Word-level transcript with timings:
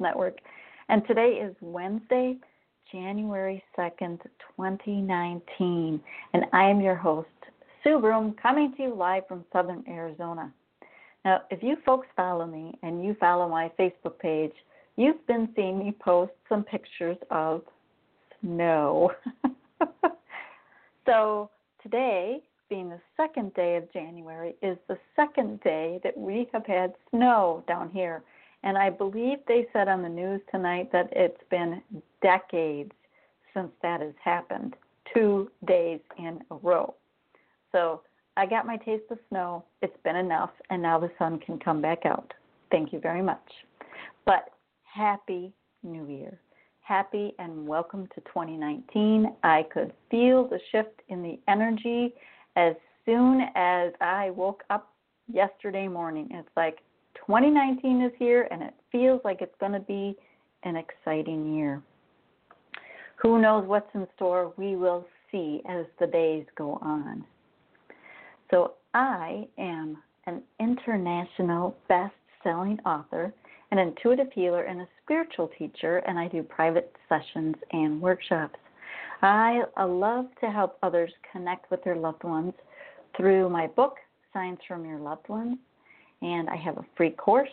Network. 0.00 0.38
And 0.88 1.06
today 1.06 1.40
is 1.42 1.54
Wednesday, 1.60 2.36
January 2.90 3.62
2nd, 3.76 4.20
2019, 4.56 6.00
and 6.32 6.44
I 6.52 6.64
am 6.64 6.80
your 6.80 6.94
host, 6.94 7.28
Sue 7.84 8.00
Broome, 8.00 8.34
coming 8.40 8.74
to 8.76 8.82
you 8.82 8.94
live 8.94 9.26
from 9.28 9.44
Southern 9.52 9.84
Arizona. 9.88 10.52
Now, 11.24 11.42
if 11.50 11.62
you 11.62 11.76
folks 11.84 12.06
follow 12.16 12.46
me 12.46 12.72
and 12.82 13.04
you 13.04 13.14
follow 13.20 13.48
my 13.48 13.70
Facebook 13.78 14.18
page, 14.18 14.52
you've 14.96 15.24
been 15.26 15.48
seeing 15.54 15.78
me 15.78 15.94
post 16.00 16.32
some 16.48 16.64
pictures 16.64 17.18
of 17.30 17.62
snow. 18.40 19.12
so 21.06 21.50
today, 21.82 22.40
being 22.70 22.88
the 22.88 23.00
second 23.16 23.52
day 23.54 23.76
of 23.76 23.92
January, 23.92 24.54
is 24.62 24.78
the 24.88 24.98
second 25.16 25.60
day 25.60 26.00
that 26.02 26.16
we 26.16 26.48
have 26.52 26.66
had 26.66 26.94
snow 27.10 27.62
down 27.68 27.90
here. 27.90 28.22
And 28.62 28.76
I 28.76 28.90
believe 28.90 29.38
they 29.46 29.66
said 29.72 29.88
on 29.88 30.02
the 30.02 30.08
news 30.08 30.40
tonight 30.50 30.90
that 30.92 31.08
it's 31.12 31.42
been 31.50 31.82
decades 32.22 32.92
since 33.54 33.70
that 33.82 34.00
has 34.00 34.14
happened, 34.22 34.74
two 35.14 35.50
days 35.66 36.00
in 36.18 36.40
a 36.50 36.56
row. 36.56 36.94
So 37.72 38.02
I 38.36 38.46
got 38.46 38.66
my 38.66 38.76
taste 38.76 39.04
of 39.10 39.18
snow. 39.28 39.64
It's 39.82 39.96
been 40.04 40.16
enough, 40.16 40.50
and 40.70 40.82
now 40.82 40.98
the 40.98 41.10
sun 41.18 41.38
can 41.40 41.58
come 41.58 41.80
back 41.80 42.04
out. 42.04 42.32
Thank 42.70 42.92
you 42.92 43.00
very 43.00 43.22
much. 43.22 43.50
But 44.24 44.50
happy 44.82 45.52
New 45.82 46.06
Year. 46.08 46.38
Happy 46.80 47.34
and 47.38 47.66
welcome 47.66 48.08
to 48.14 48.20
2019. 48.22 49.34
I 49.42 49.64
could 49.72 49.92
feel 50.10 50.48
the 50.48 50.58
shift 50.72 51.02
in 51.08 51.22
the 51.22 51.38
energy 51.46 52.14
as 52.56 52.74
soon 53.04 53.42
as 53.54 53.92
I 54.00 54.30
woke 54.30 54.64
up 54.70 54.92
yesterday 55.32 55.86
morning. 55.86 56.28
It's 56.30 56.48
like 56.56 56.78
2019 57.28 58.00
is 58.00 58.12
here 58.18 58.48
and 58.50 58.62
it 58.62 58.72
feels 58.90 59.20
like 59.22 59.42
it's 59.42 59.54
going 59.60 59.72
to 59.72 59.80
be 59.80 60.16
an 60.62 60.76
exciting 60.76 61.54
year. 61.54 61.82
Who 63.16 63.38
knows 63.38 63.68
what's 63.68 63.94
in 63.94 64.06
store? 64.16 64.54
We 64.56 64.76
will 64.76 65.06
see 65.30 65.60
as 65.68 65.84
the 66.00 66.06
days 66.06 66.46
go 66.56 66.78
on. 66.80 67.22
So, 68.50 68.72
I 68.94 69.46
am 69.58 69.98
an 70.26 70.40
international 70.58 71.76
best 71.86 72.14
selling 72.42 72.80
author, 72.86 73.34
an 73.72 73.78
intuitive 73.78 74.32
healer, 74.32 74.62
and 74.62 74.80
a 74.80 74.88
spiritual 75.04 75.50
teacher, 75.58 75.98
and 75.98 76.18
I 76.18 76.28
do 76.28 76.42
private 76.42 76.96
sessions 77.10 77.56
and 77.72 78.00
workshops. 78.00 78.58
I 79.20 79.64
love 79.78 80.28
to 80.40 80.50
help 80.50 80.78
others 80.82 81.12
connect 81.30 81.70
with 81.70 81.84
their 81.84 81.96
loved 81.96 82.24
ones 82.24 82.54
through 83.18 83.50
my 83.50 83.66
book, 83.66 83.96
Signs 84.32 84.58
from 84.66 84.86
Your 84.86 84.98
Loved 84.98 85.28
Ones. 85.28 85.58
And 86.22 86.48
I 86.48 86.56
have 86.56 86.78
a 86.78 86.86
free 86.96 87.10
course 87.10 87.48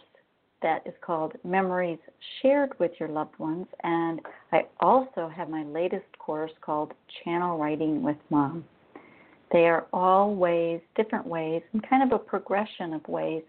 that 0.62 0.81
is 0.86 0.94
called 1.02 1.34
Memories 1.44 2.00
Shared 2.42 2.72
with 2.80 2.92
Your 3.00 3.09
Loved 3.09 3.38
Ones. 3.38 3.68
And 3.84 4.20
I 4.52 4.66
also 4.80 5.31
have 5.36 5.50
my 5.50 5.64
latest 5.64 6.06
course 6.18 6.52
called 6.62 6.94
Channel 7.24 7.58
Writing 7.58 8.02
with 8.02 8.18
Mom. 8.30 8.66
They 9.52 9.68
are 9.68 9.86
all 9.94 10.34
ways, 10.34 10.81
different 10.96 11.28
ways, 11.28 11.62
and 11.74 11.88
kind 11.88 12.04
of 12.04 12.20
a 12.20 12.24
progression 12.24 12.94
of 12.94 13.08
ways 13.08 13.44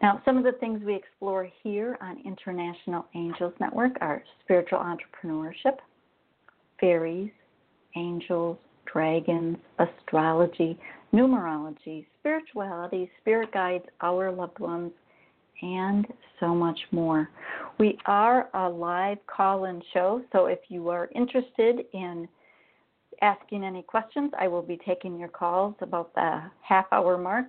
Now, 0.00 0.22
some 0.24 0.36
of 0.36 0.44
the 0.44 0.52
things 0.52 0.82
we 0.84 0.94
explore 0.96 1.48
here 1.62 1.96
on 2.00 2.18
International 2.24 3.06
Angels 3.14 3.54
Network 3.60 3.92
are 4.00 4.24
spiritual 4.42 4.80
entrepreneurship, 4.80 5.76
fairies, 6.80 7.30
angels, 7.94 8.58
dragons, 8.92 9.58
astrology, 9.78 10.76
numerology, 11.12 12.04
spirituality, 12.18 13.08
spirit 13.20 13.52
guides, 13.52 13.84
our 14.00 14.32
loved 14.32 14.58
ones, 14.58 14.90
and 15.60 16.06
so 16.40 16.54
much 16.54 16.78
more. 16.90 17.28
We 17.78 17.98
are 18.06 18.48
a 18.54 18.68
live 18.68 19.18
call 19.26 19.64
in 19.66 19.82
show, 19.92 20.22
so 20.32 20.46
if 20.46 20.58
you 20.68 20.88
are 20.88 21.08
interested 21.14 21.84
in 21.92 22.28
asking 23.20 23.64
any 23.64 23.82
questions, 23.82 24.32
I 24.38 24.48
will 24.48 24.62
be 24.62 24.78
taking 24.84 25.18
your 25.18 25.28
calls 25.28 25.74
about 25.80 26.14
the 26.14 26.42
half 26.60 26.86
hour 26.92 27.16
mark. 27.16 27.46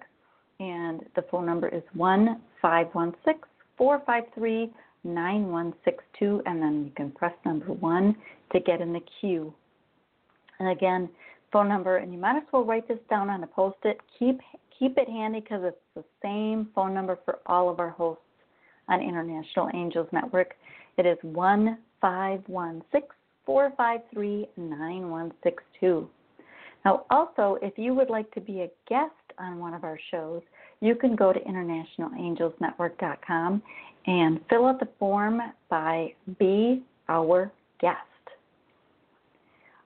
And 0.60 1.02
the 1.16 1.24
phone 1.32 1.46
number 1.46 1.68
is 1.68 1.84
1 1.94 2.40
516 2.62 3.42
453 3.78 4.72
9162, 5.04 6.42
and 6.46 6.62
then 6.62 6.86
you 6.86 6.92
can 6.96 7.12
press 7.12 7.34
number 7.46 7.74
1 7.74 8.16
to 8.54 8.60
get 8.60 8.80
in 8.80 8.94
the 8.94 9.02
queue. 9.20 9.54
And 10.60 10.70
again, 10.70 11.10
phone 11.54 11.70
number, 11.70 11.98
and 11.98 12.12
you 12.12 12.20
might 12.20 12.36
as 12.36 12.44
well 12.52 12.66
write 12.66 12.88
this 12.88 12.98
down 13.10 13.30
on 13.30 13.44
a 13.44 13.48
post 13.48 13.78
it. 13.84 14.00
Keep 14.20 14.42
keep 14.78 14.98
it 14.98 15.08
handy 15.08 15.40
because 15.40 15.62
it's 15.64 15.78
the 15.96 16.04
same 16.22 16.68
phone 16.76 16.94
number 16.94 17.18
for 17.24 17.40
all 17.46 17.70
of 17.70 17.80
our 17.80 17.92
hosts 17.92 18.24
on 18.90 19.02
International 19.02 19.70
Angels 19.74 20.10
Network. 20.12 20.56
It 20.98 21.06
is 21.06 21.18
1 21.22 21.78
453 22.02 24.50
9162. 24.58 26.10
Now, 26.86 27.06
also, 27.10 27.58
if 27.62 27.78
you 27.78 27.94
would 27.94 28.10
like 28.10 28.30
to 28.34 28.42
be 28.42 28.60
a 28.62 28.70
guest 28.90 29.14
on 29.38 29.60
one 29.60 29.74
of 29.74 29.86
our 29.86 29.98
shows, 30.12 30.42
you 30.82 30.96
can 30.96 31.16
go 31.16 31.32
to 31.32 31.40
internationalangelsnetwork.com 31.40 33.64
and 34.06 34.42
fill 34.50 34.66
out 34.66 34.82
the 34.82 34.90
form 35.00 35.40
by 35.70 36.14
Be 36.40 36.84
Our 37.08 37.50
Guest. 37.80 38.00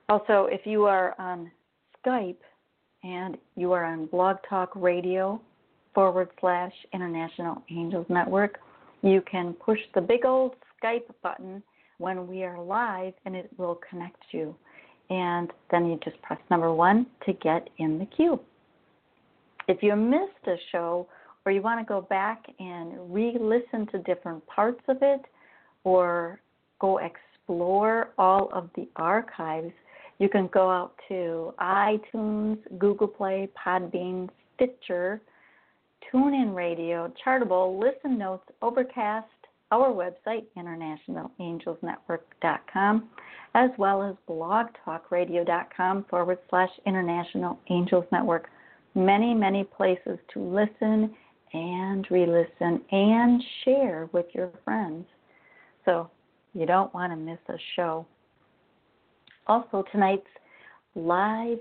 Also, 0.08 0.48
if 0.50 0.62
you 0.64 0.86
are 0.86 1.14
on 1.20 1.52
Skype, 2.04 2.36
and 3.02 3.36
you 3.56 3.72
are 3.72 3.84
on 3.84 4.06
Blog 4.06 4.36
Talk 4.48 4.70
Radio 4.74 5.40
forward 5.94 6.28
slash 6.40 6.72
International 6.92 7.62
Angels 7.70 8.06
Network. 8.08 8.58
You 9.02 9.22
can 9.30 9.52
push 9.54 9.78
the 9.94 10.00
big 10.00 10.24
old 10.24 10.54
Skype 10.82 11.10
button 11.22 11.62
when 11.98 12.26
we 12.26 12.44
are 12.44 12.60
live 12.60 13.14
and 13.24 13.34
it 13.34 13.50
will 13.56 13.80
connect 13.88 14.22
you. 14.32 14.54
And 15.10 15.50
then 15.70 15.86
you 15.86 15.98
just 16.04 16.20
press 16.22 16.38
number 16.50 16.72
one 16.72 17.06
to 17.26 17.32
get 17.32 17.68
in 17.78 17.98
the 17.98 18.06
queue. 18.06 18.38
If 19.66 19.82
you 19.82 19.94
missed 19.96 20.46
a 20.46 20.56
show 20.70 21.08
or 21.44 21.52
you 21.52 21.62
want 21.62 21.80
to 21.80 21.84
go 21.84 22.02
back 22.02 22.44
and 22.58 22.92
re 23.12 23.36
listen 23.40 23.86
to 23.92 23.98
different 23.98 24.46
parts 24.46 24.82
of 24.88 24.98
it 25.02 25.22
or 25.84 26.40
go 26.80 26.98
explore 26.98 28.10
all 28.18 28.50
of 28.52 28.70
the 28.76 28.88
archives, 28.96 29.72
you 30.18 30.28
can 30.28 30.48
go 30.48 30.70
out 30.70 30.94
to 31.08 31.54
iTunes, 31.60 32.58
Google 32.78 33.08
Play, 33.08 33.48
Podbean, 33.56 34.28
Stitcher, 34.54 35.20
TuneIn 36.12 36.54
Radio, 36.54 37.10
Chartable, 37.24 37.78
Listen 37.78 38.18
Notes, 38.18 38.44
Overcast, 38.62 39.26
our 39.70 39.90
website, 39.90 40.46
internationalangelsnetwork.com, 40.56 43.10
as 43.54 43.70
well 43.78 44.02
as 44.02 44.16
blogtalkradio.com 44.28 46.04
forward 46.08 46.38
slash 46.48 46.70
International 46.86 47.58
Angels 47.70 48.06
Network. 48.10 48.48
Many, 48.94 49.34
many 49.34 49.64
places 49.64 50.18
to 50.32 50.40
listen 50.40 51.14
and 51.52 52.06
re 52.10 52.24
listen 52.26 52.80
and 52.90 53.44
share 53.64 54.08
with 54.12 54.26
your 54.32 54.50
friends. 54.64 55.06
So 55.84 56.10
you 56.54 56.64
don't 56.66 56.92
want 56.94 57.12
to 57.12 57.16
miss 57.16 57.38
a 57.48 57.58
show. 57.76 58.06
Also, 59.48 59.84
tonight's 59.92 60.26
live 60.94 61.58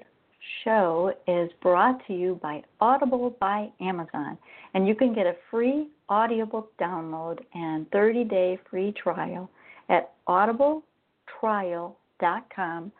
show 0.63 1.13
is 1.27 1.51
brought 1.61 1.99
to 2.07 2.13
you 2.13 2.39
by 2.41 2.63
Audible 2.81 3.35
by 3.39 3.69
Amazon, 3.79 4.35
and 4.73 4.85
you 4.87 4.95
can 4.95 5.13
get 5.13 5.25
a 5.25 5.37
free 5.49 5.87
audiobook 6.09 6.75
download 6.77 7.39
and 7.53 7.89
30 7.91 8.25
day 8.25 8.59
free 8.69 8.93
trial 9.01 9.49
at 9.89 10.11
audibletrial.com 10.27 12.91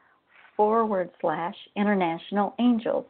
forward 0.56 1.10
slash 1.20 1.56
international 1.76 2.56
angels. 2.60 3.06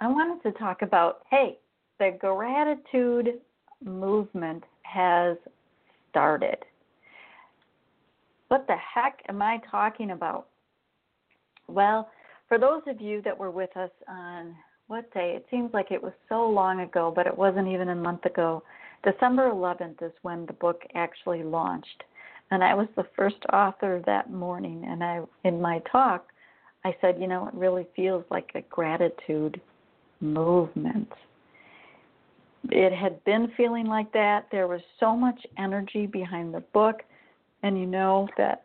I 0.00 0.06
wanted 0.06 0.42
to 0.42 0.58
talk 0.58 0.82
about 0.82 1.22
hey, 1.30 1.58
the 1.98 2.14
gratitude 2.20 3.40
movement 3.82 4.64
has 4.82 5.38
started. 6.10 6.58
What 8.48 8.66
the 8.66 8.76
heck 8.76 9.22
am 9.30 9.40
I 9.40 9.60
talking 9.70 10.10
about? 10.10 10.48
Well, 11.68 12.10
for 12.48 12.58
those 12.58 12.82
of 12.86 13.00
you 13.00 13.22
that 13.22 13.36
were 13.36 13.50
with 13.50 13.74
us 13.78 13.90
on 14.08 14.54
what 14.88 15.12
day? 15.12 15.34
It 15.36 15.46
seems 15.50 15.72
like 15.72 15.90
it 15.90 16.02
was 16.02 16.14
so 16.28 16.48
long 16.48 16.80
ago, 16.80 17.12
but 17.14 17.26
it 17.26 17.36
wasn't 17.36 17.68
even 17.68 17.90
a 17.90 17.94
month 17.94 18.24
ago. 18.24 18.62
December 19.04 19.50
11th 19.50 20.02
is 20.02 20.12
when 20.22 20.46
the 20.46 20.52
book 20.54 20.82
actually 20.94 21.42
launched. 21.42 22.04
And 22.50 22.64
I 22.64 22.74
was 22.74 22.88
the 22.96 23.06
first 23.16 23.36
author 23.52 24.02
that 24.06 24.30
morning. 24.30 24.84
And 24.88 25.04
I, 25.04 25.20
in 25.44 25.60
my 25.60 25.80
talk, 25.90 26.28
I 26.84 26.94
said, 27.00 27.20
you 27.20 27.26
know, 27.26 27.48
it 27.48 27.54
really 27.54 27.86
feels 27.94 28.24
like 28.30 28.50
a 28.54 28.62
gratitude 28.62 29.60
movement. 30.20 31.12
It 32.70 32.92
had 32.92 33.22
been 33.24 33.52
feeling 33.56 33.86
like 33.86 34.12
that. 34.12 34.48
There 34.50 34.66
was 34.66 34.80
so 34.98 35.14
much 35.14 35.40
energy 35.58 36.06
behind 36.06 36.54
the 36.54 36.60
book. 36.72 37.02
And 37.62 37.78
you 37.78 37.86
know 37.86 38.28
that 38.36 38.64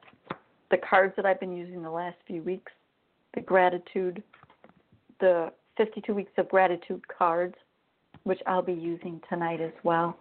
the 0.71 0.77
cards 0.77 1.13
that 1.15 1.25
I've 1.25 1.39
been 1.39 1.55
using 1.55 1.83
the 1.83 1.89
last 1.89 2.17
few 2.25 2.41
weeks, 2.41 2.71
the 3.35 3.41
gratitude, 3.41 4.23
the 5.19 5.51
52 5.77 6.13
weeks 6.13 6.31
of 6.37 6.49
gratitude 6.49 7.07
cards, 7.07 7.55
which 8.23 8.39
I'll 8.47 8.61
be 8.61 8.73
using 8.73 9.21
tonight 9.29 9.61
as 9.61 9.73
well. 9.83 10.17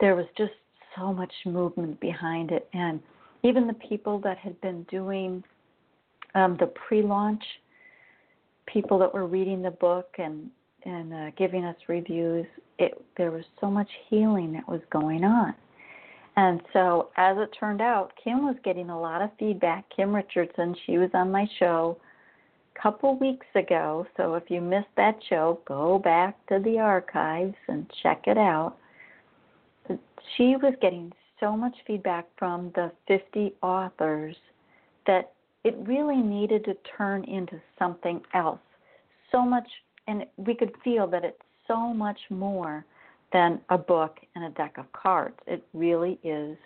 There 0.00 0.14
was 0.14 0.26
just 0.36 0.52
so 0.96 1.12
much 1.12 1.32
movement 1.44 2.00
behind 2.00 2.50
it. 2.50 2.68
And 2.72 3.00
even 3.42 3.66
the 3.66 3.74
people 3.74 4.18
that 4.20 4.38
had 4.38 4.60
been 4.60 4.82
doing 4.84 5.42
um, 6.34 6.56
the 6.58 6.66
pre 6.66 7.02
launch, 7.02 7.42
people 8.66 8.98
that 8.98 9.12
were 9.12 9.26
reading 9.26 9.62
the 9.62 9.70
book 9.70 10.08
and 10.18 10.50
and 10.84 11.12
uh, 11.12 11.30
giving 11.36 11.64
us 11.64 11.76
reviews, 11.88 12.46
it 12.78 13.02
there 13.16 13.30
was 13.30 13.44
so 13.60 13.70
much 13.70 13.88
healing 14.08 14.52
that 14.52 14.68
was 14.68 14.80
going 14.90 15.24
on. 15.24 15.54
And 16.36 16.62
so, 16.72 17.08
as 17.16 17.36
it 17.36 17.50
turned 17.58 17.80
out, 17.80 18.12
Kim 18.22 18.44
was 18.44 18.54
getting 18.62 18.90
a 18.90 19.00
lot 19.00 19.22
of 19.22 19.30
feedback. 19.40 19.84
Kim 19.94 20.14
Richardson, 20.14 20.76
she 20.86 20.96
was 20.96 21.10
on 21.12 21.32
my 21.32 21.48
show 21.58 21.98
a 22.76 22.80
couple 22.80 23.18
weeks 23.18 23.46
ago. 23.56 24.06
So, 24.16 24.36
if 24.36 24.44
you 24.48 24.60
missed 24.60 24.86
that 24.96 25.18
show, 25.28 25.58
go 25.66 25.98
back 25.98 26.36
to 26.46 26.60
the 26.60 26.78
archives 26.78 27.56
and 27.66 27.90
check 28.04 28.28
it 28.28 28.38
out. 28.38 28.76
She 30.36 30.56
was 30.56 30.74
getting 30.80 31.12
so 31.40 31.56
much 31.56 31.74
feedback 31.86 32.26
from 32.38 32.72
the 32.74 32.90
50 33.06 33.54
authors 33.62 34.36
that 35.06 35.32
it 35.64 35.76
really 35.86 36.16
needed 36.16 36.64
to 36.64 36.76
turn 36.96 37.24
into 37.24 37.60
something 37.78 38.20
else. 38.34 38.60
So 39.32 39.42
much, 39.42 39.68
and 40.06 40.24
we 40.36 40.54
could 40.54 40.72
feel 40.82 41.06
that 41.08 41.24
it's 41.24 41.42
so 41.66 41.92
much 41.92 42.18
more 42.30 42.84
than 43.32 43.60
a 43.68 43.78
book 43.78 44.18
and 44.34 44.44
a 44.44 44.50
deck 44.50 44.78
of 44.78 44.90
cards. 44.92 45.36
It 45.46 45.62
really 45.74 46.18
is 46.24 46.56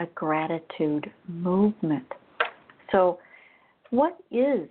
a 0.00 0.06
gratitude 0.14 1.10
movement. 1.28 2.06
So, 2.92 3.18
what 3.90 4.16
is 4.30 4.68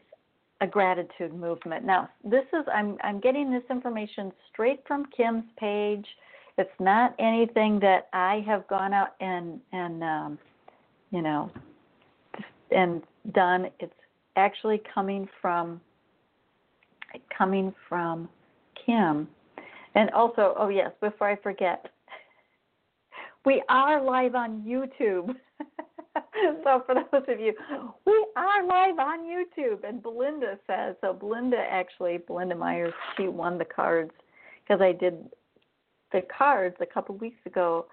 a 0.61 0.67
gratitude 0.67 1.33
movement? 1.33 1.85
Now, 1.85 2.09
this 2.23 2.45
is 2.53 2.65
I'm 2.73 2.97
I'm 3.03 3.19
getting 3.19 3.51
this 3.51 3.63
information 3.69 4.31
straight 4.51 4.81
from 4.87 5.05
Kim's 5.15 5.45
page. 5.57 6.05
It's 6.57 6.79
not 6.79 7.15
anything 7.19 7.79
that 7.79 8.07
I 8.13 8.43
have 8.45 8.67
gone 8.67 8.93
out 8.93 9.15
and 9.19 9.59
and 9.71 10.03
um, 10.03 10.39
you 11.11 11.21
know 11.21 11.51
and 12.71 13.01
done. 13.33 13.69
It's 13.79 13.93
actually 14.35 14.81
coming 14.93 15.27
from 15.41 15.81
coming 17.35 17.73
from 17.87 18.29
Kim. 18.85 19.27
And 19.95 20.09
also, 20.11 20.55
oh 20.57 20.69
yes, 20.69 20.91
before 21.01 21.29
I 21.29 21.35
forget, 21.35 21.87
we 23.45 23.61
are 23.69 24.03
live 24.03 24.35
on 24.35 24.63
YouTube. 24.63 25.35
so 26.63 26.83
for 26.85 26.95
those 26.95 27.23
of 27.27 27.39
you, 27.39 27.53
we 28.05 28.25
are 28.35 28.65
live 28.65 28.97
on 28.99 29.19
YouTube. 29.19 29.87
And 29.87 30.01
Belinda 30.01 30.57
says, 30.65 30.95
so 31.01 31.13
Belinda 31.13 31.57
actually, 31.57 32.19
Belinda 32.25 32.55
Myers, 32.55 32.93
she 33.17 33.27
won 33.27 33.57
the 33.57 33.65
cards 33.65 34.11
because 34.63 34.81
I 34.81 34.93
did 34.93 35.15
the 36.13 36.21
cards 36.35 36.75
a 36.79 36.85
couple 36.85 37.15
weeks 37.17 37.39
ago. 37.45 37.87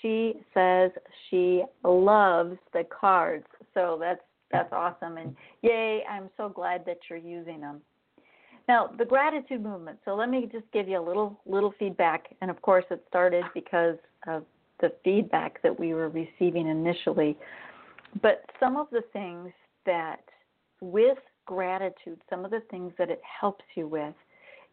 She 0.00 0.34
says 0.54 0.90
she 1.28 1.64
loves 1.84 2.56
the 2.72 2.84
cards. 2.84 3.46
So 3.74 3.98
that's 4.00 4.20
that's 4.52 4.72
awesome 4.72 5.16
and 5.16 5.34
yay, 5.62 6.02
I'm 6.08 6.30
so 6.36 6.48
glad 6.48 6.84
that 6.86 6.98
you're 7.10 7.18
using 7.18 7.60
them. 7.60 7.80
Now, 8.68 8.90
the 8.96 9.04
gratitude 9.04 9.62
movement. 9.62 9.98
So 10.04 10.14
let 10.14 10.28
me 10.30 10.48
just 10.50 10.64
give 10.72 10.88
you 10.88 11.00
a 11.00 11.04
little 11.06 11.38
little 11.46 11.74
feedback. 11.78 12.26
And 12.40 12.50
of 12.50 12.62
course, 12.62 12.84
it 12.90 13.04
started 13.08 13.44
because 13.54 13.96
of 14.26 14.44
the 14.80 14.92
feedback 15.04 15.62
that 15.62 15.78
we 15.78 15.94
were 15.94 16.08
receiving 16.08 16.68
initially. 16.68 17.36
But 18.22 18.44
some 18.60 18.76
of 18.76 18.88
the 18.90 19.02
things 19.12 19.50
that 19.84 20.20
with 20.80 21.18
gratitude, 21.46 22.20
some 22.28 22.44
of 22.44 22.50
the 22.50 22.62
things 22.70 22.92
that 22.98 23.10
it 23.10 23.20
helps 23.40 23.64
you 23.74 23.86
with 23.86 24.14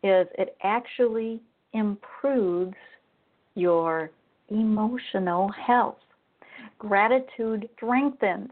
is 0.04 0.28
it 0.38 0.56
actually 0.64 1.42
improves 1.74 2.76
your 3.56 4.12
emotional 4.50 5.50
health. 5.50 5.98
Gratitude 6.80 7.70
strengthens 7.76 8.52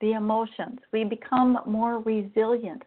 the 0.00 0.12
emotions. 0.12 0.78
We 0.92 1.04
become 1.04 1.58
more 1.66 2.00
resilient. 2.00 2.82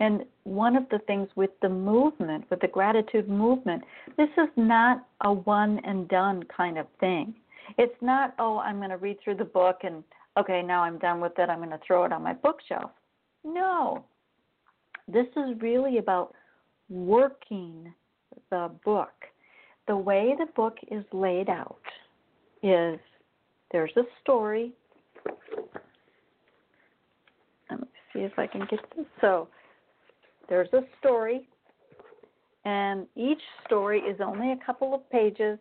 And 0.00 0.24
one 0.44 0.76
of 0.76 0.88
the 0.90 1.00
things 1.00 1.28
with 1.36 1.50
the 1.60 1.68
movement, 1.68 2.44
with 2.50 2.60
the 2.60 2.68
gratitude 2.68 3.28
movement, 3.28 3.82
this 4.16 4.28
is 4.38 4.48
not 4.56 5.06
a 5.22 5.32
one 5.32 5.80
and 5.84 6.08
done 6.08 6.42
kind 6.44 6.78
of 6.78 6.86
thing. 7.00 7.34
It's 7.78 7.94
not, 8.00 8.34
oh, 8.38 8.58
I'm 8.58 8.78
going 8.78 8.90
to 8.90 8.96
read 8.96 9.18
through 9.22 9.36
the 9.36 9.44
book 9.44 9.80
and, 9.82 10.02
okay, 10.38 10.62
now 10.62 10.82
I'm 10.82 10.98
done 10.98 11.20
with 11.20 11.32
it, 11.38 11.48
I'm 11.48 11.58
going 11.58 11.70
to 11.70 11.80
throw 11.86 12.04
it 12.04 12.12
on 12.12 12.22
my 12.22 12.34
bookshelf. 12.34 12.90
No. 13.44 14.04
This 15.06 15.26
is 15.36 15.60
really 15.60 15.98
about 15.98 16.34
working 16.88 17.92
the 18.50 18.70
book. 18.84 19.12
The 19.86 19.96
way 19.96 20.34
the 20.38 20.46
book 20.56 20.78
is 20.90 21.04
laid 21.12 21.48
out 21.48 21.76
is 22.62 22.98
there's 23.70 23.92
a 23.96 24.04
story. 24.22 24.72
Let 27.70 27.80
me 27.80 27.86
see 28.12 28.20
if 28.20 28.38
I 28.38 28.46
can 28.46 28.66
get 28.70 28.80
this. 28.96 29.06
So 29.20 29.48
there's 30.48 30.72
a 30.72 30.82
story, 30.98 31.46
and 32.64 33.06
each 33.16 33.40
story 33.66 34.00
is 34.00 34.20
only 34.20 34.52
a 34.52 34.58
couple 34.64 34.94
of 34.94 35.08
pages. 35.10 35.58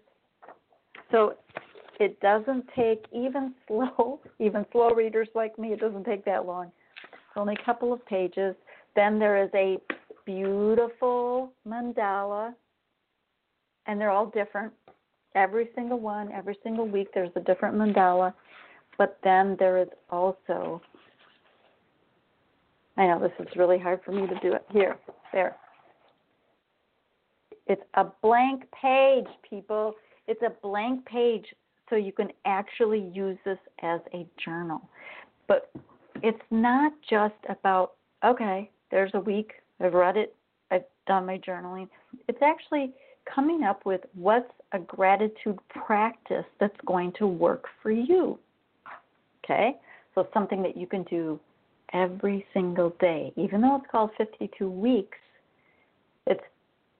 So 1.11 1.35
it 1.99 2.19
doesn't 2.21 2.65
take 2.75 3.05
even 3.11 3.53
slow, 3.67 4.19
even 4.39 4.65
slow 4.71 4.89
readers 4.91 5.27
like 5.35 5.57
me, 5.59 5.73
it 5.73 5.79
doesn't 5.79 6.05
take 6.05 6.25
that 6.25 6.45
long. 6.45 6.71
It's 7.11 7.37
only 7.37 7.55
a 7.59 7.65
couple 7.65 7.91
of 7.91 8.05
pages. 8.05 8.55
Then 8.95 9.19
there 9.19 9.43
is 9.43 9.49
a 9.53 9.77
beautiful 10.25 11.51
mandala, 11.67 12.53
and 13.87 13.99
they're 13.99 14.11
all 14.11 14.27
different. 14.27 14.73
Every 15.35 15.69
single 15.75 15.99
one, 15.99 16.31
every 16.31 16.57
single 16.63 16.87
week, 16.87 17.07
there's 17.13 17.31
a 17.35 17.39
different 17.39 17.75
mandala. 17.75 18.33
But 18.97 19.17
then 19.23 19.55
there 19.59 19.79
is 19.79 19.87
also, 20.11 20.81
I 22.97 23.07
know 23.07 23.19
this 23.19 23.31
is 23.39 23.55
really 23.55 23.79
hard 23.79 24.01
for 24.05 24.11
me 24.11 24.27
to 24.27 24.39
do 24.39 24.53
it. 24.53 24.63
Here, 24.71 24.97
there. 25.31 25.55
It's 27.65 27.81
a 27.95 28.05
blank 28.21 28.65
page, 28.79 29.27
people. 29.49 29.95
It's 30.27 30.41
a 30.43 30.51
blank 30.61 31.05
page 31.05 31.45
so 31.89 31.95
you 31.95 32.11
can 32.11 32.29
actually 32.45 33.09
use 33.13 33.37
this 33.45 33.57
as 33.81 33.99
a 34.13 34.25
journal. 34.43 34.87
But 35.47 35.71
it's 36.21 36.41
not 36.51 36.93
just 37.09 37.35
about, 37.49 37.93
okay, 38.23 38.69
there's 38.91 39.11
a 39.13 39.19
week, 39.19 39.53
I've 39.79 39.93
read 39.93 40.17
it, 40.17 40.35
I've 40.71 40.85
done 41.07 41.25
my 41.25 41.37
journaling. 41.39 41.89
It's 42.27 42.41
actually 42.41 42.93
coming 43.33 43.63
up 43.63 43.85
with 43.85 44.01
what's 44.13 44.51
a 44.71 44.79
gratitude 44.79 45.57
practice 45.69 46.45
that's 46.59 46.75
going 46.85 47.13
to 47.19 47.27
work 47.27 47.65
for 47.81 47.91
you. 47.91 48.37
Okay? 49.43 49.75
So 50.15 50.27
something 50.33 50.61
that 50.63 50.77
you 50.77 50.87
can 50.87 51.03
do 51.03 51.39
every 51.93 52.45
single 52.53 52.95
day. 52.99 53.31
Even 53.35 53.61
though 53.61 53.77
it's 53.77 53.85
called 53.91 54.11
52 54.17 54.69
weeks, 54.69 55.17
it's 56.27 56.43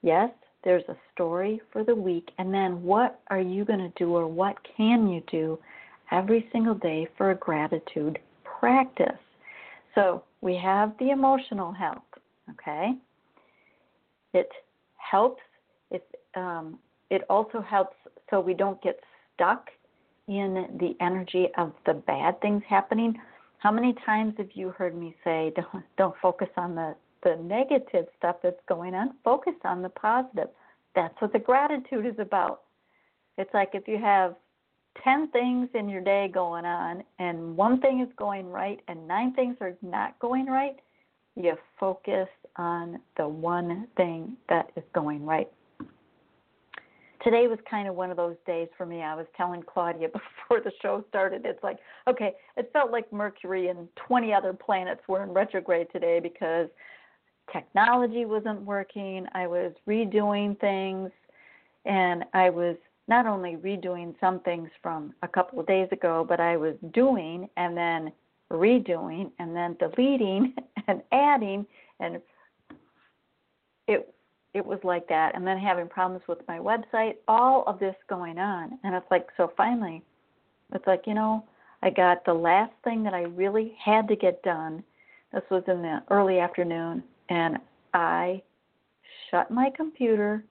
yes, 0.02 0.30
there's 0.62 0.84
a 0.88 0.96
story 1.12 1.60
for 1.72 1.84
the 1.84 1.94
week, 1.94 2.30
and 2.38 2.52
then 2.52 2.82
what 2.82 3.20
are 3.28 3.40
you 3.40 3.64
going 3.64 3.80
to 3.80 3.92
do 3.96 4.14
or 4.14 4.26
what 4.26 4.56
can 4.76 5.08
you 5.08 5.22
do 5.30 5.58
every 6.10 6.48
single 6.52 6.74
day 6.74 7.06
for 7.16 7.30
a 7.30 7.34
gratitude 7.34 8.18
practice? 8.44 9.18
So 9.94 10.24
we 10.40 10.56
have 10.56 10.92
the 10.98 11.10
emotional 11.10 11.72
health, 11.72 12.02
okay? 12.50 12.92
It 14.32 14.48
helps 14.96 15.42
if 15.94 16.02
um, 16.34 16.78
it 17.10 17.22
also 17.30 17.60
helps 17.60 17.96
so 18.30 18.40
we 18.40 18.54
don't 18.54 18.82
get 18.82 18.98
stuck 19.34 19.70
in 20.26 20.66
the 20.80 20.96
energy 21.00 21.48
of 21.58 21.72
the 21.86 21.94
bad 21.94 22.40
things 22.40 22.62
happening. 22.68 23.14
How 23.58 23.70
many 23.70 23.94
times 24.04 24.34
have 24.38 24.50
you 24.54 24.70
heard 24.70 24.96
me 24.96 25.14
say, 25.22 25.52
don't, 25.56 25.84
don't 25.96 26.14
focus 26.20 26.48
on 26.56 26.74
the, 26.74 26.94
the 27.22 27.36
negative 27.36 28.06
stuff 28.18 28.36
that's 28.42 28.60
going 28.68 28.94
on, 28.94 29.14
focus 29.22 29.54
on 29.64 29.82
the 29.82 29.88
positive. 29.90 30.48
That's 30.94 31.14
what 31.20 31.32
the 31.32 31.38
gratitude 31.38 32.06
is 32.06 32.18
about. 32.18 32.62
It's 33.36 33.52
like 33.52 33.70
if 33.74 33.86
you 33.88 33.98
have 33.98 34.34
10 35.02 35.30
things 35.30 35.68
in 35.74 35.88
your 35.88 36.00
day 36.00 36.30
going 36.32 36.64
on 36.64 37.02
and 37.18 37.56
one 37.56 37.80
thing 37.80 38.00
is 38.00 38.08
going 38.16 38.48
right 38.48 38.80
and 38.88 39.06
nine 39.08 39.34
things 39.34 39.56
are 39.60 39.74
not 39.82 40.18
going 40.20 40.46
right, 40.46 40.76
you 41.36 41.54
focus 41.80 42.28
on 42.56 43.00
the 43.16 43.26
one 43.26 43.88
thing 43.96 44.36
that 44.48 44.70
is 44.76 44.84
going 44.94 45.24
right 45.26 45.50
today 47.24 47.48
was 47.48 47.58
kind 47.68 47.88
of 47.88 47.96
one 47.96 48.10
of 48.10 48.16
those 48.16 48.36
days 48.46 48.68
for 48.76 48.86
me. 48.86 49.02
I 49.02 49.14
was 49.14 49.26
telling 49.36 49.62
Claudia 49.62 50.08
before 50.48 50.60
the 50.62 50.70
show 50.82 51.04
started, 51.08 51.42
it's 51.44 51.62
like, 51.64 51.78
okay, 52.06 52.34
it 52.56 52.70
felt 52.72 52.92
like 52.92 53.10
Mercury 53.12 53.68
and 53.68 53.88
20 54.06 54.32
other 54.32 54.52
planets 54.52 55.00
were 55.08 55.22
in 55.24 55.30
retrograde 55.30 55.88
today 55.92 56.20
because 56.20 56.68
technology 57.52 58.26
wasn't 58.26 58.60
working. 58.60 59.26
I 59.34 59.46
was 59.46 59.72
redoing 59.88 60.58
things, 60.60 61.10
and 61.86 62.24
I 62.34 62.50
was 62.50 62.76
not 63.08 63.26
only 63.26 63.56
redoing 63.56 64.14
some 64.20 64.40
things 64.40 64.68
from 64.82 65.14
a 65.22 65.28
couple 65.28 65.60
of 65.60 65.66
days 65.66 65.88
ago, 65.92 66.24
but 66.26 66.40
I 66.40 66.56
was 66.56 66.74
doing 66.92 67.48
and 67.56 67.76
then 67.76 68.12
redoing 68.52 69.30
and 69.38 69.54
then 69.54 69.76
deleting 69.78 70.54
and 70.88 71.02
adding 71.12 71.66
and 72.00 72.20
it 73.86 74.14
it 74.54 74.64
was 74.64 74.78
like 74.84 75.08
that. 75.08 75.34
And 75.34 75.46
then 75.46 75.58
having 75.58 75.88
problems 75.88 76.22
with 76.28 76.38
my 76.46 76.58
website 76.58 77.16
all 77.28 77.64
of 77.66 77.78
this 77.80 77.96
going 78.08 78.38
on. 78.38 78.78
And 78.84 78.94
it's 78.94 79.10
like 79.10 79.26
so 79.36 79.52
finally 79.56 80.02
it's 80.72 80.86
like 80.86 81.02
you 81.06 81.14
know 81.14 81.44
i 81.82 81.90
got 81.90 82.24
the 82.24 82.32
last 82.32 82.72
thing 82.82 83.02
that 83.02 83.14
i 83.14 83.22
really 83.22 83.74
had 83.84 84.08
to 84.08 84.16
get 84.16 84.42
done. 84.42 84.82
This 85.32 85.42
was 85.50 85.64
in 85.66 85.82
the 85.82 86.02
early 86.10 86.38
afternoon. 86.38 87.02
And 87.28 87.58
i 87.92 88.42
shut 89.30 89.50
my 89.50 89.70
computer. 89.76 90.44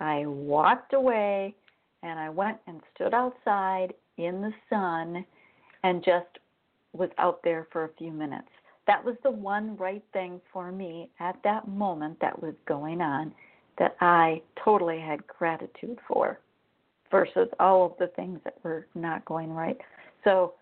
I 0.00 0.24
walked 0.26 0.94
away. 0.94 1.54
And 2.02 2.18
i 2.18 2.30
went 2.30 2.56
and 2.66 2.80
stood 2.94 3.12
outside 3.12 3.92
in 4.16 4.40
the 4.40 4.52
sun 4.70 5.24
and 5.84 6.02
just 6.04 6.26
was 6.92 7.10
out 7.18 7.40
there 7.44 7.68
for 7.70 7.84
a 7.84 7.90
few 7.98 8.10
minutes 8.10 8.48
that 8.90 9.04
was 9.04 9.14
the 9.22 9.30
one 9.30 9.76
right 9.76 10.02
thing 10.12 10.40
for 10.52 10.72
me 10.72 11.08
at 11.20 11.36
that 11.44 11.68
moment 11.68 12.18
that 12.20 12.42
was 12.42 12.54
going 12.66 13.00
on 13.00 13.32
that 13.78 13.94
I 14.00 14.42
totally 14.64 14.98
had 14.98 15.24
gratitude 15.28 15.96
for 16.08 16.40
versus 17.08 17.48
all 17.60 17.86
of 17.86 17.92
the 18.00 18.08
things 18.16 18.40
that 18.42 18.54
were 18.64 18.88
not 18.96 19.24
going 19.26 19.52
right. 19.52 19.78
So, 20.24 20.54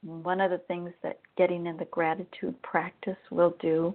one 0.00 0.40
of 0.40 0.50
the 0.50 0.62
things 0.68 0.90
that 1.02 1.18
getting 1.36 1.66
in 1.66 1.76
the 1.76 1.84
gratitude 1.86 2.54
practice 2.62 3.18
will 3.30 3.54
do 3.60 3.94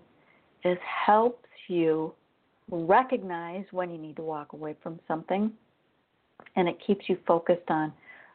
is 0.63 0.77
helps 1.07 1.49
you 1.67 2.13
recognize 2.69 3.65
when 3.71 3.89
you 3.89 3.97
need 3.97 4.17
to 4.17 4.21
walk 4.21 4.53
away 4.53 4.75
from 4.83 4.99
something 5.07 5.51
and 6.55 6.67
it 6.69 6.77
keeps 6.85 7.09
you 7.09 7.17
focused 7.25 7.69
on 7.69 7.91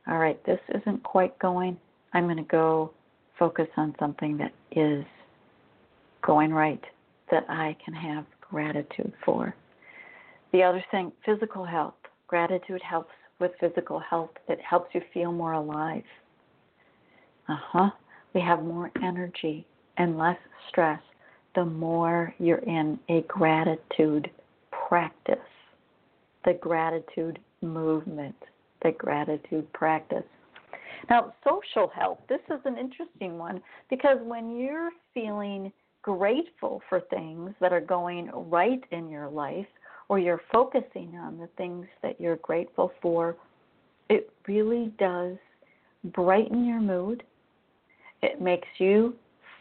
all 0.08 0.18
right 0.18 0.44
this 0.46 0.58
isn't 0.74 1.02
quite 1.02 1.36
going 1.38 1.76
i'm 2.12 2.24
going 2.24 2.36
to 2.36 2.42
go 2.44 2.92
focus 3.38 3.66
on 3.76 3.94
something 3.98 4.36
that 4.36 4.52
is 4.72 5.04
going 6.22 6.52
right 6.52 6.82
that 7.30 7.44
I 7.48 7.76
can 7.84 7.94
have 7.94 8.24
gratitude 8.40 9.12
for. 9.24 9.54
The 10.52 10.62
other 10.62 10.84
thing, 10.90 11.12
physical 11.24 11.64
health. 11.64 11.94
Gratitude 12.26 12.82
helps 12.82 13.12
with 13.38 13.52
physical 13.60 13.98
health. 13.98 14.30
It 14.48 14.60
helps 14.60 14.94
you 14.94 15.00
feel 15.12 15.32
more 15.32 15.52
alive. 15.52 16.04
Uh 17.48 17.56
huh. 17.58 17.90
We 18.34 18.40
have 18.40 18.62
more 18.62 18.90
energy 19.02 19.66
and 19.96 20.16
less 20.18 20.38
stress 20.68 21.00
the 21.54 21.64
more 21.64 22.32
you're 22.38 22.58
in 22.58 22.98
a 23.08 23.22
gratitude 23.22 24.30
practice, 24.70 25.38
the 26.44 26.54
gratitude 26.54 27.38
movement, 27.60 28.36
the 28.82 28.92
gratitude 28.92 29.70
practice. 29.72 30.24
Now, 31.08 31.34
social 31.44 31.88
health, 31.88 32.18
this 32.28 32.40
is 32.50 32.60
an 32.64 32.76
interesting 32.76 33.38
one 33.38 33.60
because 33.88 34.18
when 34.22 34.56
you're 34.56 34.90
feeling 35.12 35.72
grateful 36.02 36.82
for 36.88 37.00
things 37.00 37.52
that 37.60 37.72
are 37.72 37.80
going 37.80 38.30
right 38.32 38.82
in 38.90 39.08
your 39.08 39.28
life 39.28 39.66
or 40.08 40.18
you're 40.18 40.42
focusing 40.52 41.16
on 41.16 41.38
the 41.38 41.48
things 41.56 41.86
that 42.02 42.20
you're 42.20 42.36
grateful 42.36 42.92
for, 43.00 43.36
it 44.08 44.30
really 44.48 44.92
does 44.98 45.36
brighten 46.04 46.64
your 46.64 46.80
mood. 46.80 47.22
It 48.22 48.40
makes 48.40 48.68
you 48.78 49.14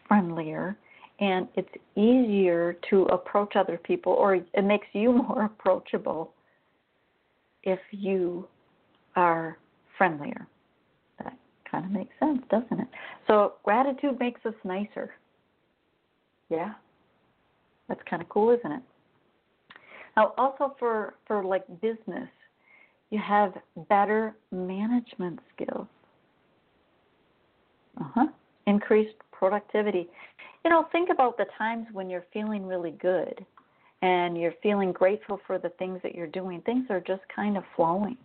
friendlier 0.08 0.75
and 1.19 1.48
it's 1.55 1.69
easier 1.96 2.77
to 2.89 3.03
approach 3.05 3.55
other 3.55 3.77
people 3.77 4.13
or 4.13 4.36
it 4.36 4.63
makes 4.63 4.88
you 4.93 5.12
more 5.27 5.46
approachable 5.46 6.34
if 7.63 7.79
you 7.91 8.48
are 9.15 9.58
friendlier. 9.98 10.48
That 11.24 11.38
kind 11.69 11.86
of 11.86 11.91
makes 11.91 12.13
sense, 12.19 12.41
doesn't 12.50 12.79
it? 12.79 12.88
So, 13.27 13.53
gratitude 13.63 14.19
makes 14.19 14.43
us 14.46 14.53
nicer. 14.63 15.12
Yeah. 16.49 16.73
That's 17.87 18.01
kind 18.09 18.21
of 18.21 18.29
cool, 18.29 18.51
isn't 18.51 18.71
it? 18.71 18.81
Now, 20.15 20.33
also 20.37 20.75
for, 20.79 21.15
for 21.25 21.43
like 21.43 21.65
business, 21.81 22.29
you 23.09 23.19
have 23.19 23.53
better 23.87 24.35
management 24.51 25.39
skills. 25.55 25.87
Uh 27.99 28.05
huh. 28.13 28.27
Increased 28.67 29.15
productivity. 29.31 30.07
You 30.63 30.69
know, 30.69 30.87
think 30.91 31.09
about 31.09 31.37
the 31.37 31.45
times 31.57 31.87
when 31.93 32.09
you're 32.09 32.25
feeling 32.33 32.65
really 32.65 32.91
good 32.91 33.45
and 34.01 34.37
you're 34.37 34.53
feeling 34.61 34.91
grateful 34.91 35.39
for 35.47 35.57
the 35.57 35.69
things 35.79 35.99
that 36.03 36.15
you're 36.15 36.27
doing. 36.27 36.61
Things 36.61 36.85
are 36.89 36.99
just 36.99 37.21
kind 37.33 37.57
of 37.57 37.63
flowing 37.75 38.17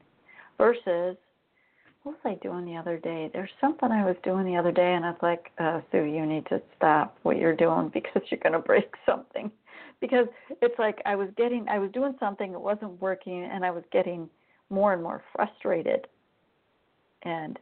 versus 0.58 1.16
what 2.04 2.16
was 2.22 2.36
I 2.36 2.46
doing 2.46 2.66
the 2.66 2.76
other 2.76 2.98
day? 2.98 3.30
There's 3.32 3.50
something 3.60 3.90
I 3.90 4.04
was 4.04 4.16
doing 4.22 4.44
the 4.44 4.56
other 4.56 4.70
day, 4.70 4.92
and 4.94 5.06
I 5.06 5.10
was 5.10 5.18
like, 5.22 5.50
uh, 5.58 5.80
Sue, 5.90 6.04
you 6.04 6.26
need 6.26 6.46
to 6.46 6.60
stop 6.76 7.16
what 7.22 7.38
you're 7.38 7.56
doing 7.56 7.88
because 7.94 8.22
you're 8.30 8.40
going 8.40 8.52
to 8.52 8.58
break 8.58 8.92
something. 9.06 9.50
Because 10.00 10.26
it's 10.60 10.78
like 10.78 11.00
I 11.06 11.16
was 11.16 11.28
getting, 11.36 11.66
I 11.68 11.78
was 11.78 11.90
doing 11.92 12.14
something, 12.20 12.52
it 12.52 12.60
wasn't 12.60 13.00
working, 13.00 13.48
and 13.50 13.64
I 13.64 13.70
was 13.70 13.84
getting 13.90 14.28
more 14.68 14.92
and 14.92 15.02
more 15.02 15.22
frustrated. 15.34 16.06
And 17.22 17.58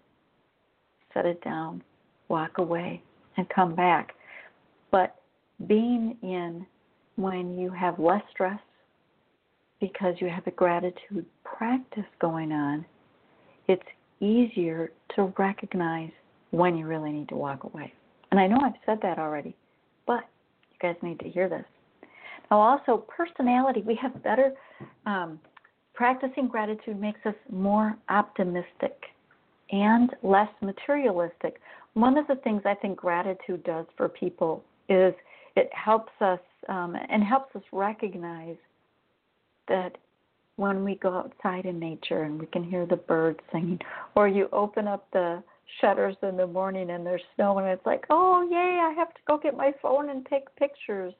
set 1.14 1.24
it 1.24 1.42
down, 1.44 1.82
walk 2.28 2.58
away, 2.58 3.00
and 3.36 3.48
come 3.48 3.76
back. 3.76 4.12
But 4.90 5.14
being 5.68 6.16
in 6.22 6.66
when 7.14 7.56
you 7.56 7.70
have 7.70 8.00
less 8.00 8.22
stress 8.32 8.58
because 9.80 10.16
you 10.18 10.28
have 10.28 10.44
a 10.48 10.50
gratitude 10.50 11.26
practice 11.44 12.02
going 12.20 12.50
on, 12.50 12.84
it's 13.68 13.82
easier 14.22 14.92
to 15.16 15.32
recognize 15.36 16.10
when 16.50 16.76
you 16.76 16.86
really 16.86 17.10
need 17.10 17.28
to 17.28 17.36
walk 17.36 17.64
away. 17.64 17.92
And 18.30 18.40
I 18.40 18.46
know 18.46 18.58
I've 18.62 18.80
said 18.86 18.98
that 19.02 19.18
already, 19.18 19.54
but 20.06 20.24
you 20.70 20.76
guys 20.80 20.96
need 21.02 21.18
to 21.20 21.28
hear 21.28 21.48
this. 21.48 21.64
Now, 22.50 22.60
also, 22.60 23.04
personality, 23.08 23.82
we 23.86 23.98
have 24.00 24.22
better, 24.22 24.52
um, 25.06 25.40
practicing 25.94 26.48
gratitude 26.48 27.00
makes 27.00 27.20
us 27.26 27.34
more 27.50 27.96
optimistic 28.08 28.98
and 29.70 30.10
less 30.22 30.50
materialistic. 30.60 31.60
One 31.94 32.16
of 32.16 32.26
the 32.26 32.36
things 32.36 32.62
I 32.64 32.74
think 32.74 32.96
gratitude 32.96 33.64
does 33.64 33.86
for 33.96 34.08
people 34.08 34.64
is 34.88 35.14
it 35.56 35.70
helps 35.72 36.12
us 36.20 36.40
um, 36.68 36.96
and 37.08 37.22
helps 37.22 37.54
us 37.56 37.62
recognize 37.72 38.56
that 39.68 39.96
when 40.62 40.84
we 40.84 40.94
go 40.94 41.18
outside 41.18 41.66
in 41.66 41.78
nature 41.78 42.22
and 42.22 42.40
we 42.40 42.46
can 42.46 42.64
hear 42.64 42.86
the 42.86 42.96
birds 42.96 43.40
singing, 43.52 43.78
or 44.14 44.28
you 44.28 44.48
open 44.52 44.88
up 44.88 45.06
the 45.12 45.42
shutters 45.80 46.16
in 46.22 46.36
the 46.36 46.46
morning 46.46 46.90
and 46.90 47.04
there's 47.04 47.22
snow 47.34 47.58
and 47.58 47.68
it's 47.68 47.84
like, 47.84 48.04
oh 48.10 48.46
yay, 48.50 48.80
I 48.82 48.94
have 48.96 49.12
to 49.12 49.20
go 49.26 49.38
get 49.38 49.56
my 49.56 49.72
phone 49.82 50.10
and 50.10 50.24
take 50.26 50.44
pictures. 50.56 51.12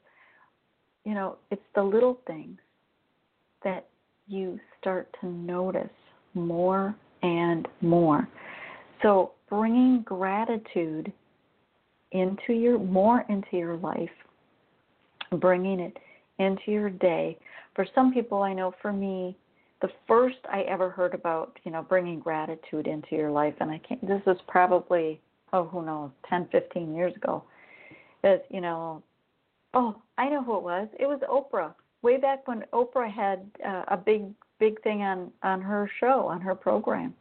You 1.04 1.14
know, 1.14 1.36
it's 1.50 1.62
the 1.74 1.82
little 1.82 2.20
things 2.26 2.58
that 3.64 3.86
you 4.28 4.58
start 4.80 5.14
to 5.20 5.26
notice 5.26 5.88
more 6.34 6.94
and 7.22 7.66
more. 7.80 8.28
So 9.02 9.32
bringing 9.48 10.02
gratitude 10.02 11.12
into 12.12 12.52
your 12.52 12.78
more 12.78 13.24
into 13.28 13.56
your 13.56 13.76
life, 13.76 14.10
bringing 15.32 15.80
it 15.80 15.96
into 16.38 16.70
your 16.70 16.90
day. 16.90 17.38
For 17.74 17.86
some 17.94 18.12
people, 18.12 18.42
I 18.42 18.52
know 18.52 18.74
for 18.82 18.92
me, 18.92 19.36
the 19.80 19.88
first 20.06 20.38
I 20.50 20.62
ever 20.62 20.90
heard 20.90 21.14
about, 21.14 21.58
you 21.64 21.72
know, 21.72 21.82
bringing 21.82 22.20
gratitude 22.20 22.86
into 22.86 23.16
your 23.16 23.30
life, 23.30 23.54
and 23.60 23.70
I 23.70 23.78
can't. 23.78 24.00
This 24.06 24.22
is 24.26 24.36
probably 24.46 25.20
oh, 25.52 25.64
who 25.64 25.84
knows, 25.84 26.10
10, 26.28 26.48
15 26.50 26.94
years 26.94 27.14
ago. 27.16 27.44
Is 28.24 28.40
you 28.50 28.60
know, 28.60 29.02
oh, 29.74 29.96
I 30.18 30.28
know 30.28 30.42
who 30.42 30.56
it 30.56 30.62
was. 30.62 30.88
It 30.98 31.06
was 31.06 31.20
Oprah. 31.28 31.74
Way 32.02 32.16
back 32.18 32.46
when 32.48 32.64
Oprah 32.72 33.12
had 33.12 33.48
uh, 33.66 33.84
a 33.88 33.96
big, 33.96 34.24
big 34.58 34.80
thing 34.82 35.02
on 35.02 35.30
on 35.42 35.60
her 35.60 35.90
show, 36.00 36.26
on 36.28 36.40
her 36.40 36.54
program, 36.54 37.14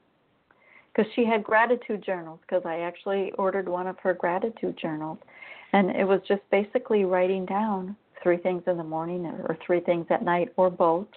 because 0.94 1.12
she 1.16 1.26
had 1.26 1.44
gratitude 1.44 2.04
journals. 2.04 2.40
Because 2.42 2.64
I 2.66 2.80
actually 2.80 3.32
ordered 3.38 3.68
one 3.68 3.88
of 3.88 3.98
her 4.00 4.14
gratitude 4.14 4.78
journals, 4.80 5.18
and 5.74 5.90
it 5.92 6.06
was 6.06 6.22
just 6.28 6.42
basically 6.52 7.04
writing 7.04 7.46
down 7.46 7.96
three 8.24 8.38
things 8.38 8.64
in 8.68 8.78
the 8.78 8.84
morning 8.84 9.26
or 9.26 9.58
three 9.66 9.80
things 9.82 10.06
at 10.10 10.24
night 10.24 10.50
or 10.58 10.70
both 10.70 11.08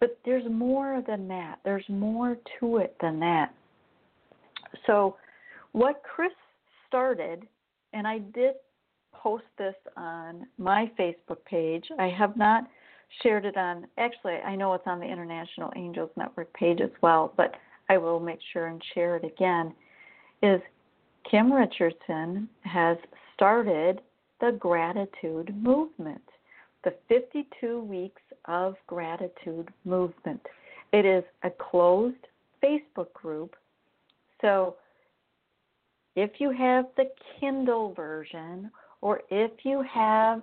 but 0.00 0.18
there's 0.24 0.50
more 0.50 1.02
than 1.06 1.28
that. 1.28 1.60
There's 1.62 1.84
more 1.88 2.38
to 2.58 2.78
it 2.78 2.96
than 3.00 3.20
that. 3.20 3.54
So, 4.86 5.16
what 5.72 6.02
Chris 6.02 6.32
started, 6.88 7.46
and 7.92 8.06
I 8.06 8.18
did 8.18 8.54
post 9.12 9.44
this 9.58 9.74
on 9.96 10.46
my 10.58 10.90
Facebook 10.98 11.44
page. 11.44 11.84
I 11.98 12.08
have 12.08 12.36
not 12.36 12.64
shared 13.22 13.44
it 13.44 13.56
on, 13.56 13.86
actually, 13.98 14.34
I 14.34 14.56
know 14.56 14.72
it's 14.72 14.86
on 14.86 14.98
the 14.98 15.06
International 15.06 15.70
Angels 15.76 16.10
Network 16.16 16.52
page 16.54 16.80
as 16.80 16.90
well, 17.02 17.34
but 17.36 17.54
I 17.88 17.98
will 17.98 18.20
make 18.20 18.38
sure 18.52 18.68
and 18.68 18.82
share 18.94 19.16
it 19.16 19.24
again. 19.24 19.74
Is 20.42 20.60
Kim 21.30 21.52
Richardson 21.52 22.48
has 22.62 22.96
started 23.34 24.00
the 24.40 24.52
gratitude 24.52 25.54
movement 25.62 26.22
the 26.84 26.94
52 27.08 27.80
Weeks 27.80 28.22
of 28.46 28.74
Gratitude 28.86 29.68
movement. 29.84 30.40
It 30.92 31.04
is 31.04 31.24
a 31.42 31.50
closed 31.50 32.26
Facebook 32.62 33.12
group. 33.12 33.54
So 34.40 34.76
if 36.16 36.32
you 36.38 36.50
have 36.50 36.86
the 36.96 37.10
Kindle 37.38 37.92
version 37.94 38.70
or 39.02 39.20
if 39.30 39.50
you 39.62 39.82
have 39.82 40.42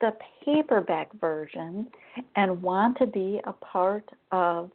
the 0.00 0.12
paperback 0.44 1.12
version 1.20 1.88
and 2.36 2.62
want 2.62 2.98
to 2.98 3.06
be 3.06 3.40
a 3.44 3.52
part 3.52 4.08
of 4.30 4.70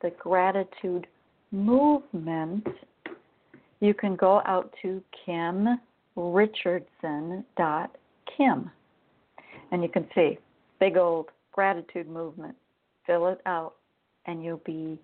the 0.00 0.10
gratitude 0.10 1.06
movement, 1.50 2.66
you 3.80 3.92
can 3.92 4.16
go 4.16 4.40
out 4.46 4.72
to 4.82 5.02
kimrichardson.kim 6.16 8.70
and 9.72 9.82
you 9.82 9.88
can 9.88 10.06
see 10.14 10.38
big 10.78 10.96
old 10.96 11.30
gratitude 11.50 12.08
movement. 12.08 12.54
Fill 13.06 13.26
it 13.28 13.40
out, 13.46 13.74
and 14.26 14.44
you'll 14.44 14.62
be. 14.64 15.00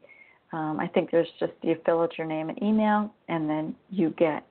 Um, 0.53 0.79
I 0.81 0.87
think 0.87 1.11
there's 1.11 1.29
just 1.40 1.53
you 1.62 1.77
fill 1.85 2.01
out 2.01 2.16
your 2.16 2.27
name 2.27 2.49
and 2.49 2.62
email, 2.62 3.12
and 3.29 3.51
then 3.51 3.75
you 3.90 4.11
get 4.11 4.47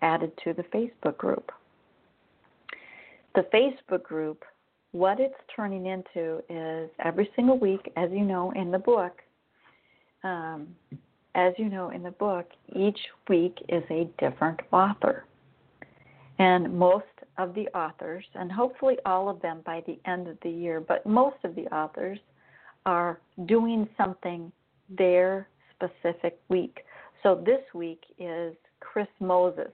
added 0.00 0.32
to 0.44 0.52
the 0.52 0.62
Facebook 0.64 1.18
group. 1.18 1.50
The 3.34 3.46
Facebook 3.52 4.02
group, 4.02 4.44
what 4.92 5.20
it's 5.20 5.34
turning 5.54 5.86
into 5.86 6.42
is 6.48 6.90
every 7.04 7.30
single 7.34 7.58
week, 7.58 7.90
as 7.96 8.10
you 8.12 8.24
know 8.24 8.52
in 8.52 8.70
the 8.70 8.78
book, 8.78 9.20
um, 10.22 10.68
as 11.34 11.54
you 11.56 11.68
know 11.68 11.90
in 11.90 12.02
the 12.02 12.10
book, 12.12 12.46
each 12.74 12.98
week 13.28 13.56
is 13.68 13.82
a 13.90 14.08
different 14.18 14.60
author. 14.70 15.24
And 16.42 16.76
most 16.76 17.04
of 17.38 17.54
the 17.54 17.68
authors, 17.68 18.24
and 18.34 18.50
hopefully 18.50 18.96
all 19.06 19.28
of 19.28 19.40
them 19.42 19.60
by 19.64 19.80
the 19.86 20.00
end 20.10 20.26
of 20.26 20.36
the 20.42 20.50
year, 20.50 20.80
but 20.80 21.06
most 21.06 21.36
of 21.44 21.54
the 21.54 21.72
authors 21.72 22.18
are 22.84 23.20
doing 23.46 23.88
something 23.96 24.50
their 24.90 25.46
specific 25.70 26.40
week. 26.48 26.80
So 27.22 27.40
this 27.46 27.62
week 27.72 28.02
is 28.18 28.56
Chris 28.80 29.06
Moses. 29.20 29.70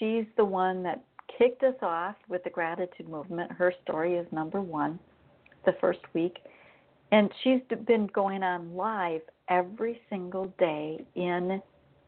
She's 0.00 0.24
the 0.36 0.44
one 0.44 0.82
that 0.82 1.04
kicked 1.38 1.62
us 1.62 1.76
off 1.80 2.16
with 2.28 2.42
the 2.42 2.50
gratitude 2.50 3.08
movement. 3.08 3.52
Her 3.52 3.72
story 3.84 4.16
is 4.16 4.26
number 4.32 4.60
one, 4.60 4.98
the 5.64 5.76
first 5.80 6.00
week. 6.12 6.38
And 7.12 7.30
she's 7.44 7.60
been 7.86 8.08
going 8.08 8.42
on 8.42 8.74
live 8.74 9.22
every 9.48 10.00
single 10.10 10.52
day 10.58 11.06
in 11.14 11.62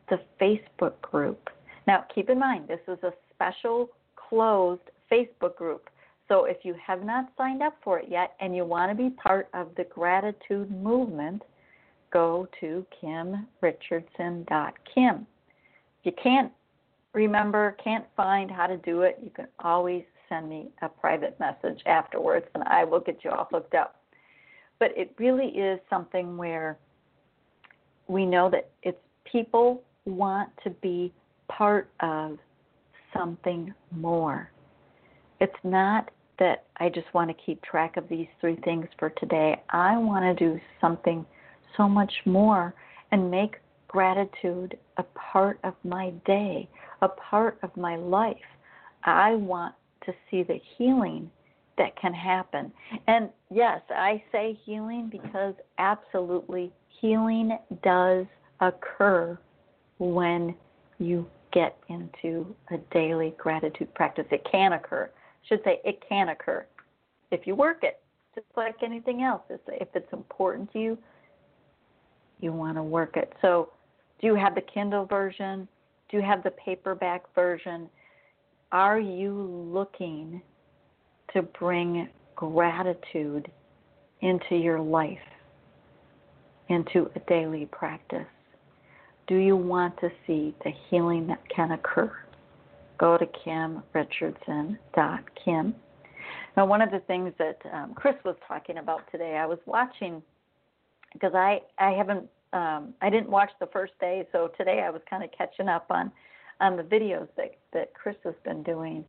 the 0.09 0.19
Facebook 0.41 1.01
group. 1.03 1.51
Now, 1.87 2.05
keep 2.13 2.31
in 2.31 2.41
mind, 2.41 2.67
this 2.67 2.81
is 2.89 2.99
a 3.05 3.13
special 3.37 3.91
closed 4.17 4.83
Facebook 5.11 5.57
group. 5.57 5.89
So 6.29 6.45
if 6.47 6.59
you 6.65 6.75
have 6.85 7.05
not 7.05 7.31
signed 7.37 7.63
up 7.63 7.77
for 7.85 8.01
it 8.01 8.09
yet 8.09 8.35
and 8.41 8.57
you 8.57 8.65
want 8.65 8.91
to 8.91 8.97
be 8.97 9.11
part 9.11 9.49
of 9.55 9.69
the 9.77 9.85
gratitude 9.85 10.69
movement, 10.71 11.43
go 12.13 12.49
to 12.61 12.85
kimrichardson.kim. 13.03 15.27
If 16.01 16.05
you 16.05 16.13
can't 16.21 16.53
remember, 17.13 17.77
can't 17.83 18.05
find 18.17 18.51
how 18.51 18.67
to 18.67 18.77
do 18.79 19.03
it, 19.03 19.21
you 19.23 19.31
can 19.31 19.47
always 19.61 20.03
send 20.29 20.49
me 20.49 20.69
a 20.83 20.89
private 20.89 21.39
message 21.39 21.81
afterwards 21.87 22.47
and 22.55 22.65
I 22.65 22.83
will 22.85 23.01
get 23.01 23.23
you 23.23 23.31
all 23.31 23.47
hooked 23.51 23.75
up. 23.75 24.01
But 24.79 24.93
it 24.97 25.15
really 25.19 25.47
is 25.47 25.81
something 25.89 26.37
where 26.37 26.77
we 28.09 28.27
know 28.27 28.51
that 28.51 28.69
it's 28.83 28.99
people 29.25 29.83
want 30.05 30.51
to 30.65 30.71
be 30.71 31.13
part 31.49 31.89
of 32.01 32.39
something 33.19 33.73
more. 33.91 34.51
It's 35.41 35.53
not 35.65 36.11
that 36.39 36.65
I 36.79 36.89
just 36.89 37.13
want 37.15 37.31
to 37.31 37.45
keep 37.45 37.63
track 37.63 37.97
of 37.97 38.09
these 38.09 38.27
three 38.41 38.57
things 38.65 38.87
for 38.99 39.11
today. 39.11 39.63
I 39.71 39.97
want 39.97 40.25
to 40.25 40.45
do 40.45 40.61
something 40.81 41.25
so 41.77 41.89
much 41.89 42.13
more 42.25 42.75
and 43.13 43.31
make 43.31 43.57
gratitude 43.89 44.77
a 44.99 45.03
part 45.15 45.59
of 45.65 45.75
my 45.85 46.11
day, 46.27 46.69
a 47.03 47.09
part 47.09 47.59
of 47.63 47.75
my 47.77 47.97
life. 47.97 48.37
I 49.05 49.35
want 49.35 49.75
to 50.05 50.13
see 50.31 50.43
the 50.43 50.61
healing 50.77 51.31
that 51.79 51.99
can 52.01 52.15
happen. 52.15 52.73
And 53.07 53.29
yes, 53.51 53.81
I 53.91 54.23
say 54.33 54.59
healing 54.65 55.09
because 55.11 55.55
absolutely 55.79 56.73
healing 57.01 57.59
does 57.83 58.27
occur 58.61 59.39
when 59.99 60.55
you 60.99 61.27
get 61.53 61.77
into 61.89 62.55
a 62.71 62.79
daily 62.93 63.35
gratitude 63.39 63.93
practice. 63.95 64.27
It 64.31 64.47
can 64.51 64.73
occur. 64.75 65.11
I 65.15 65.49
should 65.49 65.61
say 65.65 65.81
it 65.85 66.03
can 66.09 66.29
occur 66.31 66.67
if 67.31 67.47
you 67.47 67.55
work 67.55 67.83
it, 67.83 68.01
just 68.35 68.47
like 68.57 68.77
anything 68.83 69.23
else. 69.23 69.43
If 69.49 69.89
it's 69.95 70.13
important 70.13 70.73
to 70.73 70.79
you, 70.79 70.99
you 72.41 72.53
want 72.53 72.77
to 72.77 72.83
work 72.83 73.17
it. 73.17 73.33
So, 73.43 73.71
do 74.21 74.27
you 74.27 74.35
have 74.35 74.55
the 74.55 74.63
Kindle 74.63 75.05
version? 75.05 75.69
Do 76.11 76.17
you 76.17 76.23
have 76.23 76.43
the 76.43 76.53
paperback 76.53 77.23
version? 77.35 77.89
Are 78.73 78.99
you 78.99 79.33
looking 79.73 80.41
to 81.33 81.43
bring 81.43 82.09
gratitude 82.35 83.51
into 84.21 84.57
your 84.57 84.81
life, 84.81 85.19
into 86.69 87.11
a 87.15 87.21
daily 87.29 87.67
practice? 87.67 88.27
Do 89.27 89.37
you 89.37 89.57
want 89.57 89.99
to 90.01 90.11
see 90.27 90.55
the 90.65 90.73
healing 90.89 91.27
that 91.27 91.41
can 91.55 91.73
occur? 91.73 92.11
Go 92.99 93.19
to 93.19 93.27
kimrichardson.kim. 93.27 95.75
Now, 96.57 96.65
one 96.65 96.81
of 96.81 96.91
the 96.91 97.01
things 97.01 97.35
that 97.39 97.59
um, 97.73 97.93
Chris 97.95 98.15
was 98.25 98.37
talking 98.49 98.79
about 98.79 99.03
today, 99.13 99.37
I 99.37 99.47
was 99.47 99.59
watching 99.67 100.23
because 101.13 101.35
I 101.35 101.61
I 101.79 101.91
haven't 101.91 102.29
um, 102.53 102.95
I 103.03 103.11
didn't 103.11 103.29
watch 103.29 103.51
the 103.61 103.67
first 103.67 103.93
day, 104.01 104.27
so 104.33 104.51
today 104.57 104.83
I 104.83 104.91
was 104.91 105.03
kind 105.09 105.23
of 105.23 105.31
catching 105.37 105.69
up 105.69 105.87
on 105.91 106.11
on 106.61 106.77
the 106.77 106.83
videos 106.83 107.29
that 107.37 107.55
that 107.73 107.95
Chris 107.95 108.17
has 108.25 108.35
been 108.45 108.63
doing. 108.63 109.05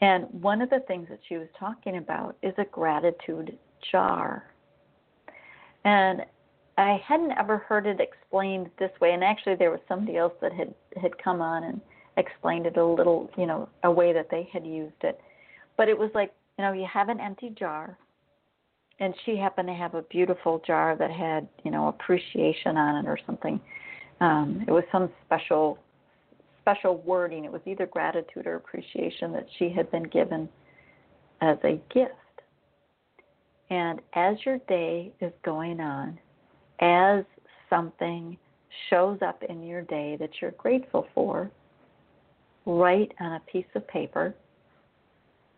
And 0.00 0.26
one 0.42 0.60
of 0.60 0.70
the 0.70 0.80
things 0.80 1.08
that 1.08 1.20
she 1.28 1.36
was 1.36 1.48
talking 1.58 1.96
about 1.96 2.36
is 2.42 2.52
a 2.58 2.64
gratitude 2.64 3.56
jar. 3.90 4.44
And 5.84 6.22
I 6.78 7.00
hadn't 7.06 7.32
ever 7.32 7.58
heard 7.58 7.86
it 7.86 8.00
explained 8.00 8.70
this 8.78 8.90
way. 9.00 9.12
And 9.12 9.24
actually, 9.24 9.56
there 9.56 9.70
was 9.70 9.80
somebody 9.88 10.18
else 10.18 10.34
that 10.40 10.52
had 10.52 10.74
had 11.00 11.16
come 11.22 11.40
on 11.40 11.64
and 11.64 11.80
explained 12.16 12.66
it 12.66 12.76
a 12.76 12.84
little, 12.84 13.30
you 13.36 13.46
know, 13.46 13.68
a 13.84 13.90
way 13.90 14.12
that 14.12 14.28
they 14.30 14.48
had 14.52 14.66
used 14.66 15.02
it. 15.02 15.20
But 15.76 15.88
it 15.88 15.98
was 15.98 16.10
like, 16.14 16.32
you 16.58 16.64
know, 16.64 16.72
you 16.72 16.86
have 16.92 17.08
an 17.08 17.20
empty 17.20 17.50
jar, 17.58 17.98
and 19.00 19.14
she 19.24 19.36
happened 19.36 19.68
to 19.68 19.74
have 19.74 19.94
a 19.94 20.02
beautiful 20.02 20.62
jar 20.66 20.96
that 20.96 21.10
had, 21.10 21.48
you 21.64 21.70
know, 21.70 21.88
appreciation 21.88 22.76
on 22.76 23.04
it 23.04 23.08
or 23.08 23.18
something. 23.26 23.60
Um, 24.20 24.64
it 24.66 24.70
was 24.70 24.84
some 24.90 25.10
special 25.26 25.78
special 26.62 26.98
wording. 27.02 27.44
It 27.44 27.52
was 27.52 27.60
either 27.64 27.86
gratitude 27.86 28.46
or 28.46 28.56
appreciation 28.56 29.32
that 29.32 29.46
she 29.58 29.70
had 29.70 29.88
been 29.92 30.02
given 30.02 30.48
as 31.40 31.58
a 31.62 31.80
gift. 31.94 32.12
And 33.70 34.00
as 34.14 34.36
your 34.44 34.58
day 34.66 35.12
is 35.20 35.32
going 35.44 35.80
on, 35.80 36.18
as 36.80 37.24
something 37.70 38.36
shows 38.90 39.18
up 39.22 39.42
in 39.42 39.62
your 39.62 39.82
day 39.82 40.16
that 40.20 40.30
you're 40.40 40.52
grateful 40.52 41.06
for, 41.14 41.50
write 42.64 43.12
on 43.20 43.32
a 43.32 43.40
piece 43.50 43.66
of 43.74 43.86
paper 43.88 44.34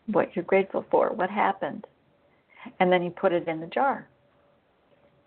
what 0.07 0.35
you're 0.35 0.45
grateful 0.45 0.85
for, 0.91 1.11
what 1.11 1.31
happened, 1.31 1.87
and 2.81 2.91
then 2.91 3.03
you 3.03 3.11
put 3.11 3.33
it 3.33 3.47
in 3.47 3.61
the 3.61 3.67
jar. 3.67 4.09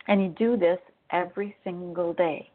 And 0.08 0.21
you 0.21 0.30
do 0.30 0.58
this 0.58 0.80
every 1.12 1.56
single 1.63 2.13
day. 2.13 2.49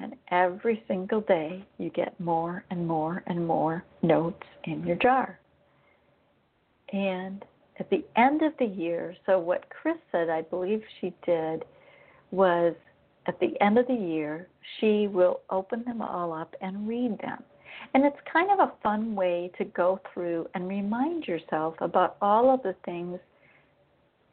And 0.00 0.14
every 0.30 0.82
single 0.88 1.20
day, 1.20 1.64
you 1.78 1.90
get 1.90 2.18
more 2.18 2.64
and 2.70 2.86
more 2.86 3.22
and 3.26 3.46
more 3.46 3.84
notes 4.02 4.42
in 4.64 4.84
your 4.84 4.96
jar. 4.96 5.38
And 6.92 7.44
at 7.82 7.90
the 7.90 8.04
end 8.14 8.42
of 8.42 8.52
the 8.60 8.64
year, 8.64 9.12
so 9.26 9.40
what 9.40 9.68
Chris 9.68 9.96
said, 10.12 10.30
I 10.30 10.42
believe 10.42 10.82
she 11.00 11.12
did, 11.26 11.64
was 12.30 12.76
at 13.26 13.40
the 13.40 13.60
end 13.60 13.76
of 13.76 13.88
the 13.88 13.92
year, 13.92 14.46
she 14.78 15.08
will 15.08 15.40
open 15.50 15.82
them 15.84 16.00
all 16.00 16.32
up 16.32 16.54
and 16.60 16.86
read 16.86 17.18
them. 17.18 17.42
And 17.92 18.04
it's 18.04 18.16
kind 18.32 18.52
of 18.52 18.60
a 18.60 18.72
fun 18.84 19.16
way 19.16 19.50
to 19.58 19.64
go 19.64 19.98
through 20.14 20.46
and 20.54 20.68
remind 20.68 21.26
yourself 21.26 21.74
about 21.80 22.18
all 22.22 22.54
of 22.54 22.62
the 22.62 22.76
things 22.84 23.18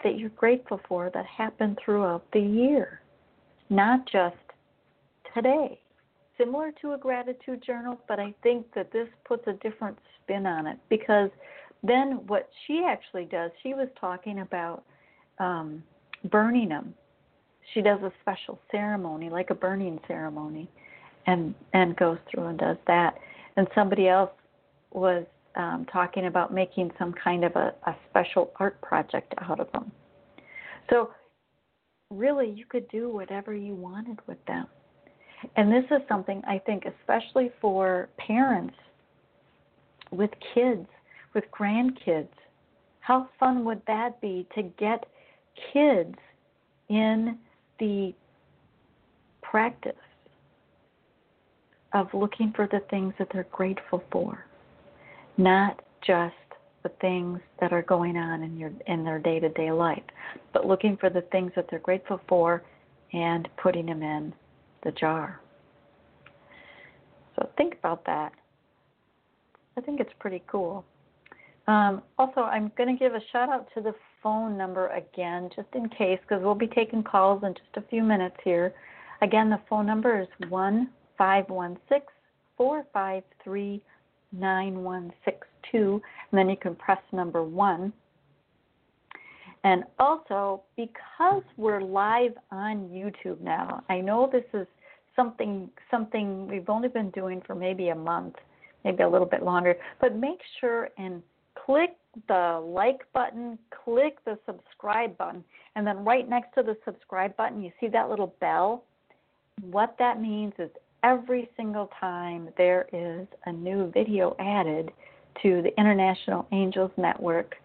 that 0.04 0.20
you're 0.20 0.30
grateful 0.30 0.80
for 0.88 1.10
that 1.16 1.26
happened 1.26 1.80
throughout 1.84 2.24
the 2.32 2.40
year, 2.40 3.02
not 3.72 4.06
just 4.12 4.36
today. 5.34 5.80
Similar 6.38 6.72
to 6.82 6.94
a 6.94 7.00
gratitude 7.00 7.64
journal, 7.66 8.00
but 8.08 8.20
I 8.20 8.32
think 8.44 8.68
that 8.76 8.94
this 8.94 9.08
puts 9.26 9.48
a 9.48 9.54
different 9.54 9.98
spin 10.22 10.46
on 10.46 10.68
it 10.68 10.78
because 10.88 11.32
then 11.84 12.22
what 12.28 12.50
she 12.66 12.86
actually 12.88 13.26
does, 13.26 13.52
she 13.64 13.74
was 13.74 13.88
talking 14.00 14.40
about 14.40 14.84
um, 15.40 15.84
burning 16.30 16.70
them. 16.70 16.94
She 17.74 17.82
does 17.82 18.02
a 18.02 18.12
special 18.22 18.60
ceremony, 18.72 19.30
like 19.30 19.50
a 19.52 19.56
burning 19.56 20.00
ceremony, 20.08 20.70
and 21.28 21.54
and 21.74 21.96
goes 21.96 22.18
through 22.30 22.48
and 22.48 22.58
does 22.58 22.78
that. 22.88 23.16
And 23.56 23.68
somebody 23.76 24.08
else 24.08 24.32
was 24.92 25.26
um, 25.56 25.86
talking 25.92 26.26
about 26.26 26.54
making 26.54 26.92
some 26.98 27.14
kind 27.14 27.44
of 27.44 27.56
a, 27.56 27.74
a 27.86 27.96
special 28.10 28.52
art 28.60 28.82
project 28.82 29.34
out 29.42 29.60
of 29.60 29.72
them. 29.72 29.92
So 30.90 31.12
really, 32.10 32.50
you 32.50 32.66
could 32.66 32.88
do 32.90 33.10
whatever 33.10 33.54
you 33.54 33.76
wanted 33.76 34.20
with 34.28 34.44
them. 34.46 34.66
And 35.56 35.72
this 35.72 35.86
is 35.92 36.02
something 36.10 36.42
I 36.48 36.60
think, 36.60 36.84
especially 36.86 37.52
for 37.62 38.10
parents 38.18 38.76
with 40.12 40.32
kids, 40.54 40.88
with 41.34 41.44
grandkids, 41.52 42.28
how 43.02 43.30
fun 43.40 43.66
would 43.66 43.82
that 43.88 44.20
be 44.22 44.48
to 44.56 44.64
get 44.64 45.06
kids 45.74 46.16
in 46.90 47.38
the 47.80 48.14
practice 49.42 49.94
of 51.94 52.08
looking 52.14 52.54
for 52.56 52.68
the 52.72 52.82
things 52.90 53.14
that 53.18 53.28
they're 53.34 53.48
grateful 53.52 54.04
for, 54.12 54.46
not 55.38 55.82
just 56.06 56.36
the 56.84 56.90
things 57.02 57.40
that 57.60 57.74
are 57.74 57.82
going 57.82 58.16
on 58.16 58.44
in 58.44 58.58
your 58.58 58.72
in 58.88 59.04
their 59.04 59.20
day-to-day 59.20 59.72
life, 59.72 60.04
but 60.54 60.66
looking 60.66 60.96
for 60.98 61.10
the 61.10 61.22
things 61.32 61.52
that 61.56 61.66
they're 61.70 61.80
grateful 61.80 62.22
for 62.28 62.64
and 63.14 63.50
putting 63.62 63.88
them 63.88 64.04
in 64.04 64.34
the 64.84 64.92
jar. 64.92 65.42
So 67.36 67.50
think 67.58 67.76
about 67.80 68.06
that. 68.06 68.34
I 69.78 69.82
think 69.82 70.00
it's 70.00 70.14
pretty 70.20 70.44
cool. 70.48 70.86
Um, 71.70 72.02
also, 72.18 72.42
I'm 72.42 72.72
going 72.80 72.90
to 72.90 72.98
give 72.98 73.14
a 73.14 73.22
shout 73.32 73.48
out 73.48 73.68
to 73.76 73.82
the 73.82 73.94
phone 74.24 74.58
number 74.58 74.88
again, 74.88 75.52
just 75.56 75.68
in 75.76 75.88
case, 75.88 76.18
because 76.24 76.42
we'll 76.44 76.56
be 76.56 76.66
taking 76.66 77.04
calls 77.04 77.44
in 77.44 77.54
just 77.54 77.86
a 77.86 77.88
few 77.92 78.02
minutes 78.02 78.38
here. 78.44 78.74
Again, 79.22 79.52
the 79.52 79.60
phone 79.70 79.86
number 79.86 80.20
is 80.20 80.28
1 80.50 80.90
516 81.16 82.02
453 82.58 83.84
9162, 84.32 86.02
and 86.32 86.40
then 86.40 86.50
you 86.50 86.58
can 86.58 86.74
press 86.74 86.98
number 87.12 87.44
1. 87.44 87.94
And 89.64 89.84
also, 90.00 90.64
because 90.76 91.44
we're 91.56 91.82
live 91.82 92.34
on 92.52 92.90
YouTube 92.90 93.42
now, 93.42 93.84
I 93.90 94.02
know 94.02 94.28
this 94.32 94.46
is 94.60 94.66
something 95.16 95.70
something 95.92 96.48
we've 96.48 96.70
only 96.70 96.88
been 96.88 97.12
doing 97.12 97.44
for 97.46 97.54
maybe 97.54 97.90
a 97.90 97.96
month, 97.96 98.38
maybe 98.84 99.04
a 99.04 99.10
little 99.10 99.28
bit 99.28 99.44
longer, 99.44 99.76
but 100.02 100.16
make 100.16 100.40
sure 100.60 100.90
and 100.98 101.22
click 101.70 101.92
the 102.28 102.60
like 102.66 103.02
button, 103.14 103.60
click 103.84 104.18
the 104.26 104.40
subscribe 104.48 105.16
button, 105.20 105.44
and 105.76 105.86
then 105.86 106.04
right 106.04 106.28
next 106.28 106.52
to 106.56 106.64
the 106.64 106.76
subscribe 106.84 107.38
button, 107.38 107.62
you 107.62 107.72
see 107.80 107.88
that 107.88 108.10
little 108.10 108.34
bell. 108.42 108.84
What 109.62 109.96
that 110.00 110.20
means 110.20 110.54
is 110.58 110.72
every 111.04 111.48
single 111.56 111.92
time 112.00 112.50
there 112.58 112.88
is 112.92 113.28
a 113.46 113.52
new 113.52 113.92
video 113.92 114.36
added 114.40 114.92
to 115.44 115.62
the 115.62 115.70
International 115.80 116.48
Angels 116.52 116.92
Network 116.98 117.56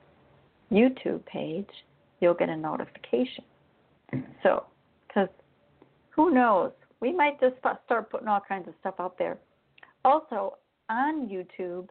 YouTube 0.70 1.24
page, 1.24 1.70
you'll 2.20 2.34
get 2.34 2.50
a 2.50 2.56
notification. 2.56 3.44
So, 4.42 4.64
because 5.08 5.30
who 6.10 6.30
knows, 6.30 6.72
we 7.00 7.10
might 7.10 7.40
just 7.40 7.54
start 7.86 8.10
putting 8.10 8.28
all 8.28 8.42
kinds 8.46 8.68
of 8.68 8.74
stuff 8.80 8.96
out 8.98 9.16
there. 9.16 9.38
Also, 10.04 10.58
on 10.90 11.26
YouTube, 11.26 11.88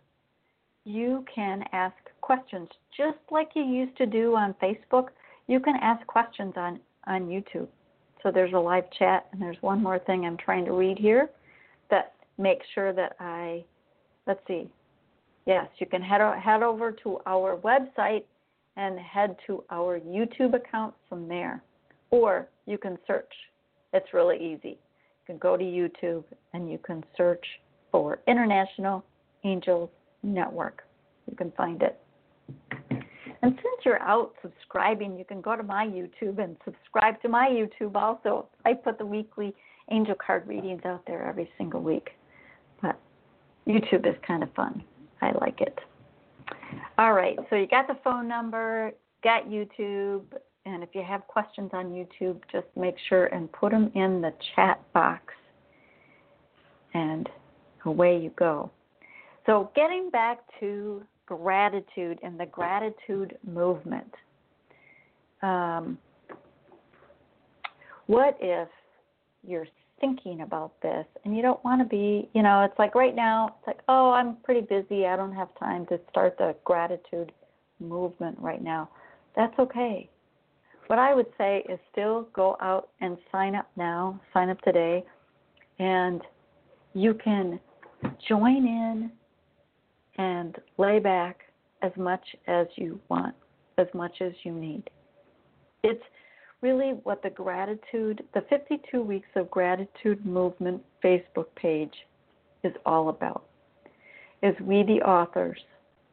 you 0.86 1.26
can 1.34 1.64
ask 1.72 1.96
questions 2.24 2.70
just 2.96 3.20
like 3.30 3.50
you 3.54 3.64
used 3.64 3.96
to 3.98 4.06
do 4.06 4.36
on 4.36 4.56
Facebook. 4.64 5.10
You 5.48 5.60
can 5.60 5.76
ask 5.82 6.06
questions 6.08 6.54
on, 6.56 6.80
on 7.06 7.28
YouTube. 7.28 7.68
So 8.22 8.32
there's 8.32 8.54
a 8.54 8.60
live 8.60 8.86
chat, 8.98 9.28
and 9.32 9.42
there's 9.42 9.58
one 9.62 9.84
more 9.84 10.00
thing 10.00 10.26
I'm 10.26 10.38
trying 10.38 10.64
to 10.66 10.72
read 10.72 10.98
here 10.98 11.30
that 11.90 12.14
makes 12.38 12.66
sure 12.74 12.94
that 12.94 13.18
I, 13.20 13.66
let's 14.26 14.40
see, 14.48 14.70
yes, 15.46 15.68
you 15.80 15.86
can 15.86 16.02
head, 16.02 16.22
head 16.42 16.64
over 16.64 16.94
to 17.04 17.20
our 17.26 17.58
website 17.58 18.24
and 18.78 18.98
head 18.98 19.36
to 19.48 19.64
our 19.70 20.00
YouTube 20.00 20.56
account 20.56 20.94
from 21.10 21.28
there. 21.28 21.62
Or 22.10 22.48
you 22.66 22.78
can 22.78 22.98
search. 23.06 23.34
It's 23.92 24.14
really 24.14 24.38
easy. 24.38 24.78
You 24.80 25.26
can 25.28 25.38
go 25.38 25.58
to 25.58 25.64
YouTube 25.64 26.24
and 26.54 26.72
you 26.72 26.78
can 26.78 27.04
search 27.18 27.46
for 27.92 28.20
International 28.28 29.04
Angels 29.44 29.90
Network. 30.24 30.84
You 31.30 31.36
can 31.36 31.52
find 31.52 31.82
it. 31.82 32.00
And 33.44 33.56
since 33.56 33.76
you're 33.84 34.02
out 34.02 34.34
subscribing, 34.42 35.18
you 35.18 35.26
can 35.26 35.42
go 35.42 35.58
to 35.58 35.64
my 35.64 35.86
YouTube 35.86 36.42
and 36.42 36.56
subscribe 36.64 37.22
to 37.24 37.28
my 37.28 37.50
YouTube 37.50 37.94
also. 37.94 38.48
I 38.66 38.74
put 38.74 38.98
the 38.98 39.06
weekly 39.06 39.54
angel 39.92 40.16
card 40.16 40.48
readings 40.48 40.82
out 40.86 41.04
there 41.06 41.28
every 41.28 41.50
single 41.58 41.82
week. 41.82 42.12
But 42.82 42.98
YouTube 43.68 44.08
is 44.08 44.16
kind 44.26 44.44
of 44.44 44.54
fun. 44.54 44.82
I 45.22 45.34
like 45.42 45.60
it. 45.60 45.78
All 46.98 47.12
right, 47.12 47.38
so 47.50 47.58
you 47.58 47.68
got 47.68 47.88
the 47.88 47.98
phone 48.02 48.30
number, 48.30 48.94
got 49.26 49.48
YouTube, 49.48 50.24
and 50.66 50.82
if 50.82 50.90
you 50.94 51.04
have 51.04 51.28
questions 51.28 51.72
on 51.74 51.88
YouTube, 51.88 52.40
just 52.50 52.68
make 52.78 52.96
sure 53.10 53.26
and 53.26 53.52
put 53.52 53.74
them 53.74 53.92
in 53.94 54.22
the 54.22 54.32
chat 54.56 54.82
box. 54.94 55.34
And 56.94 57.28
away 57.84 58.20
you 58.20 58.32
go. 58.38 58.72
So, 59.46 59.70
getting 59.76 60.10
back 60.10 60.40
to 60.62 61.04
gratitude 61.26 62.20
and 62.24 62.40
the 62.40 62.46
gratitude 62.46 63.38
movement. 63.46 64.14
Um, 65.42 65.98
what 68.08 68.38
if 68.42 68.68
you're 69.46 69.68
thinking 70.00 70.42
about 70.42 70.74
this 70.82 71.06
and 71.24 71.36
you 71.36 71.42
don't 71.42 71.64
want 71.64 71.82
to 71.82 71.86
be, 71.86 72.30
you 72.34 72.44
know, 72.44 72.64
it's 72.64 72.78
like 72.78 72.96
right 72.96 73.16
now, 73.16 73.56
it's 73.58 73.68
like, 73.68 73.80
oh, 73.88 74.12
I'm 74.12 74.38
pretty 74.44 74.62
busy. 74.62 75.06
I 75.06 75.16
don't 75.16 75.34
have 75.34 75.48
time 75.58 75.86
to 75.88 76.00
start 76.10 76.38
the 76.38 76.56
gratitude 76.66 77.32
movement 77.80 78.38
right 78.40 78.62
now. 78.62 78.90
That's 79.36 79.58
okay. 79.60 80.10
what 80.88 81.00
I 81.00 81.14
would 81.14 81.28
say 81.38 81.64
is 81.70 81.80
still 81.92 82.28
go 82.34 82.58
out 82.62 82.90
and 83.02 83.18
sign 83.32 83.56
up 83.56 83.70
now, 83.78 84.20
sign 84.34 84.50
up 84.50 84.62
today, 84.62 85.04
and 85.80 86.22
you 86.94 87.14
can 87.14 87.60
join 88.28 88.68
in 88.68 89.12
and 90.18 90.58
lay 90.78 91.00
back 91.00 91.42
as 91.82 91.92
much 91.98 92.24
as 92.48 92.68
you 92.76 93.00
want, 93.10 93.36
as 93.78 93.88
much 93.94 94.22
as 94.22 94.32
you 94.44 94.54
need. 94.54 94.90
It's 95.84 96.04
really 96.62 96.92
what 97.04 97.22
the 97.22 97.30
gratitude, 97.30 98.24
the 98.34 98.42
52 98.50 99.02
weeks 99.02 99.28
of 99.36 99.52
gratitude 99.52 100.26
movement 100.26 100.82
Facebook 101.04 101.48
page 101.56 101.94
is 102.64 102.74
all 102.86 103.10
about. 103.10 103.44
Is 104.42 104.56
we, 104.62 104.84
the 104.84 105.02
authors 105.02 105.60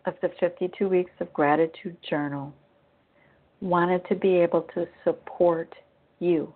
of 0.06 0.14
the 0.22 0.30
52 0.40 0.88
weeks 0.88 1.12
of 1.20 1.32
gratitude 1.32 1.96
journal, 2.08 2.52
wanted 3.60 4.06
to 4.08 4.14
be 4.14 4.36
able 4.36 4.62
to 4.74 4.86
support 5.04 5.72
you. 6.18 6.52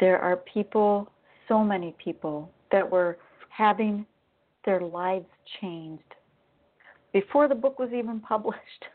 There 0.00 0.18
are 0.18 0.36
people, 0.36 1.10
so 1.48 1.62
many 1.62 1.94
people, 2.02 2.50
that 2.72 2.90
were 2.90 3.18
having 3.50 4.06
their 4.64 4.80
lives 4.80 5.26
changed 5.60 6.02
before 7.12 7.48
the 7.48 7.54
book 7.54 7.78
was 7.78 7.90
even 7.92 8.20
published. 8.20 8.60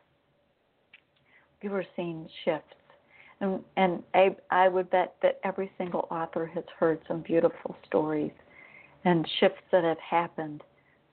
We 1.64 1.70
were 1.70 1.86
seeing 1.96 2.30
shifts. 2.46 2.76
And, 3.42 3.62
and 3.78 4.04
I, 4.14 4.36
I 4.52 4.68
would 4.68 4.92
bet 4.92 5.16
that 5.24 5.40
every 5.44 5.72
single 5.80 6.08
author 6.12 6.46
has 6.46 6.64
heard 6.80 7.00
some 7.08 7.22
beautiful 7.22 7.76
stories 7.88 8.32
and 9.06 9.28
shifts 9.40 9.64
that 9.72 9.84
have 9.84 9.98
happened. 9.98 10.62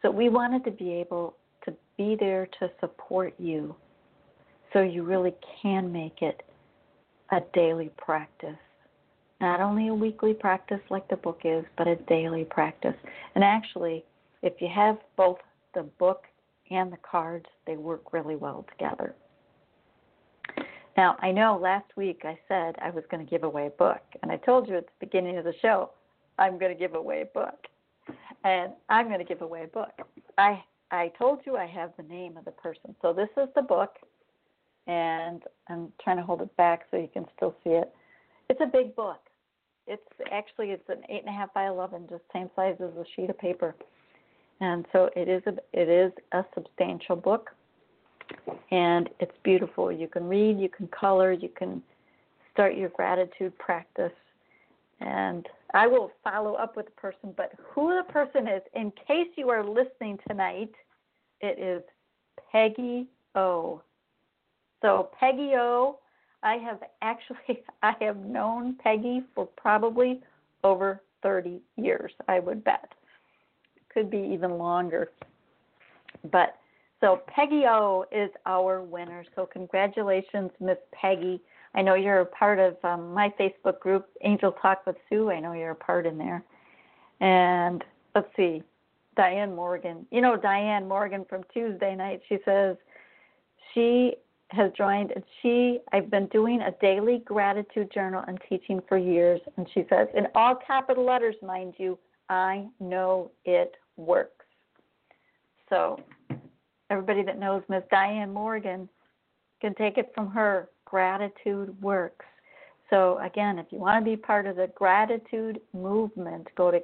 So 0.02 0.10
we 0.10 0.28
wanted 0.28 0.62
to 0.64 0.70
be 0.70 0.92
able 0.92 1.36
to 1.64 1.74
be 1.96 2.14
there 2.20 2.46
to 2.60 2.70
support 2.78 3.32
you 3.38 3.74
so 4.74 4.82
you 4.82 5.02
really 5.02 5.34
can 5.62 5.90
make 5.90 6.20
it 6.20 6.42
a 7.30 7.40
daily 7.54 7.90
practice. 7.96 8.56
Not 9.40 9.60
only 9.60 9.88
a 9.88 9.94
weekly 9.94 10.34
practice 10.34 10.80
like 10.90 11.08
the 11.08 11.16
book 11.16 11.40
is, 11.44 11.64
but 11.78 11.86
a 11.86 11.96
daily 11.96 12.44
practice. 12.44 12.94
And 13.34 13.42
actually, 13.42 14.04
if 14.44 14.60
you 14.60 14.68
have 14.72 14.98
both 15.16 15.38
the 15.74 15.84
book 15.98 16.24
and 16.70 16.92
the 16.92 16.98
cards, 16.98 17.46
they 17.66 17.76
work 17.76 18.12
really 18.12 18.36
well 18.36 18.66
together. 18.70 19.14
Now, 20.96 21.16
I 21.20 21.32
know 21.32 21.58
last 21.60 21.96
week 21.96 22.22
I 22.24 22.38
said 22.46 22.76
I 22.80 22.90
was 22.90 23.02
going 23.10 23.24
to 23.24 23.30
give 23.30 23.42
away 23.42 23.66
a 23.66 23.70
book, 23.70 24.02
and 24.22 24.30
I 24.30 24.36
told 24.36 24.68
you 24.68 24.76
at 24.76 24.86
the 24.86 25.06
beginning 25.06 25.38
of 25.38 25.44
the 25.44 25.54
show 25.60 25.90
I'm 26.38 26.58
going 26.58 26.72
to 26.72 26.78
give 26.78 26.94
away 26.94 27.22
a 27.22 27.26
book. 27.26 27.66
And 28.44 28.72
I'm 28.90 29.06
going 29.06 29.18
to 29.18 29.24
give 29.24 29.40
away 29.40 29.64
a 29.64 29.66
book. 29.66 29.92
I 30.36 30.62
I 30.90 31.10
told 31.18 31.40
you 31.46 31.56
I 31.56 31.66
have 31.66 31.92
the 31.96 32.02
name 32.02 32.36
of 32.36 32.44
the 32.44 32.50
person. 32.50 32.94
So 33.00 33.14
this 33.14 33.30
is 33.38 33.48
the 33.56 33.62
book, 33.62 33.96
and 34.86 35.42
I'm 35.70 35.90
trying 36.02 36.18
to 36.18 36.22
hold 36.22 36.42
it 36.42 36.54
back 36.58 36.82
so 36.90 36.98
you 36.98 37.08
can 37.10 37.24
still 37.34 37.56
see 37.64 37.70
it. 37.70 37.90
It's 38.50 38.60
a 38.60 38.66
big 38.66 38.94
book. 38.94 39.20
It's 39.86 40.02
actually 40.30 40.70
it's 40.70 40.88
an 40.90 41.02
eight 41.08 41.22
and 41.26 41.34
a 41.34 41.38
half 41.38 41.52
by 41.54 41.66
eleven, 41.66 42.06
just 42.10 42.22
same 42.32 42.50
size 42.54 42.76
as 42.80 42.90
a 42.90 43.04
sheet 43.16 43.30
of 43.30 43.38
paper, 43.38 43.74
and 44.60 44.86
so 44.92 45.10
it 45.16 45.28
is 45.28 45.42
a 45.46 45.54
it 45.72 45.88
is 45.88 46.12
a 46.32 46.44
substantial 46.54 47.16
book 47.16 47.50
and 48.70 49.08
it's 49.20 49.36
beautiful. 49.42 49.92
You 49.92 50.08
can 50.08 50.24
read, 50.24 50.58
you 50.58 50.68
can 50.68 50.88
color, 50.88 51.32
you 51.32 51.48
can 51.48 51.82
start 52.52 52.76
your 52.76 52.88
gratitude 52.90 53.56
practice. 53.58 54.12
And 55.00 55.46
I 55.74 55.86
will 55.86 56.10
follow 56.22 56.54
up 56.54 56.76
with 56.76 56.86
the 56.86 56.92
person, 56.92 57.34
but 57.36 57.52
who 57.58 57.94
the 57.96 58.12
person 58.12 58.46
is, 58.46 58.62
in 58.74 58.92
case 59.06 59.28
you 59.36 59.50
are 59.50 59.64
listening 59.64 60.18
tonight, 60.28 60.72
it 61.40 61.58
is 61.58 61.82
Peggy 62.50 63.06
O. 63.34 63.82
So 64.82 65.10
Peggy 65.18 65.52
O, 65.56 65.98
I 66.42 66.56
have 66.56 66.80
actually 67.02 67.62
I 67.82 67.94
have 68.00 68.18
known 68.18 68.76
Peggy 68.82 69.22
for 69.34 69.46
probably 69.56 70.20
over 70.62 71.02
30 71.22 71.60
years, 71.76 72.12
I 72.28 72.38
would 72.38 72.64
bet. 72.64 72.92
Could 73.94 74.10
be 74.10 74.18
even 74.18 74.58
longer. 74.58 75.10
But 76.30 76.56
so 77.00 77.20
Peggy 77.28 77.64
O 77.68 78.04
is 78.10 78.30
our 78.44 78.82
winner. 78.82 79.24
So 79.36 79.46
congratulations, 79.46 80.50
Miss 80.60 80.78
Peggy. 80.92 81.40
I 81.74 81.82
know 81.82 81.94
you're 81.94 82.20
a 82.20 82.26
part 82.26 82.58
of 82.58 82.76
um, 82.82 83.12
my 83.12 83.32
Facebook 83.38 83.78
group, 83.80 84.08
Angel 84.22 84.52
Talk 84.52 84.86
with 84.86 84.96
Sue. 85.08 85.30
I 85.30 85.40
know 85.40 85.52
you're 85.52 85.72
a 85.72 85.76
part 85.76 86.06
in 86.06 86.18
there. 86.18 86.44
And 87.20 87.84
let's 88.14 88.28
see, 88.36 88.62
Diane 89.16 89.54
Morgan. 89.54 90.06
You 90.10 90.20
know 90.20 90.36
Diane 90.36 90.88
Morgan 90.88 91.24
from 91.28 91.42
Tuesday 91.52 91.94
night. 91.94 92.20
She 92.28 92.38
says 92.44 92.76
she 93.72 94.14
has 94.48 94.70
joined 94.76 95.10
and 95.12 95.24
she 95.42 95.80
I've 95.92 96.10
been 96.10 96.26
doing 96.26 96.60
a 96.62 96.70
daily 96.80 97.22
gratitude 97.24 97.90
journal 97.92 98.24
and 98.26 98.38
teaching 98.48 98.80
for 98.88 98.98
years 98.98 99.40
and 99.56 99.66
she 99.74 99.84
says 99.90 100.08
in 100.14 100.26
all 100.34 100.54
capital 100.54 101.04
letters 101.04 101.34
mind 101.42 101.74
you 101.78 101.98
I 102.28 102.66
know 102.78 103.30
it 103.44 103.74
works. 103.96 104.44
So 105.68 106.00
everybody 106.90 107.22
that 107.22 107.38
knows 107.38 107.62
Miss 107.68 107.82
Diane 107.90 108.32
Morgan 108.32 108.88
can 109.60 109.74
take 109.74 109.98
it 109.98 110.12
from 110.14 110.30
her. 110.30 110.68
Gratitude 110.84 111.74
works. 111.82 112.26
So 112.90 113.18
again, 113.18 113.58
if 113.58 113.66
you 113.70 113.78
want 113.78 114.04
to 114.04 114.10
be 114.10 114.16
part 114.16 114.46
of 114.46 114.56
the 114.56 114.70
gratitude 114.74 115.60
movement, 115.72 116.46
go 116.56 116.70
to 116.70 116.80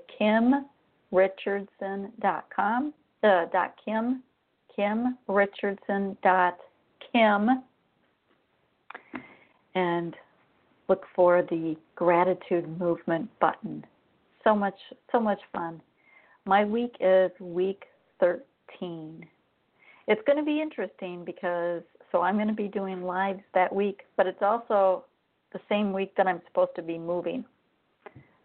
kimrichardson.com. 1.12 2.94
Uh, 3.22 3.44
dot 3.52 3.74
kim, 3.84 4.22
kimrichardson 4.76 6.16
dot 6.22 6.56
kim, 7.12 7.62
and 9.74 10.16
look 10.88 11.04
for 11.14 11.42
the 11.50 11.76
gratitude 11.96 12.66
movement 12.78 13.28
button. 13.40 13.84
So 14.42 14.54
much, 14.56 14.78
so 15.12 15.20
much 15.20 15.40
fun. 15.52 15.82
My 16.46 16.64
week 16.64 16.96
is 17.00 17.30
week 17.40 17.84
13 18.20 19.26
it's 20.10 20.20
going 20.26 20.38
to 20.38 20.44
be 20.44 20.60
interesting 20.60 21.24
because 21.24 21.82
so 22.10 22.22
I'm 22.22 22.34
going 22.34 22.48
to 22.48 22.54
be 22.54 22.66
doing 22.66 23.04
lives 23.04 23.42
that 23.54 23.72
week, 23.72 24.00
but 24.16 24.26
it's 24.26 24.42
also 24.42 25.04
the 25.52 25.60
same 25.68 25.92
week 25.92 26.12
that 26.16 26.26
I'm 26.26 26.42
supposed 26.48 26.72
to 26.74 26.82
be 26.82 26.98
moving. 26.98 27.44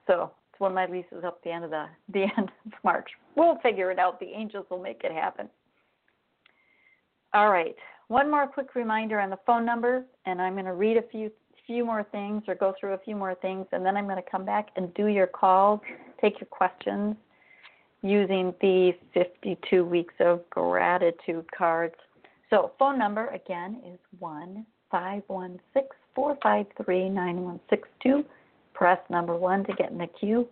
So 0.05 0.31
it's 0.51 0.60
when 0.60 0.75
my 0.75 0.86
lease 0.86 1.05
is 1.12 1.23
up 1.23 1.43
the 1.43 1.49
end 1.49 1.63
of 1.63 1.71
the 1.71 1.86
the 2.13 2.23
end 2.38 2.51
of 2.65 2.71
March. 2.84 3.10
We'll 3.36 3.58
figure 3.63 3.89
it 3.89 3.97
out. 3.97 4.19
The 4.19 4.27
angels 4.27 4.67
will 4.69 4.81
make 4.81 5.01
it 5.03 5.12
happen. 5.12 5.49
All 7.34 7.49
right. 7.49 7.75
One 8.08 8.29
more 8.29 8.45
quick 8.45 8.75
reminder 8.75 9.19
on 9.19 9.31
the 9.31 9.39
phone 9.47 9.65
number, 9.65 10.05
and 10.27 10.39
I'm 10.39 10.53
going 10.53 10.65
to 10.65 10.73
read 10.73 10.97
a 10.97 11.03
few 11.12 11.31
few 11.65 11.84
more 11.84 12.05
things 12.12 12.43
or 12.47 12.53
go 12.53 12.75
through 12.79 12.93
a 12.93 12.99
few 12.99 13.15
more 13.15 13.34
things, 13.34 13.65
and 13.71 13.84
then 13.84 13.97
I'm 13.97 14.05
going 14.05 14.21
to 14.21 14.29
come 14.29 14.45
back 14.45 14.69
and 14.75 14.93
do 14.93 15.08
your 15.08 15.25
calls, 15.25 15.79
take 16.21 16.39
your 16.39 16.47
questions, 16.51 17.15
using 18.01 18.53
the 18.62 18.93
52 19.13 19.84
weeks 19.84 20.13
of 20.19 20.47
gratitude 20.49 21.45
cards. 21.55 21.95
So, 22.49 22.71
phone 22.77 22.99
number 22.99 23.27
again 23.27 23.81
is 23.86 23.99
1 24.19 24.65
516 24.91 25.89
453 26.13 27.10
9162. 27.10 28.23
Press 28.73 28.99
number 29.10 29.36
1 29.36 29.65
to 29.65 29.73
get 29.73 29.91
in 29.91 29.97
the 29.97 30.08
queue. 30.08 30.47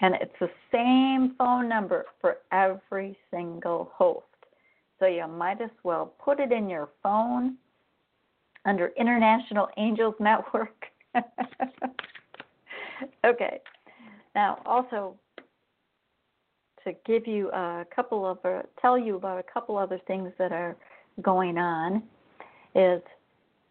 And 0.00 0.14
it's 0.20 0.34
the 0.40 0.50
same 0.72 1.34
phone 1.36 1.68
number 1.68 2.06
for 2.20 2.38
every 2.52 3.16
single 3.30 3.90
host. 3.94 4.24
So, 4.98 5.06
you 5.06 5.26
might 5.28 5.60
as 5.60 5.70
well 5.82 6.14
put 6.24 6.40
it 6.40 6.52
in 6.52 6.68
your 6.68 6.88
phone 7.02 7.56
under 8.64 8.92
International 8.96 9.68
Angels 9.76 10.14
Network. 10.20 10.86
okay. 13.24 13.60
Now, 14.34 14.60
also, 14.66 15.16
to 16.84 16.92
give 17.06 17.26
you 17.26 17.50
a 17.50 17.84
couple 17.94 18.26
of, 18.26 18.38
uh, 18.44 18.62
tell 18.80 18.98
you 18.98 19.16
about 19.16 19.38
a 19.38 19.42
couple 19.42 19.76
other 19.76 20.00
things 20.06 20.32
that 20.38 20.52
are 20.52 20.76
going 21.22 21.58
on 21.58 22.02
is 22.74 23.02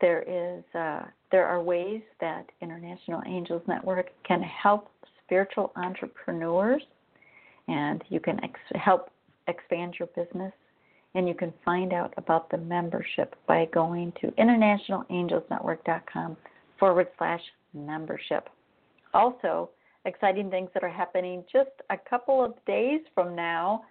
There 0.00 0.22
is 0.22 0.64
uh, 0.74 1.02
there 1.30 1.46
are 1.46 1.62
ways 1.62 2.02
that 2.20 2.46
International 2.60 3.22
Angels 3.26 3.62
Network 3.66 4.10
can 4.26 4.42
help 4.42 4.90
spiritual 5.24 5.72
entrepreneurs 5.76 6.82
and 7.68 8.02
you 8.08 8.20
can 8.20 8.42
ex- 8.44 8.60
help 8.74 9.10
expand 9.48 9.94
your 9.98 10.08
business. 10.08 10.52
And 11.16 11.28
you 11.28 11.34
can 11.34 11.52
find 11.64 11.92
out 11.92 12.12
about 12.16 12.50
the 12.50 12.58
membership 12.58 13.36
by 13.46 13.66
going 13.72 14.12
to 14.20 14.32
internationalangelsnetwork.com 14.32 16.36
forward 16.78 17.06
slash 17.18 17.40
membership. 17.72 18.48
Also, 19.12 19.70
exciting 20.06 20.50
things 20.50 20.70
that 20.74 20.82
are 20.82 20.88
happening 20.88 21.44
just 21.52 21.70
a 21.90 21.96
couple 21.96 22.44
of 22.44 22.54
days 22.66 23.00
from 23.14 23.36
now. 23.36 23.84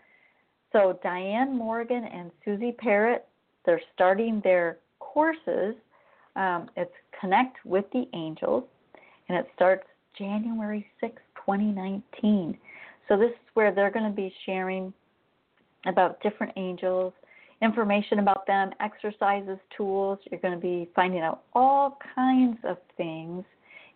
So, 0.74 1.00
Diane 1.02 1.58
Morgan 1.58 2.04
and 2.04 2.30
Susie 2.44 2.74
Parrott, 2.74 3.26
they're 3.66 3.82
starting 3.94 4.42
their 4.44 4.80
courses 5.00 5.76
Um, 6.36 6.70
it's 6.76 6.92
Connect 7.20 7.58
with 7.64 7.86
the 7.94 8.08
Angels, 8.14 8.64
and 9.30 9.38
it 9.38 9.48
starts 9.56 9.86
January 10.18 10.86
6, 11.00 11.22
2019. 11.36 12.58
So 13.13 13.19
this 13.19 13.30
is 13.30 13.49
where 13.54 13.71
they're 13.71 13.91
going 13.91 14.10
to 14.10 14.15
be 14.15 14.34
sharing 14.43 14.91
about 15.86 16.19
different 16.23 16.52
angels, 16.56 17.13
information 17.62 18.17
about 18.17 18.47
them, 18.47 18.71
exercises, 18.80 19.60
tools. 19.78 20.17
You're 20.32 20.39
going 20.39 20.56
to 20.56 20.60
be 20.60 20.89
finding 20.95 21.21
out 21.21 21.43
all 21.54 21.99
kinds 22.15 22.58
of 22.63 22.78
things. 22.97 23.45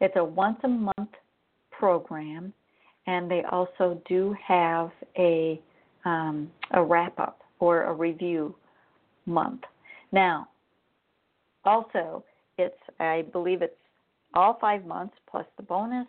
It's 0.02 0.14
a 0.18 0.24
once 0.24 0.60
a 0.66 0.68
month 0.68 1.10
program, 1.72 2.54
and 3.08 3.32
they 3.32 3.42
also 3.52 4.00
do 4.08 4.36
have 4.46 4.92
a 5.18 5.60
um, 6.06 6.52
a 6.76 6.84
wrap 6.84 7.20
up 7.20 7.42
or 7.58 7.86
a 7.86 7.94
review 7.94 8.54
month. 9.26 9.62
Now, 10.12 10.48
also, 11.66 12.24
it's 12.60 12.78
I 13.00 13.26
believe 13.32 13.64
it's 13.64 13.74
all 14.36 14.60
five 14.62 14.86
months 14.86 15.16
plus 15.28 15.48
the 15.58 15.64
bonus, 15.64 16.06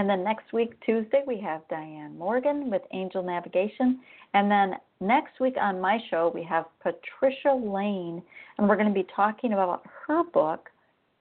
And 0.00 0.08
then 0.08 0.24
next 0.24 0.54
week, 0.54 0.80
Tuesday, 0.80 1.22
we 1.26 1.38
have 1.40 1.60
Diane 1.68 2.16
Morgan 2.16 2.70
with 2.70 2.80
Angel 2.94 3.22
Navigation. 3.22 4.00
And 4.32 4.50
then 4.50 4.76
next 5.02 5.40
week 5.40 5.56
on 5.60 5.78
my 5.78 5.98
show, 6.08 6.32
we 6.34 6.42
have 6.44 6.64
Patricia 6.82 7.52
Lane, 7.52 8.22
and 8.56 8.66
we're 8.66 8.76
going 8.76 8.88
to 8.88 8.94
be 8.94 9.06
talking 9.14 9.52
about 9.52 9.84
her 10.06 10.24
book, 10.24 10.70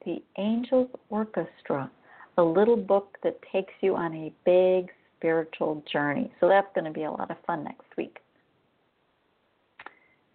The 0.06 0.24
Angels 0.38 0.88
Orchestra, 1.10 1.92
a 2.38 2.42
little 2.42 2.78
book 2.78 3.18
that 3.22 3.38
takes 3.52 3.74
you 3.82 3.98
on 3.98 4.15
a 4.15 4.32
big 4.46 4.92
spiritual 5.18 5.84
journey. 5.92 6.32
So 6.39 6.48
that's 6.48 6.74
going 6.74 6.86
to 6.86 6.92
be 6.98 7.04
a 7.04 7.12
lot 7.12 7.30
of 7.32 7.38
fun 7.46 7.65
next 7.65 7.98
week. 7.98 8.20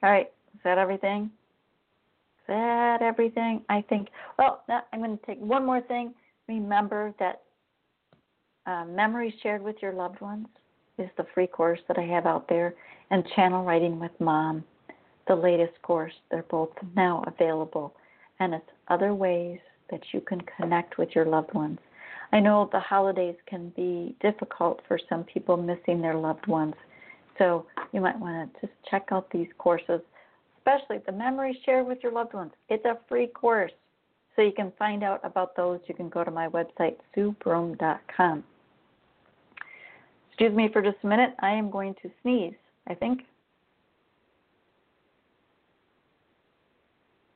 All 0.02 0.10
right, 0.10 0.30
is 0.52 0.60
that 0.64 0.76
everything? 0.76 1.30
Is 2.40 2.48
that 2.48 3.00
everything? 3.00 3.62
I 3.70 3.82
think, 3.88 4.08
well, 4.38 4.64
I'm 4.92 4.98
going 4.98 5.16
to 5.16 5.24
take 5.24 5.40
one 5.40 5.64
more 5.64 5.80
thing. 5.80 6.12
Remember 6.46 7.14
that 7.18 7.43
uh, 8.66 8.84
memories 8.86 9.34
shared 9.42 9.62
with 9.62 9.76
your 9.82 9.92
loved 9.92 10.20
ones 10.20 10.46
is 10.98 11.10
the 11.16 11.26
free 11.34 11.46
course 11.46 11.80
that 11.88 11.98
I 11.98 12.02
have 12.02 12.26
out 12.26 12.48
there, 12.48 12.74
and 13.10 13.26
Channel 13.34 13.64
Writing 13.64 13.98
with 13.98 14.12
Mom, 14.20 14.64
the 15.26 15.34
latest 15.34 15.80
course. 15.82 16.12
They're 16.30 16.44
both 16.50 16.70
now 16.94 17.24
available, 17.26 17.94
and 18.40 18.54
it's 18.54 18.70
other 18.88 19.14
ways 19.14 19.58
that 19.90 20.00
you 20.12 20.20
can 20.20 20.40
connect 20.56 20.98
with 20.98 21.10
your 21.14 21.26
loved 21.26 21.52
ones. 21.52 21.78
I 22.32 22.40
know 22.40 22.68
the 22.72 22.80
holidays 22.80 23.36
can 23.46 23.70
be 23.76 24.16
difficult 24.20 24.80
for 24.88 24.98
some 25.08 25.24
people 25.24 25.56
missing 25.56 26.00
their 26.00 26.16
loved 26.16 26.46
ones, 26.46 26.74
so 27.38 27.66
you 27.92 28.00
might 28.00 28.18
want 28.18 28.52
to 28.54 28.66
just 28.66 28.72
check 28.90 29.08
out 29.10 29.30
these 29.30 29.48
courses, 29.58 30.00
especially 30.58 30.98
the 31.04 31.12
memories 31.12 31.56
shared 31.64 31.86
with 31.86 31.98
your 32.02 32.12
loved 32.12 32.34
ones. 32.34 32.52
It's 32.68 32.84
a 32.84 32.98
free 33.08 33.26
course. 33.26 33.72
So 34.36 34.42
you 34.42 34.52
can 34.52 34.72
find 34.78 35.04
out 35.04 35.20
about 35.22 35.54
those. 35.54 35.78
You 35.86 35.94
can 35.94 36.08
go 36.08 36.24
to 36.24 36.30
my 36.30 36.48
website, 36.48 36.96
SueBroome.com. 37.16 38.42
Excuse 40.34 40.52
me 40.52 40.68
for 40.72 40.82
just 40.82 40.96
a 41.04 41.06
minute. 41.06 41.30
I 41.38 41.52
am 41.52 41.70
going 41.70 41.94
to 42.02 42.10
sneeze, 42.20 42.54
I 42.88 42.94
think. 42.94 43.20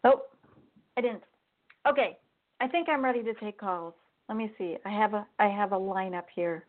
Oh, 0.03 0.23
I 0.97 1.01
didn't. 1.01 1.23
Okay. 1.89 2.19
I 2.61 2.67
think 2.67 2.89
I'm 2.89 3.05
ready 3.05 3.23
to 3.23 3.35
take 3.35 3.57
calls. 3.57 3.95
Let 4.29 4.37
me 4.37 4.51
see. 4.59 4.79
I 4.85 4.91
have 4.91 5.15
a 5.15 5.25
I 5.39 5.47
have 5.47 5.71
a 5.71 5.77
lineup 5.77 6.25
here. 6.35 6.65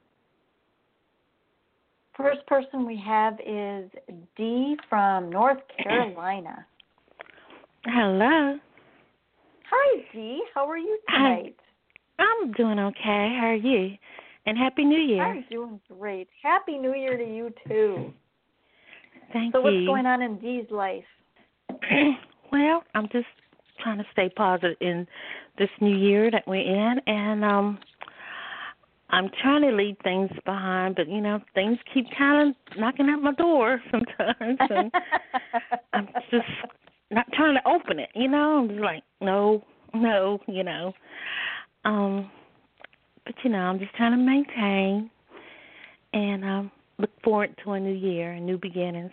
First 2.15 2.45
person 2.45 2.85
we 2.85 3.01
have 3.03 3.33
is 3.39 3.89
Dee 4.37 4.77
from 4.87 5.31
North 5.31 5.57
Carolina. 5.83 6.63
Hello. 7.85 8.59
Hi, 9.71 10.05
Dee. 10.13 10.43
How 10.53 10.69
are 10.69 10.77
you 10.77 10.99
tonight? 11.09 11.55
Hi. 12.19 12.23
I'm 12.23 12.51
doing 12.51 12.77
okay. 12.77 13.35
How 13.39 13.47
are 13.47 13.55
you? 13.55 13.97
And 14.49 14.57
Happy 14.57 14.83
New 14.83 14.97
Year. 14.99 15.23
I'm 15.23 15.45
doing 15.51 15.79
great. 15.95 16.27
Happy 16.41 16.79
New 16.79 16.95
Year 16.95 17.15
to 17.15 17.23
you 17.23 17.53
too. 17.67 18.11
Thank 19.31 19.53
so 19.53 19.59
you. 19.59 19.85
So 19.85 19.91
what's 19.91 20.03
going 20.03 20.07
on 20.07 20.23
in 20.23 20.39
Dee's 20.39 20.65
life? 20.71 21.03
well, 22.51 22.83
I'm 22.95 23.07
just 23.11 23.27
trying 23.83 23.99
to 23.99 24.05
stay 24.11 24.27
positive 24.35 24.75
in 24.81 25.05
this 25.59 25.69
new 25.79 25.95
year 25.95 26.31
that 26.31 26.47
we're 26.47 26.65
in 26.65 26.99
and 27.05 27.45
um 27.45 27.77
I'm 29.11 29.29
trying 29.39 29.61
to 29.61 29.71
leave 29.71 29.97
things 30.03 30.31
behind, 30.45 30.95
but 30.95 31.07
you 31.07 31.21
know, 31.21 31.39
things 31.53 31.77
keep 31.93 32.07
kind 32.17 32.49
of 32.49 32.55
knocking 32.75 33.07
at 33.07 33.17
my 33.17 33.33
door 33.33 33.79
sometimes 33.91 34.57
and 34.67 34.91
I'm 35.93 36.07
just 36.31 36.47
not 37.11 37.27
trying 37.33 37.53
to 37.53 37.69
open 37.69 37.99
it, 37.99 38.09
you 38.15 38.27
know? 38.27 38.57
I'm 38.57 38.69
just 38.69 38.81
like, 38.81 39.03
no, 39.21 39.63
no, 39.93 40.39
you 40.47 40.63
know. 40.63 40.93
Um 41.85 42.31
but 43.29 43.35
you 43.43 43.51
know, 43.51 43.59
I'm 43.59 43.77
just 43.77 43.93
trying 43.93 44.11
to 44.11 44.17
maintain 44.17 45.11
and 46.13 46.43
um 46.43 46.71
look 46.97 47.11
forward 47.23 47.55
to 47.63 47.73
a 47.73 47.79
new 47.79 47.93
year 47.93 48.31
and 48.31 48.43
new 48.43 48.57
beginnings. 48.57 49.11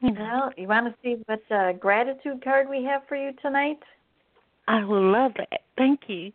You 0.00 0.12
know. 0.12 0.20
Well, 0.20 0.52
you 0.56 0.68
want 0.68 0.86
to 0.86 0.94
see 1.02 1.20
what 1.26 1.42
uh, 1.50 1.72
gratitude 1.72 2.44
card 2.44 2.68
we 2.70 2.84
have 2.84 3.02
for 3.08 3.16
you 3.16 3.32
tonight? 3.42 3.80
I 4.68 4.84
would 4.84 5.02
love 5.02 5.32
that. 5.36 5.62
Thank 5.76 6.02
you. 6.06 6.30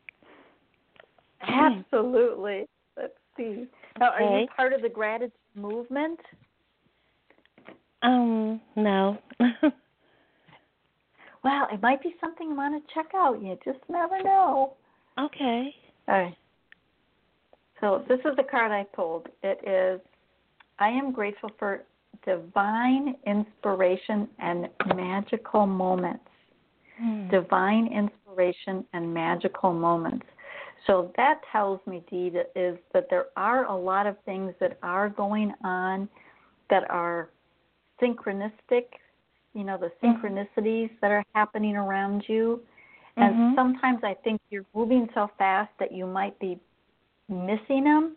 Absolutely. 1.41 2.67
Let's 2.95 3.13
see. 3.37 3.65
Now, 3.99 4.13
okay. 4.13 4.23
are 4.23 4.39
you 4.41 4.47
part 4.55 4.73
of 4.73 4.83
the 4.83 4.89
gratitude 4.89 5.31
movement? 5.55 6.19
Um, 8.03 8.61
no. 8.75 9.17
well, 9.39 9.71
it 11.71 11.81
might 11.81 12.03
be 12.03 12.13
something 12.21 12.49
you 12.49 12.55
want 12.55 12.85
to 12.85 12.93
check 12.93 13.07
out. 13.15 13.41
You 13.41 13.57
just 13.65 13.79
never 13.89 14.21
know. 14.21 14.75
Okay. 15.19 15.73
All 16.07 16.21
right. 16.21 16.37
So 17.81 18.03
this 18.07 18.19
is 18.19 18.35
the 18.37 18.43
card 18.43 18.71
I 18.71 18.83
pulled. 18.95 19.27
It 19.43 19.59
is 19.67 20.01
I 20.79 20.89
am 20.89 21.11
grateful 21.11 21.51
for 21.57 21.83
divine 22.25 23.15
inspiration 23.25 24.27
and 24.39 24.67
magical 24.95 25.65
moments. 25.65 26.25
Hmm. 26.99 27.29
Divine 27.29 27.87
inspiration 27.87 28.85
and 28.93 29.13
magical 29.13 29.73
moments. 29.73 30.25
So 30.87 31.11
that 31.17 31.41
tells 31.51 31.79
me, 31.87 32.03
Dee, 32.09 32.29
that 32.29 32.51
is 32.55 32.77
that 32.93 33.07
there 33.09 33.27
are 33.35 33.65
a 33.65 33.75
lot 33.75 34.05
of 34.05 34.15
things 34.25 34.53
that 34.59 34.77
are 34.83 35.09
going 35.09 35.53
on 35.63 36.07
that 36.69 36.89
are 36.89 37.29
synchronistic, 38.01 38.85
you 39.53 39.63
know, 39.63 39.77
the 39.77 39.91
mm-hmm. 40.03 40.25
synchronicities 40.25 40.89
that 41.01 41.11
are 41.11 41.23
happening 41.33 41.75
around 41.75 42.23
you. 42.27 42.61
And 43.17 43.33
mm-hmm. 43.33 43.55
sometimes 43.55 43.99
I 44.03 44.13
think 44.23 44.41
you're 44.49 44.65
moving 44.73 45.07
so 45.13 45.29
fast 45.37 45.71
that 45.79 45.93
you 45.93 46.05
might 46.05 46.37
be 46.39 46.59
missing 47.29 47.85
them 47.85 48.15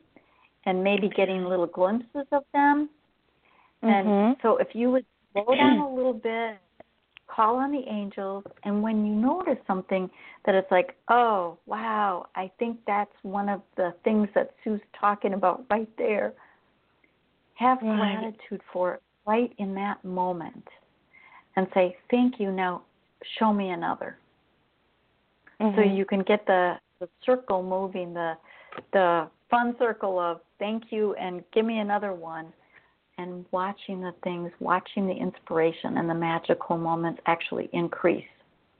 and 0.66 0.82
maybe 0.82 1.08
getting 1.08 1.44
little 1.44 1.66
glimpses 1.66 2.26
of 2.32 2.42
them. 2.52 2.88
Mm-hmm. 3.82 4.08
And 4.08 4.36
so 4.42 4.56
if 4.56 4.68
you 4.72 4.90
would 4.90 5.06
slow 5.32 5.54
down 5.54 5.78
a 5.78 5.94
little 5.94 6.12
bit, 6.12 6.58
call 7.28 7.56
on 7.56 7.70
the 7.70 7.84
angels, 7.88 8.42
and 8.64 8.82
when 8.82 9.06
you 9.06 9.14
notice 9.14 9.58
something 9.66 10.10
that 10.44 10.54
it's 10.54 10.70
like, 10.70 10.96
oh, 11.08 11.58
wow, 11.66 12.26
I 12.34 12.50
think 12.58 12.78
that's 12.86 13.12
one 13.22 13.48
of 13.48 13.60
the 13.76 13.94
things 14.02 14.28
that 14.34 14.50
Sue's 14.64 14.80
talking 14.98 15.34
about 15.34 15.64
right 15.70 15.88
there, 15.96 16.32
have 17.54 17.78
right. 17.82 18.16
gratitude 18.20 18.62
for 18.72 18.94
it 18.94 19.02
right 19.26 19.52
in 19.58 19.74
that 19.74 20.04
moment 20.04 20.66
and 21.56 21.66
say, 21.74 21.96
thank 22.10 22.40
you, 22.40 22.50
now 22.50 22.82
show 23.38 23.52
me 23.52 23.70
another 23.70 24.16
mm-hmm. 25.60 25.76
so 25.76 25.82
you 25.82 26.04
can 26.04 26.22
get 26.22 26.46
the 26.46 26.74
the 27.00 27.08
circle 27.24 27.62
moving, 27.62 28.14
the 28.14 28.34
the 28.92 29.28
fun 29.50 29.74
circle 29.78 30.18
of 30.18 30.40
thank 30.58 30.84
you 30.90 31.14
and 31.14 31.42
give 31.54 31.64
me 31.64 31.78
another 31.78 32.12
one, 32.12 32.52
and 33.18 33.44
watching 33.50 34.00
the 34.00 34.12
things, 34.22 34.50
watching 34.60 35.06
the 35.06 35.14
inspiration 35.14 35.98
and 35.98 36.08
the 36.08 36.14
magical 36.14 36.76
moments 36.76 37.20
actually 37.26 37.68
increase 37.72 38.24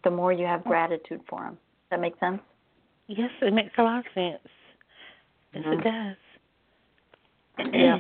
the 0.05 0.11
more 0.11 0.33
you 0.33 0.47
have 0.47 0.65
gratitude 0.65 1.21
for 1.29 1.43
them. 1.43 1.53
Does 1.53 1.91
that 1.91 2.01
make 2.01 2.19
sense? 2.21 2.41
Yes, 3.09 3.31
it 3.41 3.53
makes 3.53 3.73
a 3.79 3.83
lot 3.83 3.99
of 4.01 4.05
sense. 4.15 4.39
Yes, 5.55 5.65
mm-hmm. 5.65 5.81
it 5.81 5.85
does. 5.85 7.73
Yeah. 7.73 7.99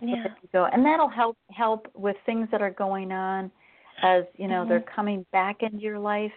yeah. 0.02 0.24
go. 0.52 0.66
And 0.72 0.84
that'll 0.84 1.08
help 1.08 1.36
help 1.50 1.86
with 1.94 2.16
things 2.26 2.48
that 2.50 2.60
are 2.60 2.70
going 2.70 3.12
on 3.12 3.50
as, 4.02 4.24
you 4.36 4.48
know, 4.48 4.60
mm-hmm. 4.60 4.70
they're 4.70 4.84
coming 4.94 5.24
back 5.32 5.62
into 5.62 5.78
your 5.78 5.98
life. 5.98 6.32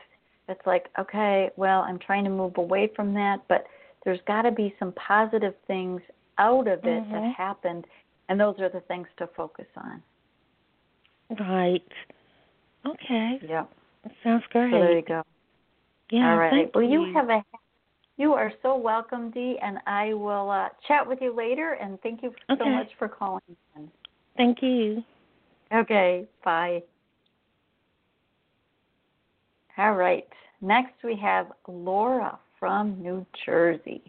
It's 0.47 0.65
like, 0.65 0.87
okay, 0.99 1.49
well, 1.57 1.81
I'm 1.81 1.99
trying 1.99 2.23
to 2.23 2.29
move 2.29 2.57
away 2.57 2.89
from 2.95 3.13
that, 3.13 3.41
but 3.49 3.65
there's 4.05 4.19
got 4.27 4.43
to 4.43 4.51
be 4.51 4.73
some 4.79 4.93
positive 4.93 5.53
things 5.67 6.01
out 6.37 6.67
of 6.67 6.79
it 6.79 6.85
mm-hmm. 6.85 7.11
that 7.11 7.33
happened, 7.35 7.85
and 8.29 8.39
those 8.39 8.55
are 8.59 8.69
the 8.69 8.81
things 8.81 9.07
to 9.17 9.27
focus 9.35 9.65
on. 9.75 10.01
Right. 11.39 11.83
Okay. 12.85 13.39
Yeah. 13.47 13.65
That 14.03 14.13
sounds 14.23 14.43
great. 14.51 14.71
So 14.71 14.79
there 14.79 14.95
you 14.95 15.01
go. 15.01 15.23
Yeah. 16.11 16.31
All 16.31 16.37
right. 16.37 16.71
Well, 16.73 16.83
you. 16.83 17.07
you 17.07 17.13
have 17.13 17.29
a 17.29 17.43
you 18.17 18.33
are 18.33 18.51
so 18.63 18.75
welcome, 18.75 19.29
Dee, 19.29 19.59
and 19.61 19.77
I 19.85 20.13
will 20.15 20.49
uh, 20.49 20.69
chat 20.87 21.07
with 21.07 21.19
you 21.21 21.35
later. 21.35 21.73
And 21.73 22.01
thank 22.01 22.23
you 22.23 22.33
okay. 22.49 22.59
so 22.59 22.69
much 22.69 22.89
for 22.97 23.07
calling 23.07 23.41
in. 23.75 23.91
Thank 24.35 24.63
you. 24.63 25.03
Okay. 25.73 26.25
Bye. 26.43 26.81
All 29.77 29.93
right. 29.93 30.27
Next, 30.61 30.93
we 31.03 31.15
have 31.17 31.47
Laura 31.67 32.39
from 32.59 33.01
New 33.01 33.25
Jersey. 33.45 34.01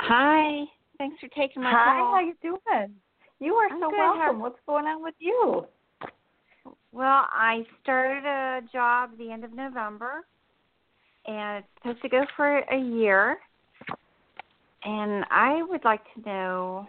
Hi. 0.00 0.64
Thanks 0.98 1.18
for 1.18 1.28
taking 1.28 1.62
my 1.62 1.70
Hi, 1.70 1.98
call. 1.98 2.14
how 2.14 2.20
you 2.20 2.34
doing? 2.42 2.94
You 3.40 3.54
are 3.54 3.68
I'm 3.72 3.80
so 3.80 3.90
good. 3.90 3.98
welcome. 3.98 4.40
What's 4.40 4.58
going 4.66 4.84
on 4.84 5.02
with 5.02 5.14
you? 5.18 5.66
Well, 6.92 7.26
I 7.30 7.64
started 7.82 8.26
a 8.26 8.60
job 8.70 9.10
the 9.18 9.32
end 9.32 9.44
of 9.44 9.54
November, 9.54 10.26
and 11.26 11.64
it's 11.64 11.68
supposed 11.78 12.02
to 12.02 12.08
go 12.10 12.26
for 12.36 12.58
a 12.58 12.78
year. 12.78 13.38
And 14.84 15.24
I 15.30 15.62
would 15.62 15.84
like 15.84 16.02
to 16.14 16.28
know 16.28 16.86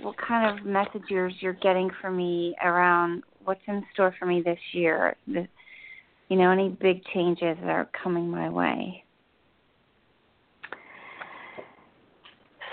what 0.00 0.16
kind 0.16 0.58
of 0.58 0.64
messages 0.64 1.32
you're 1.40 1.52
getting 1.54 1.90
from 2.00 2.16
me 2.16 2.54
around 2.64 3.24
what's 3.44 3.60
in 3.66 3.84
store 3.92 4.14
for 4.18 4.26
me 4.26 4.40
this 4.40 4.58
year. 4.72 5.16
You 6.28 6.36
know, 6.36 6.50
any 6.50 6.68
big 6.68 7.04
changes 7.06 7.56
that 7.60 7.70
are 7.70 7.88
coming 8.02 8.28
my 8.28 8.48
way. 8.48 9.04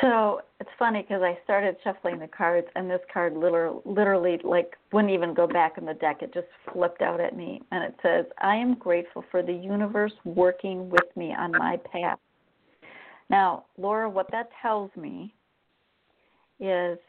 So 0.01 0.41
it's 0.59 0.69
funny 0.77 1.01
because 1.01 1.21
I 1.21 1.37
started 1.43 1.77
shuffling 1.83 2.19
the 2.19 2.27
cards, 2.27 2.67
and 2.75 2.89
this 2.89 2.99
card 3.11 3.33
literally, 3.33 3.79
literally, 3.85 4.37
like, 4.43 4.75
wouldn't 4.91 5.13
even 5.13 5.33
go 5.33 5.47
back 5.47 5.77
in 5.77 5.85
the 5.85 5.93
deck. 5.93 6.21
It 6.21 6.33
just 6.33 6.47
flipped 6.71 7.01
out 7.01 7.21
at 7.21 7.35
me, 7.35 7.61
and 7.71 7.83
it 7.83 7.95
says, 8.03 8.25
"I 8.39 8.55
am 8.55 8.75
grateful 8.75 9.23
for 9.31 9.41
the 9.41 9.53
universe 9.53 10.13
working 10.25 10.89
with 10.89 11.15
me 11.15 11.33
on 11.33 11.51
my 11.53 11.77
path." 11.77 12.19
Now, 13.29 13.65
Laura, 13.77 14.09
what 14.09 14.29
that 14.31 14.49
tells 14.61 14.95
me 14.95 15.33
is 16.59 16.99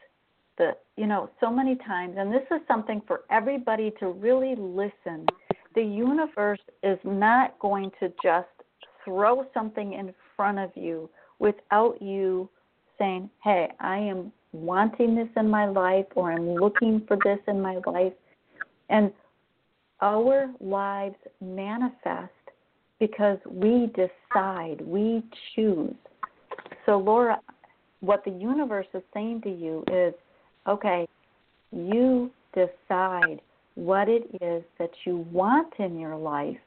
that 0.57 0.83
you 0.95 1.07
know 1.07 1.29
so 1.39 1.51
many 1.51 1.75
times, 1.75 2.15
and 2.17 2.33
this 2.33 2.49
is 2.51 2.65
something 2.67 3.01
for 3.01 3.23
everybody 3.29 3.91
to 3.99 4.07
really 4.07 4.55
listen. 4.55 5.27
The 5.77 5.83
universe 5.83 6.59
is 6.81 6.97
not 7.03 7.59
going 7.59 7.91
to 7.99 8.11
just 8.23 8.47
throw 9.05 9.45
something 9.53 9.93
in 9.93 10.11
front 10.35 10.57
of 10.57 10.71
you 10.73 11.07
without 11.37 12.01
you 12.01 12.49
saying, 12.97 13.29
hey, 13.43 13.67
I 13.79 13.97
am 13.99 14.31
wanting 14.53 15.13
this 15.13 15.27
in 15.37 15.47
my 15.47 15.67
life 15.67 16.07
or 16.15 16.31
I'm 16.31 16.55
looking 16.55 17.03
for 17.07 17.15
this 17.23 17.37
in 17.47 17.61
my 17.61 17.79
life. 17.85 18.13
And 18.89 19.11
our 20.01 20.51
lives 20.59 21.17
manifest 21.41 22.31
because 22.99 23.37
we 23.47 23.91
decide, 23.93 24.81
we 24.81 25.21
choose. 25.53 25.93
So, 26.87 26.97
Laura, 26.97 27.39
what 27.99 28.25
the 28.25 28.31
universe 28.31 28.87
is 28.95 29.03
saying 29.13 29.41
to 29.43 29.51
you 29.51 29.83
is 29.91 30.15
okay, 30.67 31.07
you 31.71 32.31
decide 32.55 33.41
what 33.77 34.09
it 34.09 34.23
is 34.41 34.63
that 34.79 34.89
you 35.05 35.17
want 35.31 35.71
in 35.77 35.99
your 35.99 36.15
life. 36.15 36.57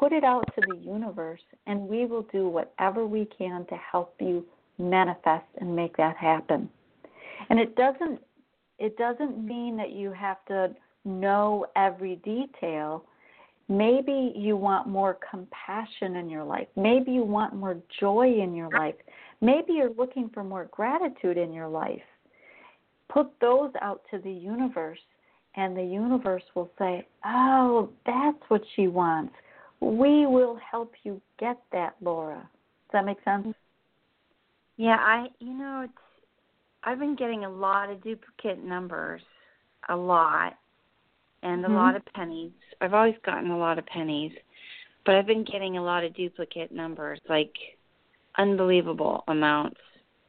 Put 0.00 0.12
it 0.12 0.24
out 0.24 0.44
to 0.54 0.62
the 0.66 0.78
universe, 0.78 1.42
and 1.66 1.82
we 1.82 2.06
will 2.06 2.26
do 2.32 2.48
whatever 2.48 3.06
we 3.06 3.28
can 3.38 3.66
to 3.66 3.76
help 3.76 4.14
you 4.18 4.44
manifest 4.78 5.44
and 5.58 5.76
make 5.76 5.94
that 5.98 6.16
happen. 6.16 6.70
And 7.50 7.60
it 7.60 7.76
doesn't 7.76 8.20
it 8.78 8.96
doesn't 8.96 9.44
mean 9.44 9.76
that 9.76 9.92
you 9.92 10.12
have 10.12 10.44
to 10.46 10.74
know 11.04 11.66
every 11.76 12.16
detail. 12.16 13.04
Maybe 13.68 14.32
you 14.36 14.56
want 14.56 14.88
more 14.88 15.18
compassion 15.30 16.16
in 16.16 16.30
your 16.30 16.44
life. 16.44 16.68
Maybe 16.76 17.12
you 17.12 17.24
want 17.24 17.54
more 17.54 17.78
joy 18.00 18.38
in 18.40 18.54
your 18.54 18.70
life. 18.70 18.94
Maybe 19.40 19.74
you're 19.74 19.94
looking 19.94 20.30
for 20.32 20.44
more 20.44 20.68
gratitude 20.70 21.36
in 21.36 21.52
your 21.52 21.68
life. 21.68 22.02
Put 23.08 23.28
those 23.40 23.70
out 23.80 24.02
to 24.10 24.18
the 24.18 24.32
universe, 24.32 24.98
and 25.56 25.76
the 25.76 25.82
universe 25.82 26.42
will 26.54 26.70
say, 26.78 27.06
Oh, 27.24 27.90
that's 28.04 28.38
what 28.48 28.62
she 28.74 28.88
wants. 28.88 29.34
We 29.80 30.26
will 30.26 30.58
help 30.70 30.92
you 31.02 31.20
get 31.38 31.58
that, 31.72 31.96
Laura. 32.00 32.36
Does 32.38 32.92
that 32.92 33.04
make 33.04 33.22
sense? 33.24 33.54
Yeah, 34.76 34.96
I 34.98 35.26
you 35.38 35.54
know 35.54 35.82
it's 35.84 35.92
I've 36.84 36.98
been 36.98 37.16
getting 37.16 37.44
a 37.44 37.50
lot 37.50 37.90
of 37.90 38.02
duplicate 38.02 38.62
numbers, 38.62 39.22
a 39.88 39.96
lot, 39.96 40.54
and 41.42 41.64
mm-hmm. 41.64 41.72
a 41.72 41.76
lot 41.76 41.96
of 41.96 42.02
pennies. 42.14 42.52
I've 42.80 42.94
always 42.94 43.16
gotten 43.24 43.50
a 43.50 43.58
lot 43.58 43.78
of 43.78 43.86
pennies, 43.86 44.32
but 45.04 45.14
I've 45.14 45.26
been 45.26 45.44
getting 45.44 45.78
a 45.78 45.82
lot 45.82 46.04
of 46.04 46.14
duplicate 46.14 46.70
numbers, 46.70 47.18
like 47.28 47.52
unbelievable 48.38 49.24
amounts. 49.28 49.80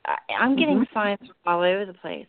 I, 0.05 0.15
I'm 0.39 0.55
getting 0.55 0.79
mm-hmm. 0.79 0.97
signs 0.97 1.29
all 1.45 1.61
over 1.61 1.85
the 1.85 1.93
place. 1.93 2.27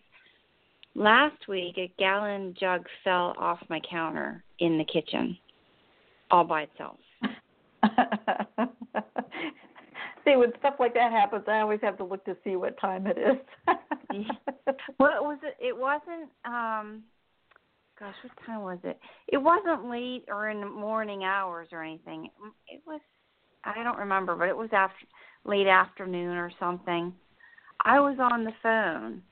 Last 0.98 1.46
week, 1.46 1.78
a 1.78 1.92
gallon 1.96 2.56
jug 2.58 2.84
fell 3.04 3.32
off 3.38 3.60
my 3.70 3.78
counter 3.88 4.42
in 4.58 4.78
the 4.78 4.84
kitchen, 4.84 5.38
all 6.28 6.42
by 6.42 6.62
itself. 6.62 6.96
see 10.24 10.34
when 10.34 10.50
stuff 10.58 10.74
like 10.80 10.94
that 10.94 11.12
happens, 11.12 11.44
I 11.46 11.60
always 11.60 11.78
have 11.82 11.98
to 11.98 12.04
look 12.04 12.24
to 12.24 12.36
see 12.42 12.56
what 12.56 12.80
time 12.80 13.06
it 13.06 13.16
is. 13.16 13.36
well, 14.98 15.12
it 15.14 15.22
was 15.22 15.38
it? 15.44 15.56
It 15.60 15.76
wasn't. 15.76 16.30
um 16.44 17.04
Gosh, 17.96 18.16
what 18.24 18.32
time 18.44 18.62
was 18.62 18.78
it? 18.82 18.98
It 19.28 19.38
wasn't 19.38 19.88
late 19.88 20.24
or 20.26 20.50
in 20.50 20.60
the 20.60 20.66
morning 20.66 21.22
hours 21.22 21.68
or 21.70 21.84
anything. 21.84 22.28
It 22.66 22.82
was. 22.84 23.00
I 23.62 23.84
don't 23.84 23.98
remember, 23.98 24.34
but 24.34 24.48
it 24.48 24.56
was 24.56 24.70
after 24.72 25.06
late 25.44 25.68
afternoon 25.68 26.36
or 26.36 26.50
something. 26.58 27.14
I 27.84 28.00
was 28.00 28.18
on 28.18 28.42
the 28.42 28.52
phone 28.64 29.22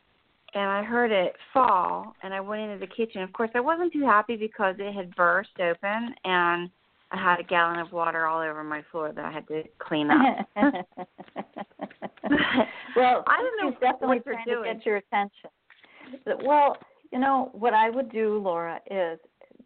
and 0.57 0.71
I 0.71 0.83
heard 0.83 1.13
it 1.13 1.35
fall 1.53 2.17
and 2.23 2.33
I 2.33 2.41
went 2.41 2.63
into 2.63 2.79
the 2.79 2.87
kitchen. 2.87 3.21
Of 3.21 3.31
course, 3.35 3.51
I 3.55 3.61
wasn't 3.61 3.93
too 3.93 4.07
happy 4.07 4.37
because 4.37 4.77
it 4.79 4.95
had 4.95 5.15
burst 5.15 5.51
open 5.61 6.15
and 6.25 6.71
I 7.13 7.23
had 7.23 7.39
a 7.39 7.43
gallon 7.43 7.79
of 7.79 7.93
water 7.93 8.27
all 8.27 8.41
over 8.41 8.65
my 8.65 8.83
floor 8.91 9.13
that 9.15 9.25
I 9.25 9.31
had 9.31 9.47
to 9.49 9.65
clean 9.79 10.11
up. 10.11 10.49
well, 12.97 13.23
I 13.27 13.37
don't 13.37 13.57
know 13.61 13.77
definitely 13.83 14.21
trying 14.21 14.47
doing. 14.47 14.65
to 14.65 14.75
get 14.75 14.87
your 14.87 14.97
attention. 14.97 15.51
Well, 16.43 16.79
you 17.13 17.19
know 17.19 17.51
what 17.53 17.75
I 17.75 17.91
would 17.91 18.11
do, 18.11 18.39
Laura, 18.39 18.81
is, 18.91 19.19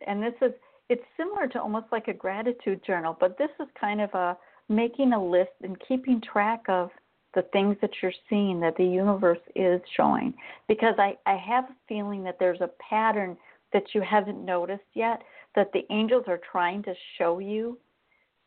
and 0.07 0.21
this 0.21 0.35
is 0.43 0.53
it's 0.89 1.05
similar 1.17 1.47
to 1.47 1.63
almost 1.63 1.87
like 1.93 2.09
a 2.09 2.13
gratitude 2.13 2.85
journal, 2.85 3.17
but 3.21 3.39
this 3.39 3.51
is 3.61 3.69
kind 3.81 4.01
of 4.01 4.13
a 4.15 4.37
making 4.69 5.13
a 5.13 5.25
list 5.25 5.53
and 5.63 5.77
keeping 5.87 6.21
track 6.21 6.63
of 6.69 6.91
the 7.35 7.43
things 7.53 7.77
that 7.81 7.91
you're 8.03 8.13
seeing 8.29 8.61
that 8.61 8.77
the 8.77 8.85
universe 8.85 9.39
is 9.55 9.81
showing. 9.97 10.35
Because 10.69 10.95
I, 10.99 11.17
I 11.27 11.37
have 11.37 11.65
a 11.65 11.77
feeling 11.89 12.25
that 12.25 12.39
there's 12.39 12.61
a 12.61 12.71
pattern 12.89 13.37
that 13.73 13.85
you 13.95 14.03
haven't 14.03 14.45
noticed 14.45 14.83
yet 14.95 15.23
that 15.55 15.73
the 15.73 15.85
angels 15.91 16.25
are 16.27 16.41
trying 16.51 16.83
to 16.85 16.95
show 17.19 17.39
you 17.39 17.79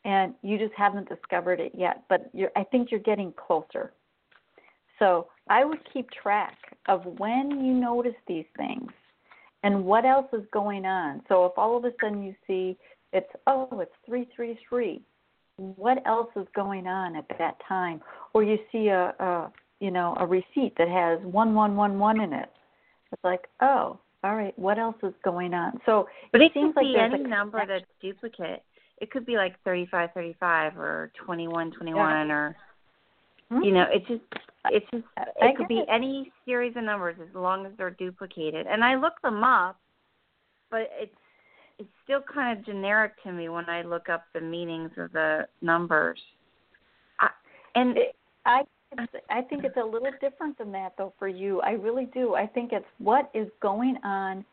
and 0.05 0.33
you 0.41 0.57
just 0.57 0.73
haven't 0.73 1.07
discovered 1.07 1.59
it 1.59 1.71
yet. 1.77 2.03
But 2.09 2.29
you're 2.33 2.51
i 2.55 2.63
think 2.63 2.91
you're 2.91 2.99
getting 2.99 3.33
closer. 3.33 3.93
So 4.99 5.27
i 5.49 5.63
would 5.63 5.79
keep 5.91 6.09
track 6.11 6.57
of 6.87 7.05
when 7.17 7.63
you 7.63 7.73
notice 7.73 8.15
these 8.27 8.45
things 8.57 8.91
and 9.63 9.85
what 9.85 10.05
else 10.05 10.27
is 10.33 10.43
going 10.51 10.85
on. 10.85 11.21
So 11.29 11.45
if 11.45 11.53
all 11.57 11.77
of 11.77 11.85
a 11.85 11.91
sudden 12.01 12.21
you 12.21 12.35
see 12.45 12.77
it's 13.13 13.29
oh 13.47 13.67
it's 13.79 13.91
333 14.05 15.01
what 15.57 16.05
else 16.07 16.29
is 16.35 16.47
going 16.55 16.87
on 16.87 17.15
at 17.15 17.25
that 17.37 17.57
time 17.67 18.01
or 18.33 18.43
you 18.43 18.57
see 18.71 18.87
a, 18.87 19.13
a 19.19 19.51
you 19.79 19.91
know 19.91 20.15
a 20.19 20.25
receipt 20.25 20.73
that 20.77 20.87
has 20.87 21.19
1111 21.23 22.21
in 22.21 22.33
it 22.33 22.49
it's 23.11 23.23
like 23.23 23.47
oh 23.61 23.99
all 24.23 24.35
right, 24.35 24.57
what 24.57 24.79
else 24.79 24.95
is 25.03 25.13
going 25.23 25.53
on? 25.53 25.79
So 25.85 26.07
but 26.31 26.41
it, 26.41 26.45
it 26.45 26.51
seems 26.53 26.73
could 26.73 26.85
like 26.85 26.95
be 26.95 26.99
any 26.99 27.23
number 27.23 27.61
that's 27.67 27.85
duplicate. 28.01 28.63
It 29.01 29.11
could 29.11 29.25
be 29.25 29.35
like 29.35 29.61
thirty 29.63 29.85
five 29.91 30.11
thirty 30.13 30.35
five 30.39 30.77
or 30.77 31.11
twenty 31.25 31.47
one 31.47 31.71
twenty 31.71 31.93
one 31.93 32.31
or 32.31 32.55
hmm? 33.49 33.61
You 33.61 33.73
know, 33.73 33.85
it's 33.91 34.07
just 34.07 34.21
it's 34.69 34.85
just 34.91 35.03
it 35.41 35.57
could 35.57 35.67
be 35.67 35.79
it. 35.79 35.87
any 35.91 36.31
series 36.45 36.75
of 36.77 36.83
numbers 36.83 37.17
as 37.21 37.35
long 37.35 37.65
as 37.65 37.73
they're 37.77 37.91
duplicated. 37.91 38.65
And 38.65 38.83
I 38.83 38.95
look 38.95 39.21
them 39.21 39.43
up, 39.43 39.77
but 40.71 40.89
it's 40.97 41.11
it's 41.83 41.91
still 42.03 42.21
kind 42.21 42.57
of 42.57 42.65
generic 42.65 43.21
to 43.23 43.31
me 43.31 43.49
when 43.49 43.69
I 43.69 43.81
look 43.81 44.09
up 44.09 44.25
the 44.33 44.41
meanings 44.41 44.91
of 44.97 45.11
the 45.11 45.47
numbers. 45.61 46.19
I, 47.19 47.29
and 47.75 47.97
It- 47.97 48.15
I 48.45 48.63
I 49.29 49.41
think 49.41 49.63
it's 49.63 49.77
a 49.77 49.83
little 49.83 50.11
different 50.21 50.55
than 50.59 50.71
that 50.73 50.93
though 50.97 51.13
for 51.17 51.27
you. 51.27 51.61
I 51.61 51.71
really 51.71 52.05
do. 52.05 52.35
I 52.35 52.45
think 52.45 52.71
it's 52.71 52.85
what 52.99 53.31
is 53.33 53.49
going 53.59 53.97
on 54.03 54.45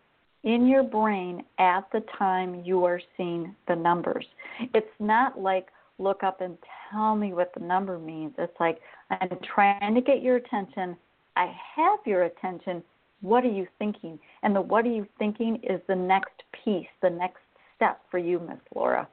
in 0.45 0.67
your 0.67 0.83
brain 0.83 1.45
at 1.59 1.91
the 1.93 2.01
time 2.19 2.63
you 2.65 2.85
are 2.87 3.01
seeing 3.17 3.55
the 3.69 3.77
numbers. 3.77 4.27
It's 4.73 4.99
not 4.99 5.39
like 5.39 5.69
look 5.99 6.23
up 6.23 6.41
and 6.41 6.57
tell 6.91 7.15
me 7.15 7.35
what 7.35 7.53
the 7.53 7.61
number 7.61 7.99
means. 7.99 8.33
It's 8.39 8.59
like 8.59 8.81
I'm 9.11 9.39
trying 9.55 9.95
to 9.95 10.01
get 10.01 10.23
your 10.23 10.37
attention. 10.37 10.97
I 11.37 11.55
have 11.77 11.99
your 12.07 12.23
attention. 12.23 12.83
What 13.21 13.45
are 13.45 13.51
you 13.51 13.67
thinking? 13.79 14.19
And 14.43 14.57
the 14.57 14.61
what 14.61 14.87
are 14.87 14.91
you 14.91 15.07
thinking 15.19 15.61
is 15.63 15.81
the 15.87 15.95
next 15.95 16.43
piece, 16.65 16.89
the 17.03 17.11
next 17.11 17.41
step 17.77 18.01
for 18.11 18.19
you, 18.19 18.41
Miss 18.41 18.59
Laura. 18.75 19.07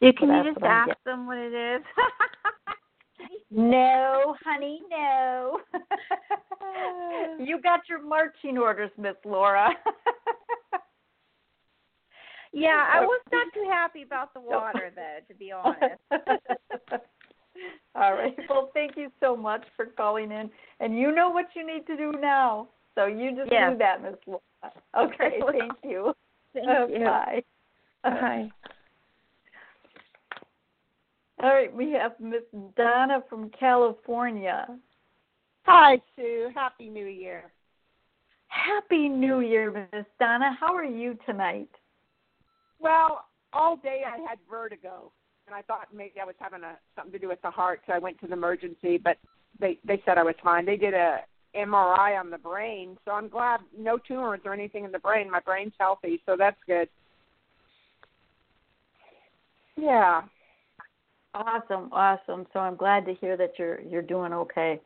you 0.00 0.12
can 0.12 0.28
that's 0.28 0.46
you 0.46 0.54
just 0.54 0.64
ask 0.64 0.90
them 1.04 1.26
what 1.26 1.38
it 1.38 1.54
is? 1.54 1.82
No, 3.50 4.36
honey, 4.44 4.82
no. 4.90 5.60
you 7.38 7.60
got 7.60 7.80
your 7.88 8.02
marching 8.02 8.58
orders, 8.58 8.90
Miss 8.98 9.14
Laura. 9.24 9.70
yeah, 12.52 12.86
I 12.92 13.00
was 13.00 13.20
not 13.32 13.46
too 13.54 13.66
happy 13.70 14.02
about 14.02 14.34
the 14.34 14.40
water 14.40 14.92
though, 14.94 15.18
to 15.26 15.34
be 15.34 15.50
honest. 15.50 16.00
All 17.94 18.12
right. 18.12 18.36
Well, 18.48 18.70
thank 18.74 18.96
you 18.96 19.10
so 19.18 19.34
much 19.34 19.64
for 19.76 19.86
calling 19.86 20.30
in, 20.30 20.50
and 20.80 20.98
you 20.98 21.10
know 21.10 21.30
what 21.30 21.46
you 21.56 21.66
need 21.66 21.86
to 21.86 21.96
do 21.96 22.12
now. 22.20 22.68
So 22.94 23.06
you 23.06 23.34
just 23.34 23.50
Yes. 23.50 23.72
do 23.72 23.78
that, 23.78 24.02
Miss 24.02 24.14
Laura. 24.26 24.42
Okay. 24.98 25.40
I. 25.46 25.58
Thank 25.58 25.72
you. 25.84 26.14
Thank 26.54 26.68
Uh, 26.68 26.86
you. 26.86 27.04
Bye. 27.04 27.42
Bye. 28.02 28.50
All 31.40 31.50
right. 31.50 31.72
We 31.72 31.92
have 31.92 32.12
Miss 32.18 32.42
Donna 32.76 33.22
from 33.28 33.50
California. 33.50 34.66
Hi, 35.64 36.00
Sue. 36.16 36.50
Happy 36.54 36.88
New 36.88 37.06
Year. 37.06 37.52
Happy 38.48 39.08
New 39.08 39.40
Year, 39.40 39.88
Miss 39.92 40.06
Donna. 40.18 40.56
How 40.58 40.74
are 40.74 40.84
you 40.84 41.16
tonight? 41.26 41.68
Well, 42.80 43.26
all 43.52 43.76
day 43.76 44.02
I 44.06 44.18
had 44.28 44.38
vertigo, 44.50 45.12
and 45.46 45.54
I 45.54 45.62
thought 45.62 45.88
maybe 45.94 46.14
I 46.20 46.24
was 46.24 46.34
having 46.38 46.64
a 46.64 46.78
something 46.96 47.12
to 47.12 47.18
do 47.18 47.28
with 47.28 47.42
the 47.42 47.50
heart, 47.50 47.82
so 47.86 47.92
I 47.92 47.98
went 47.98 48.18
to 48.20 48.26
the 48.26 48.32
emergency. 48.32 48.98
But 48.98 49.18
they 49.60 49.78
they 49.84 50.02
said 50.04 50.18
I 50.18 50.22
was 50.22 50.34
fine. 50.42 50.64
They 50.64 50.76
did 50.76 50.94
a 50.94 51.20
MRI 51.56 52.18
on 52.18 52.30
the 52.30 52.38
brain, 52.38 52.96
so 53.04 53.12
I'm 53.12 53.28
glad 53.28 53.60
no 53.76 53.98
tumors 53.98 54.40
or 54.44 54.52
anything 54.52 54.84
in 54.84 54.92
the 54.92 54.98
brain. 54.98 55.30
My 55.30 55.40
brain's 55.40 55.72
healthy, 55.78 56.20
so 56.26 56.36
that's 56.38 56.58
good. 56.66 56.88
Yeah. 59.76 60.22
Awesome, 61.34 61.88
awesome. 61.92 62.46
So 62.52 62.60
I'm 62.60 62.76
glad 62.76 63.06
to 63.06 63.14
hear 63.14 63.36
that 63.36 63.52
you're 63.58 63.80
you're 63.82 64.02
doing 64.02 64.32
okay. 64.32 64.80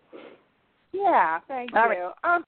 Yeah, 0.92 1.40
thank 1.48 1.74
All 1.74 1.88
right. 1.88 1.98
you. 1.98 2.10
Um, 2.28 2.44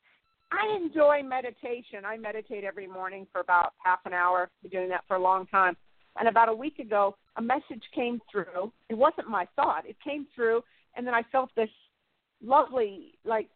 I 0.53 0.77
enjoy 0.77 1.23
meditation. 1.23 2.05
I 2.05 2.17
meditate 2.17 2.65
every 2.65 2.87
morning 2.87 3.27
for 3.33 3.41
about 3.41 3.73
half 3.83 4.01
an 4.05 4.12
hour. 4.12 4.51
Been 4.62 4.71
doing 4.71 4.89
that 4.91 5.05
for 5.09 5.17
a 5.17 5.23
long 5.23 5.47
time. 5.47 5.77
And 6.19 6.29
about 6.29 6.49
a 6.49 6.55
week 6.55 6.79
ago, 6.79 7.17
a 7.37 7.43
message 7.43 7.83
came 7.95 8.21
through. 8.31 8.73
It 8.89 8.95
wasn't 8.95 9.29
my 9.29 9.47
thought. 9.57 9.89
It 9.89 9.97
came 10.05 10.27
through, 10.35 10.62
and 10.97 11.07
then 11.07 11.15
I 11.15 11.23
felt 11.33 11.51
this 11.57 11.71
lovely, 12.43 13.15
like, 13.25 13.49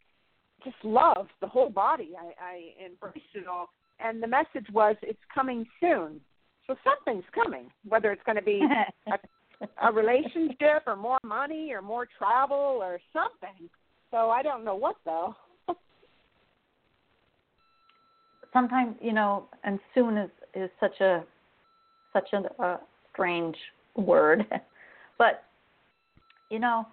just 0.64 0.76
love 0.82 1.28
the 1.40 1.46
whole 1.46 1.70
body. 1.70 2.12
I, 2.18 2.32
I 2.42 2.86
embraced 2.86 3.34
it 3.34 3.46
all. 3.46 3.68
And 4.00 4.22
the 4.22 4.26
message 4.26 4.66
was, 4.72 4.96
"It's 5.02 5.18
coming 5.34 5.66
soon." 5.80 6.20
So 6.66 6.76
something's 6.84 7.24
coming. 7.34 7.70
Whether 7.88 8.12
it's 8.12 8.22
going 8.24 8.36
to 8.36 8.42
be 8.42 8.62
a 9.82 9.92
relationship 9.92 10.82
or 10.86 10.96
more 10.96 11.18
money 11.24 11.72
or 11.72 11.82
more 11.82 12.06
travel 12.18 12.78
or 12.80 13.00
something. 13.12 13.68
So 14.10 14.30
I 14.30 14.42
don't 14.42 14.64
know 14.64 14.74
what 14.74 14.96
though. 15.04 15.34
Sometimes, 18.52 18.96
you 19.00 19.12
know, 19.12 19.46
and 19.64 19.78
soon 19.94 20.16
is 20.16 20.30
is 20.54 20.70
such 20.80 21.00
a 21.00 21.24
such 22.12 22.28
a, 22.32 22.62
a 22.62 22.80
strange 23.12 23.56
word, 23.96 24.46
but 25.18 25.44
you 26.50 26.58
know, 26.58 26.86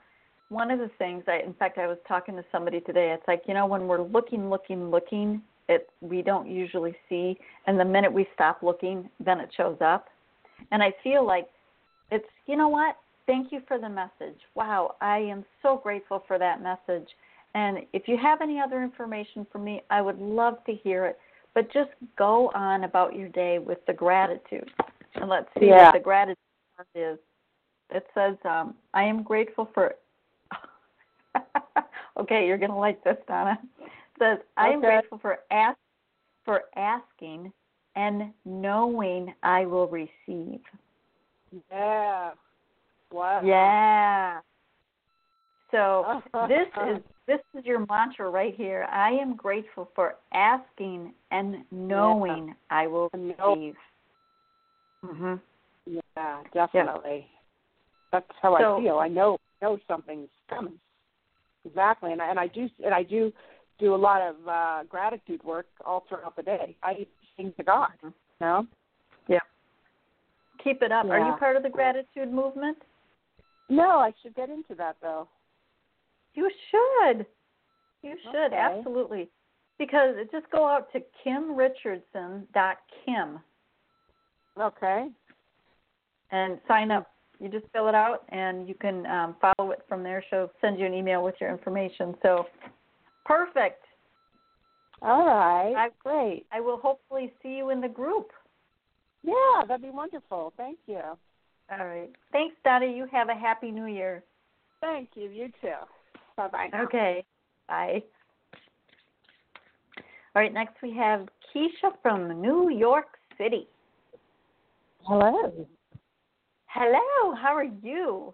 one 0.49 0.71
of 0.71 0.79
the 0.79 0.89
things 0.97 1.23
I, 1.27 1.39
in 1.45 1.53
fact, 1.53 1.77
I 1.77 1.87
was 1.87 1.97
talking 2.07 2.35
to 2.35 2.45
somebody 2.51 2.79
today. 2.81 3.11
It's 3.11 3.27
like 3.27 3.43
you 3.47 3.53
know, 3.53 3.65
when 3.65 3.87
we're 3.87 4.01
looking, 4.01 4.49
looking, 4.49 4.89
looking, 4.91 5.41
it 5.67 5.89
we 6.01 6.21
don't 6.21 6.49
usually 6.49 6.95
see, 7.09 7.37
and 7.67 7.79
the 7.79 7.85
minute 7.85 8.11
we 8.11 8.27
stop 8.33 8.61
looking, 8.61 9.09
then 9.23 9.39
it 9.39 9.49
shows 9.55 9.77
up. 9.81 10.07
And 10.71 10.81
I 10.83 10.93
feel 11.03 11.25
like 11.25 11.47
it's 12.11 12.27
you 12.45 12.55
know 12.55 12.69
what? 12.69 12.97
Thank 13.25 13.51
you 13.51 13.61
for 13.67 13.79
the 13.79 13.89
message. 13.89 14.39
Wow, 14.53 14.95
I 15.01 15.17
am 15.17 15.43
so 15.63 15.77
grateful 15.81 16.23
for 16.27 16.37
that 16.37 16.61
message. 16.61 17.09
And 17.55 17.79
if 17.93 18.07
you 18.07 18.17
have 18.17 18.41
any 18.41 18.59
other 18.59 18.83
information 18.83 19.47
for 19.51 19.57
me, 19.57 19.81
I 19.89 20.01
would 20.01 20.19
love 20.19 20.63
to 20.65 20.73
hear 20.73 21.05
it. 21.05 21.17
But 21.53 21.71
just 21.71 21.89
go 22.17 22.51
on 22.53 22.83
about 22.83 23.15
your 23.15 23.29
day 23.29 23.59
with 23.59 23.83
the 23.87 23.93
gratitude. 23.93 24.69
And 25.15 25.29
let's 25.29 25.47
see 25.57 25.67
Yeah. 25.67 25.85
what 25.85 25.93
the 25.93 25.99
gratitude 25.99 26.37
is. 26.93 27.17
It 27.89 28.05
says, 28.13 28.35
um, 28.43 28.75
I 28.93 29.03
am 29.03 29.23
grateful 29.23 29.65
for 29.73 29.95
Okay, 32.18 32.47
you're 32.47 32.57
gonna 32.57 32.78
like 32.78 33.03
this, 33.03 33.18
Donna. 33.28 33.57
It 33.82 33.89
says, 34.20 34.38
I 34.57 34.68
am 34.70 34.80
Okay. 34.80 34.88
grateful 34.88 35.18
for 35.20 35.39
ask 35.51 35.78
for 36.45 36.63
asking 36.76 37.51
and 37.95 38.32
knowing 38.45 39.34
I 39.43 39.66
will 39.66 39.88
receive. 39.88 40.61
Yeah. 41.72 42.32
Wow. 43.11 43.41
Yeah. 43.43 44.39
So 45.72 46.22
this 46.47 46.68
is 46.89 47.01
this 47.28 47.39
is 47.57 47.66
your 47.66 47.86
mantra 47.89 48.30
right 48.30 48.53
here. 48.55 48.88
I 48.91 49.11
am 49.11 49.36
grateful 49.36 49.89
for 49.95 50.16
asking 50.34 51.13
and 51.32 51.66
knowing 51.72 52.55
I 52.70 52.88
will 52.88 53.09
receive. 53.13 53.76
Mhm. 55.03 55.41
Yeah, 55.86 56.43
definitely. 56.53 57.28
That's 58.11 58.26
how 58.41 58.57
So- 58.59 58.78
I 58.78 58.82
feel. 58.82 58.99
I 58.99 59.07
know 59.07 59.38
know 59.61 59.78
something's 59.88 60.30
coming. 60.49 60.80
Exactly. 61.66 62.11
And 62.11 62.22
I, 62.22 62.30
and 62.30 62.39
I 62.39 62.47
do 62.47 62.70
and 62.84 62.93
I 62.93 63.03
do 63.03 63.32
do 63.80 63.95
a 63.95 63.97
lot 63.97 64.22
of 64.22 64.36
uh 64.47 64.84
gratitude 64.88 65.43
work 65.43 65.68
all 65.86 66.05
throughout 66.07 66.36
the 66.36 66.43
day. 66.43 66.76
I 66.84 67.07
sing 67.36 67.53
to 67.57 67.63
God. 67.63 67.89
You 68.03 68.13
know? 68.39 68.68
Keep 70.66 70.82
it 70.82 70.91
up. 70.91 71.05
Are 71.05 71.20
you 71.20 71.32
part 71.38 71.55
of 71.55 71.61
the 71.61 71.70
gratitude 71.70 72.34
movement? 72.34 72.80
No, 73.70 73.99
I 73.99 74.11
should 74.22 74.36
get 74.36 74.49
into 74.49 74.74
that 74.76 74.97
though. 74.99 75.30
You 76.34 76.49
should. 76.72 77.28
You 78.01 78.18
should 78.24 78.47
Okay. 78.47 78.55
absolutely. 78.55 79.30
Because 79.78 80.16
just 80.32 80.49
go 80.49 80.66
out 80.66 80.91
to 80.93 81.03
kimrichardson.kim 81.24 83.39
Okay. 84.57 85.11
and 86.32 86.59
sign 86.68 86.89
up. 86.91 87.11
You 87.39 87.49
just 87.49 87.65
fill 87.73 87.88
it 87.88 87.95
out, 87.95 88.23
and 88.29 88.67
you 88.67 88.75
can 88.75 89.05
um, 89.07 89.36
follow 89.41 89.71
it 89.71 89.83
from 89.88 90.03
there. 90.03 90.23
She'll 90.29 90.51
send 90.61 90.79
you 90.79 90.86
an 90.86 90.93
email 90.93 91.23
with 91.23 91.36
your 91.39 91.49
information. 91.49 92.15
So, 92.21 92.45
perfect. 93.25 93.83
All 95.01 95.25
right. 95.25 95.73
I- 95.75 95.89
Great. 95.99 96.45
I 96.51 96.59
will 96.61 96.77
hopefully 96.77 97.33
see 97.43 97.57
you 97.57 97.69
in 97.69 97.81
the 97.81 97.89
group. 97.89 98.31
Yeah, 99.23 99.63
that'd 99.67 99.81
be 99.81 99.89
wonderful. 99.89 100.53
Thank 100.55 100.77
you. 100.88 101.01
All 101.71 101.86
right. 101.86 102.11
Thanks, 102.31 102.55
Dottie. 102.63 102.88
You 102.88 103.07
have 103.11 103.29
a 103.29 103.36
happy 103.36 103.71
new 103.71 103.88
year. 103.88 104.23
Thank 104.81 105.09
you. 105.15 105.29
You 105.29 105.51
too. 105.61 105.73
Bye 106.38 106.47
bye. 106.47 106.69
Okay. 106.75 107.25
Bye. 107.67 108.03
All 110.36 110.41
right. 110.41 110.53
Next, 110.53 110.75
we 110.83 110.95
have 110.95 111.27
Keisha 111.53 111.93
from 112.03 112.39
New 112.39 112.69
York 112.69 113.17
City. 113.38 113.67
Hello. 115.03 115.67
Hello. 116.78 117.34
How 117.41 117.55
are 117.55 117.63
you? 117.63 118.34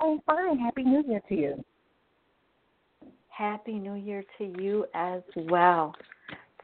I'm 0.00 0.18
fine. 0.24 0.58
Happy 0.58 0.82
New 0.82 1.04
Year 1.06 1.20
to 1.28 1.34
you. 1.34 1.64
Happy 3.28 3.74
New 3.74 3.96
Year 3.96 4.24
to 4.38 4.44
you 4.62 4.86
as 4.94 5.20
well. 5.36 5.94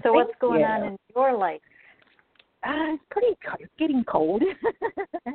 So, 0.02 0.14
what's 0.14 0.32
going 0.40 0.60
you. 0.60 0.66
on 0.66 0.84
in 0.84 0.96
your 1.14 1.36
life? 1.36 1.60
Uh, 2.66 2.94
it's 2.94 3.02
pretty. 3.10 3.36
It's 3.58 3.70
getting 3.78 4.04
cold, 4.04 4.42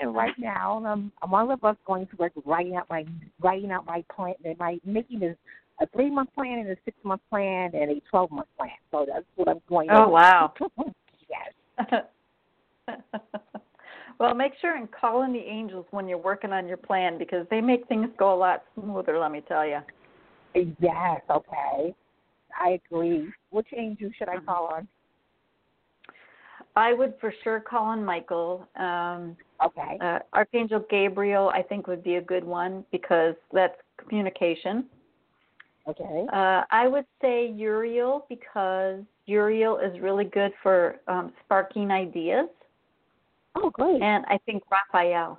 and 0.00 0.14
right 0.14 0.32
now 0.38 0.82
um, 0.86 1.12
I'm 1.20 1.34
all 1.34 1.50
of 1.52 1.62
us 1.62 1.76
going 1.86 2.06
to 2.06 2.16
work, 2.16 2.32
writing 2.46 2.76
out 2.76 2.88
my 2.88 3.04
writing 3.42 3.72
out 3.72 3.84
my 3.84 4.02
plan. 4.14 4.32
and 4.46 4.58
My 4.58 4.78
making 4.82 5.22
is 5.22 5.36
a 5.82 5.86
three 5.88 6.08
month 6.08 6.30
plan 6.34 6.58
and 6.58 6.70
a 6.70 6.76
six 6.86 6.96
month 7.04 7.20
plan 7.28 7.72
and 7.74 7.90
a 7.90 8.00
twelve 8.08 8.30
month 8.30 8.48
plan. 8.56 8.70
So 8.90 9.04
that's 9.06 9.26
what 9.36 9.46
I'm 9.46 9.60
going. 9.68 9.90
Oh, 9.90 10.04
over. 10.04 10.10
wow. 10.10 10.54
yes. 11.28 12.02
Well, 14.20 14.34
make 14.34 14.52
sure 14.60 14.76
and 14.76 14.86
call 14.92 15.22
in 15.22 15.32
the 15.32 15.38
angels 15.38 15.86
when 15.92 16.06
you're 16.06 16.18
working 16.18 16.52
on 16.52 16.68
your 16.68 16.76
plan 16.76 17.16
because 17.16 17.46
they 17.50 17.62
make 17.62 17.88
things 17.88 18.08
go 18.18 18.34
a 18.34 18.36
lot 18.36 18.64
smoother. 18.74 19.18
Let 19.18 19.32
me 19.32 19.40
tell 19.48 19.66
you. 19.66 19.78
Yes. 20.54 21.22
Okay. 21.30 21.94
I 22.60 22.78
agree. 22.86 23.28
Which 23.48 23.68
angel 23.74 24.10
should 24.18 24.28
I 24.28 24.36
Mm-hmm. 24.36 24.44
call 24.44 24.66
on? 24.74 24.88
I 26.76 26.92
would 26.92 27.14
for 27.18 27.32
sure 27.42 27.60
call 27.60 27.86
on 27.86 28.04
Michael. 28.04 28.68
Um, 28.76 29.36
Okay. 29.64 29.98
uh, 30.00 30.20
Archangel 30.32 30.84
Gabriel, 30.90 31.50
I 31.50 31.62
think, 31.62 31.86
would 31.86 32.02
be 32.02 32.16
a 32.16 32.20
good 32.22 32.44
one 32.44 32.84
because 32.92 33.34
that's 33.52 33.76
communication. 33.98 34.84
Okay. 35.88 36.26
Uh, 36.32 36.62
I 36.70 36.88
would 36.88 37.06
say 37.22 37.48
Uriel 37.48 38.26
because 38.28 39.00
Uriel 39.26 39.78
is 39.78 39.98
really 40.00 40.24
good 40.24 40.52
for 40.62 40.96
um, 41.08 41.32
sparking 41.44 41.90
ideas, 41.90 42.48
Oh, 43.56 43.70
great. 43.70 44.00
and 44.02 44.24
I 44.28 44.38
think 44.46 44.62
Raphael, 44.70 45.38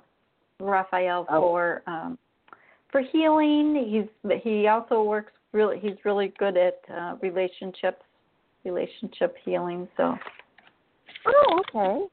Raphael 0.60 1.26
Oh. 1.30 1.40
for 1.40 1.82
um, 1.86 2.18
for 2.90 3.00
healing. 3.00 3.74
He's 3.88 4.40
he 4.42 4.66
also 4.68 5.02
works 5.02 5.32
really. 5.52 5.78
He's 5.80 5.96
really 6.04 6.32
good 6.38 6.56
at 6.56 6.80
uh, 6.94 7.16
relationships, 7.22 8.02
relationship 8.64 9.36
healing. 9.44 9.88
So 9.96 10.14
Oh, 11.26 11.60
okay. 11.60 12.06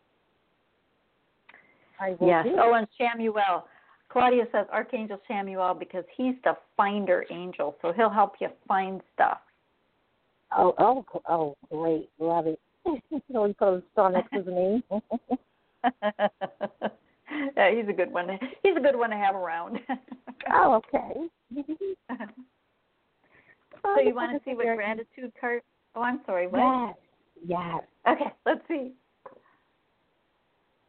I 2.00 2.16
will 2.20 2.28
yes. 2.28 2.46
Oh, 2.60 2.74
and 2.76 2.88
Chamuel. 3.00 3.64
Claudia 4.10 4.46
says 4.52 4.66
Archangel 4.72 5.20
Chamuel 5.30 5.78
because 5.78 6.04
he's 6.18 6.34
the 6.44 6.54
finder 6.76 7.26
angel, 7.30 7.76
so 7.82 7.92
he'll 7.94 8.10
help 8.10 8.34
you 8.40 8.48
find 8.68 9.02
stuff. 9.14 9.40
Oh, 10.58 10.74
oh, 10.80 11.06
oh, 11.30 11.56
great. 11.72 12.10
Love 12.20 12.48
it. 12.48 12.60
so 13.32 13.44
we 13.44 13.54
put 13.54 13.68
a 13.68 13.84
star 13.92 14.12
next 14.12 14.32
to 14.32 14.38
his 14.38 14.48
name. 14.48 14.84
yeah, 17.58 17.72
he's 17.72 17.88
a 17.88 17.94
good 17.94 18.12
one. 18.12 18.28
He's 18.64 18.76
a 18.76 18.82
good 18.82 18.96
one 18.96 19.10
to 19.12 19.16
have 19.16 19.36
around. 19.36 19.80
oh, 20.52 20.76
okay. 20.76 21.30
so 23.84 24.00
you 24.02 24.16
want 24.16 24.32
to 24.32 24.42
see 24.46 24.56
what 24.56 24.66
gratitude 24.76 25.32
card? 25.40 25.62
Oh, 25.96 26.02
I'm 26.02 26.22
sorry. 26.26 26.48
What? 26.48 26.60
Yes. 26.60 26.96
Yes. 27.48 27.82
Okay, 28.08 28.34
let's 28.46 28.62
see. 28.68 28.92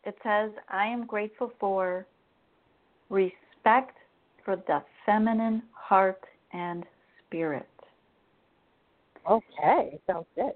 It 0.04 0.16
says, 0.22 0.50
"I 0.68 0.86
am 0.86 1.06
grateful 1.06 1.52
for 1.60 2.06
respect 3.08 3.96
for 4.44 4.56
the 4.56 4.82
feminine 5.06 5.62
heart 5.72 6.24
and 6.52 6.84
spirit." 7.26 7.68
Okay. 9.28 10.00
Sounds 10.06 10.26
good. 10.34 10.52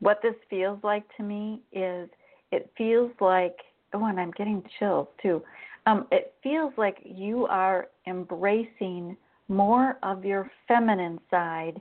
What 0.00 0.20
this 0.22 0.34
feels 0.48 0.82
like 0.82 1.04
to 1.16 1.22
me 1.22 1.60
is 1.72 2.08
it 2.52 2.70
feels 2.76 3.10
like 3.20 3.56
oh 3.94 4.04
and 4.04 4.20
I'm 4.20 4.30
getting 4.32 4.62
chills 4.78 5.08
too. 5.22 5.42
Um, 5.86 6.06
it 6.12 6.34
feels 6.42 6.72
like 6.76 6.98
you 7.04 7.46
are 7.46 7.88
embracing 8.06 9.16
more 9.48 9.98
of 10.02 10.24
your 10.24 10.50
feminine 10.66 11.18
side 11.30 11.80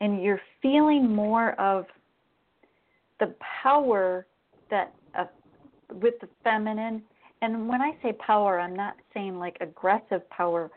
and 0.00 0.22
you're 0.22 0.40
feeling 0.62 1.12
more 1.12 1.52
of 1.60 1.86
the 3.18 3.34
power 3.62 4.26
that 4.70 4.94
uh, 5.18 5.24
with 6.00 6.14
the 6.20 6.28
feminine 6.44 7.02
and 7.42 7.68
when 7.68 7.80
I 7.80 7.92
say 8.02 8.12
power 8.12 8.60
I'm 8.60 8.76
not 8.76 8.94
saying 9.12 9.38
like 9.38 9.56
aggressive 9.60 10.28
power 10.30 10.70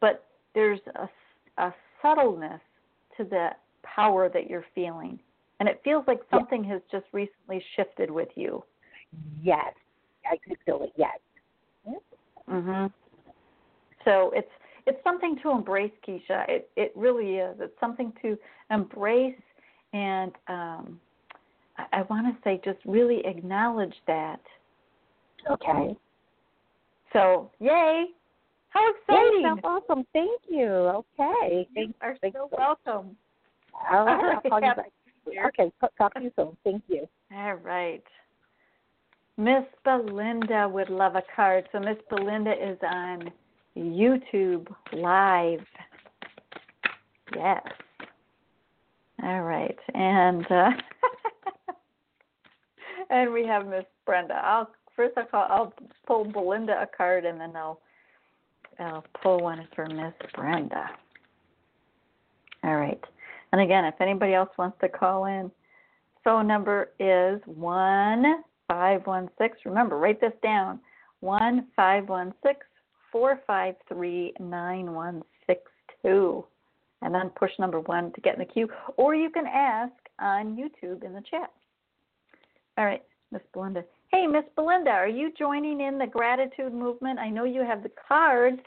but 0.00 0.26
there's 0.54 0.80
a, 0.96 1.08
a 1.62 1.74
subtleness 2.02 2.60
to 3.16 3.24
the 3.24 3.50
power 3.82 4.28
that 4.28 4.50
you're 4.50 4.66
feeling 4.74 5.18
and 5.60 5.68
it 5.68 5.80
feels 5.82 6.04
like 6.06 6.20
Yeah. 6.30 6.38
something 6.38 6.62
has 6.64 6.82
just 6.90 7.06
recently 7.12 7.64
shifted 7.74 8.10
with 8.10 8.28
you. 8.36 8.62
Yes. 9.42 9.74
I 10.30 10.36
could 10.36 10.58
feel 10.66 10.82
it. 10.82 10.92
Yes. 10.96 11.18
Mhm. 12.48 12.92
So 14.04 14.30
it's 14.34 14.50
it's 14.86 15.02
something 15.04 15.38
to 15.42 15.50
embrace, 15.50 15.92
Keisha. 16.06 16.48
It 16.48 16.70
it 16.76 16.92
really 16.96 17.36
is. 17.36 17.56
It's 17.60 17.78
something 17.78 18.12
to 18.22 18.38
embrace, 18.70 19.34
and 19.92 20.32
um, 20.48 21.00
I, 21.76 21.84
I 21.92 22.02
want 22.02 22.26
to 22.34 22.42
say 22.42 22.60
just 22.64 22.78
really 22.86 23.24
acknowledge 23.26 23.94
that. 24.06 24.40
Okay. 25.50 25.96
So 27.12 27.50
yay! 27.60 28.06
How 28.70 28.80
Yay, 28.80 28.92
exciting! 29.00 29.42
sounds 29.42 29.60
awesome. 29.64 30.06
Thank 30.12 30.40
you. 30.48 30.66
Okay. 30.68 31.68
Thank, 31.74 31.88
you 31.88 31.94
are 32.02 32.16
so 32.22 32.30
so- 32.32 32.48
welcome. 32.56 33.16
All 33.90 34.06
right. 34.06 34.24
All 34.24 34.30
I'll 34.34 34.40
call 34.50 34.60
you 34.62 34.74
back. 34.74 34.92
Okay. 35.48 35.72
Talk 35.98 36.14
to 36.14 36.22
you 36.22 36.32
soon. 36.36 36.56
Thank 36.64 36.82
you. 36.88 37.06
All 37.34 37.54
right. 37.54 38.04
Miss 39.38 39.62
Belinda 39.84 40.68
would 40.68 40.90
love 40.90 41.14
a 41.14 41.22
card. 41.34 41.68
So 41.70 41.78
Miss 41.78 41.96
Belinda 42.10 42.52
is 42.52 42.76
on 42.82 43.30
YouTube 43.76 44.66
Live. 44.92 45.64
Yes. 47.34 47.62
All 49.22 49.42
right. 49.42 49.78
And 49.94 50.44
uh, 50.50 50.70
and 53.10 53.32
we 53.32 53.46
have 53.46 53.68
Miss 53.68 53.84
Brenda. 54.04 54.34
I'll 54.34 54.70
first 54.96 55.16
I'll 55.16 55.26
call 55.26 55.46
I'll 55.48 55.72
pull 56.04 56.24
Belinda 56.24 56.72
a 56.82 56.86
card 56.96 57.24
and 57.24 57.40
then 57.40 57.54
I'll 57.54 57.80
I'll 58.80 59.04
pull 59.22 59.38
one 59.38 59.68
for 59.76 59.86
Miss 59.86 60.14
Brenda. 60.34 60.90
All 62.64 62.76
right. 62.76 63.02
And 63.52 63.60
again, 63.60 63.84
if 63.84 63.94
anybody 64.00 64.34
else 64.34 64.50
wants 64.58 64.78
to 64.80 64.88
call 64.88 65.26
in, 65.26 65.52
phone 66.24 66.48
number 66.48 66.90
is 66.98 67.40
one 67.46 68.42
five 68.68 69.06
one 69.06 69.28
six. 69.38 69.58
Remember, 69.64 69.98
write 69.98 70.20
this 70.20 70.32
down. 70.42 70.78
One 71.20 71.66
five 71.74 72.08
one 72.08 72.32
six 72.46 72.66
four 73.10 73.40
five 73.46 73.74
three 73.88 74.34
nine 74.38 74.92
one 74.94 75.22
six 75.46 75.62
two. 76.02 76.44
And 77.00 77.14
then 77.14 77.30
push 77.30 77.52
number 77.58 77.80
one 77.80 78.12
to 78.12 78.20
get 78.20 78.34
in 78.34 78.40
the 78.40 78.44
queue. 78.44 78.68
Or 78.96 79.14
you 79.14 79.30
can 79.30 79.46
ask 79.46 79.92
on 80.18 80.56
YouTube 80.56 81.04
in 81.04 81.12
the 81.12 81.22
chat. 81.30 81.52
All 82.76 82.84
right, 82.84 83.02
Miss 83.30 83.42
Belinda. 83.52 83.84
Hey, 84.12 84.26
Miss 84.26 84.44
Belinda, 84.56 84.90
are 84.90 85.08
you 85.08 85.32
joining 85.38 85.80
in 85.80 85.98
the 85.98 86.06
gratitude 86.06 86.72
movement? 86.72 87.18
I 87.18 87.28
know 87.28 87.44
you 87.44 87.62
have 87.62 87.82
the 87.82 87.90
cards. 88.08 88.60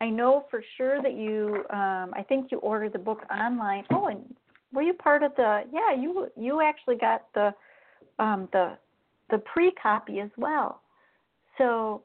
I 0.00 0.08
know 0.08 0.46
for 0.50 0.64
sure 0.76 1.02
that 1.02 1.12
you. 1.12 1.64
Um, 1.70 2.12
I 2.16 2.24
think 2.28 2.50
you 2.50 2.58
ordered 2.58 2.92
the 2.92 2.98
book 2.98 3.20
online. 3.30 3.84
Oh, 3.90 4.06
and 4.06 4.34
were 4.72 4.82
you 4.82 4.94
part 4.94 5.22
of 5.22 5.32
the? 5.36 5.62
Yeah, 5.72 5.94
you 5.94 6.28
you 6.36 6.60
actually 6.60 6.96
got 6.96 7.26
the 7.34 7.52
um, 8.18 8.48
the 8.52 8.78
the 9.30 9.38
pre 9.38 9.72
copy 9.72 10.20
as 10.20 10.30
well. 10.36 10.82
So, 11.58 12.02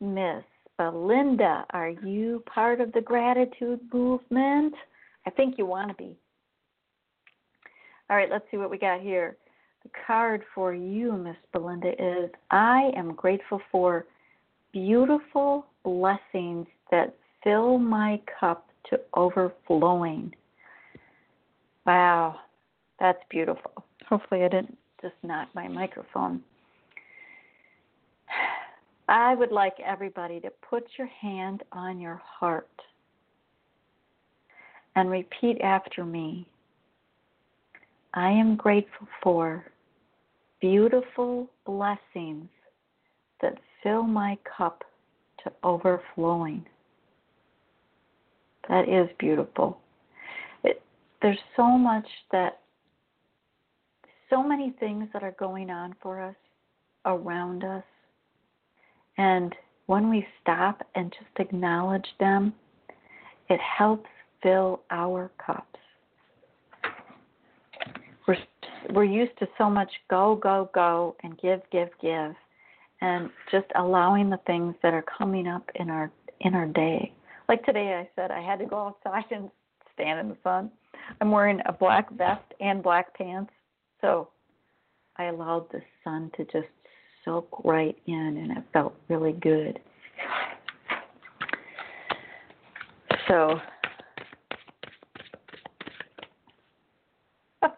Miss 0.00 0.44
Belinda, 0.78 1.66
are 1.70 1.90
you 1.90 2.42
part 2.52 2.80
of 2.80 2.92
the 2.92 3.00
gratitude 3.00 3.80
movement? 3.92 4.74
I 5.26 5.30
think 5.30 5.56
you 5.58 5.66
want 5.66 5.88
to 5.88 5.94
be. 5.94 6.16
All 8.08 8.16
right, 8.16 8.30
let's 8.30 8.44
see 8.50 8.56
what 8.56 8.70
we 8.70 8.78
got 8.78 9.00
here. 9.00 9.36
The 9.84 9.90
card 10.06 10.42
for 10.54 10.74
you, 10.74 11.12
Miss 11.12 11.36
Belinda, 11.52 11.92
is 11.92 12.30
I 12.50 12.90
am 12.96 13.14
grateful 13.14 13.60
for 13.70 14.06
beautiful 14.72 15.66
blessings 15.84 16.66
that 16.90 17.14
fill 17.42 17.78
my 17.78 18.20
cup 18.38 18.68
to 18.90 19.00
overflowing. 19.14 20.34
Wow, 21.86 22.36
that's 22.98 23.22
beautiful. 23.30 23.84
Hopefully, 24.08 24.44
I 24.44 24.48
didn't 24.48 24.76
just 25.00 25.14
knock 25.22 25.48
my 25.54 25.68
microphone. 25.68 26.42
I 29.10 29.34
would 29.34 29.50
like 29.50 29.74
everybody 29.84 30.38
to 30.38 30.50
put 30.68 30.84
your 30.96 31.08
hand 31.08 31.64
on 31.72 31.98
your 31.98 32.22
heart 32.24 32.70
and 34.94 35.10
repeat 35.10 35.60
after 35.60 36.04
me. 36.04 36.46
I 38.14 38.30
am 38.30 38.54
grateful 38.54 39.08
for 39.20 39.64
beautiful 40.60 41.50
blessings 41.66 42.48
that 43.42 43.58
fill 43.82 44.04
my 44.04 44.38
cup 44.56 44.84
to 45.42 45.52
overflowing. 45.64 46.64
That 48.68 48.88
is 48.88 49.08
beautiful. 49.18 49.80
It, 50.62 50.80
there's 51.20 51.38
so 51.56 51.66
much 51.66 52.06
that, 52.30 52.60
so 54.28 54.40
many 54.40 54.72
things 54.78 55.08
that 55.12 55.24
are 55.24 55.34
going 55.36 55.68
on 55.68 55.96
for 56.00 56.22
us, 56.22 56.36
around 57.06 57.64
us. 57.64 57.82
And 59.20 59.54
when 59.84 60.08
we 60.08 60.26
stop 60.40 60.80
and 60.94 61.12
just 61.12 61.46
acknowledge 61.46 62.06
them, 62.18 62.54
it 63.50 63.60
helps 63.60 64.08
fill 64.42 64.80
our 64.90 65.30
cups. 65.44 65.66
We're, 68.26 68.38
we're 68.94 69.04
used 69.04 69.38
to 69.40 69.46
so 69.58 69.68
much 69.68 69.90
go, 70.08 70.36
go, 70.36 70.70
go, 70.72 71.16
and 71.22 71.38
give, 71.38 71.60
give, 71.70 71.90
give, 72.00 72.32
and 73.02 73.28
just 73.52 73.66
allowing 73.76 74.30
the 74.30 74.40
things 74.46 74.74
that 74.82 74.94
are 74.94 75.04
coming 75.18 75.46
up 75.46 75.68
in 75.74 75.90
our 75.90 76.10
in 76.40 76.54
our 76.54 76.66
day. 76.68 77.12
Like 77.46 77.62
today, 77.66 78.02
I 78.02 78.08
said 78.16 78.30
I 78.30 78.40
had 78.40 78.58
to 78.60 78.64
go 78.64 78.78
outside 78.86 79.30
and 79.30 79.50
stand 79.92 80.18
in 80.20 80.28
the 80.30 80.36
sun. 80.42 80.70
I'm 81.20 81.30
wearing 81.30 81.60
a 81.66 81.72
black 81.72 82.10
vest 82.12 82.54
and 82.60 82.82
black 82.82 83.12
pants, 83.12 83.52
so 84.00 84.30
I 85.16 85.24
allowed 85.24 85.70
the 85.70 85.82
sun 86.04 86.30
to 86.38 86.44
just 86.44 86.68
soak 87.24 87.48
right 87.64 87.96
in 88.06 88.36
and 88.36 88.56
it 88.56 88.64
felt 88.72 88.94
really 89.08 89.32
good. 89.32 89.78
So 93.28 93.60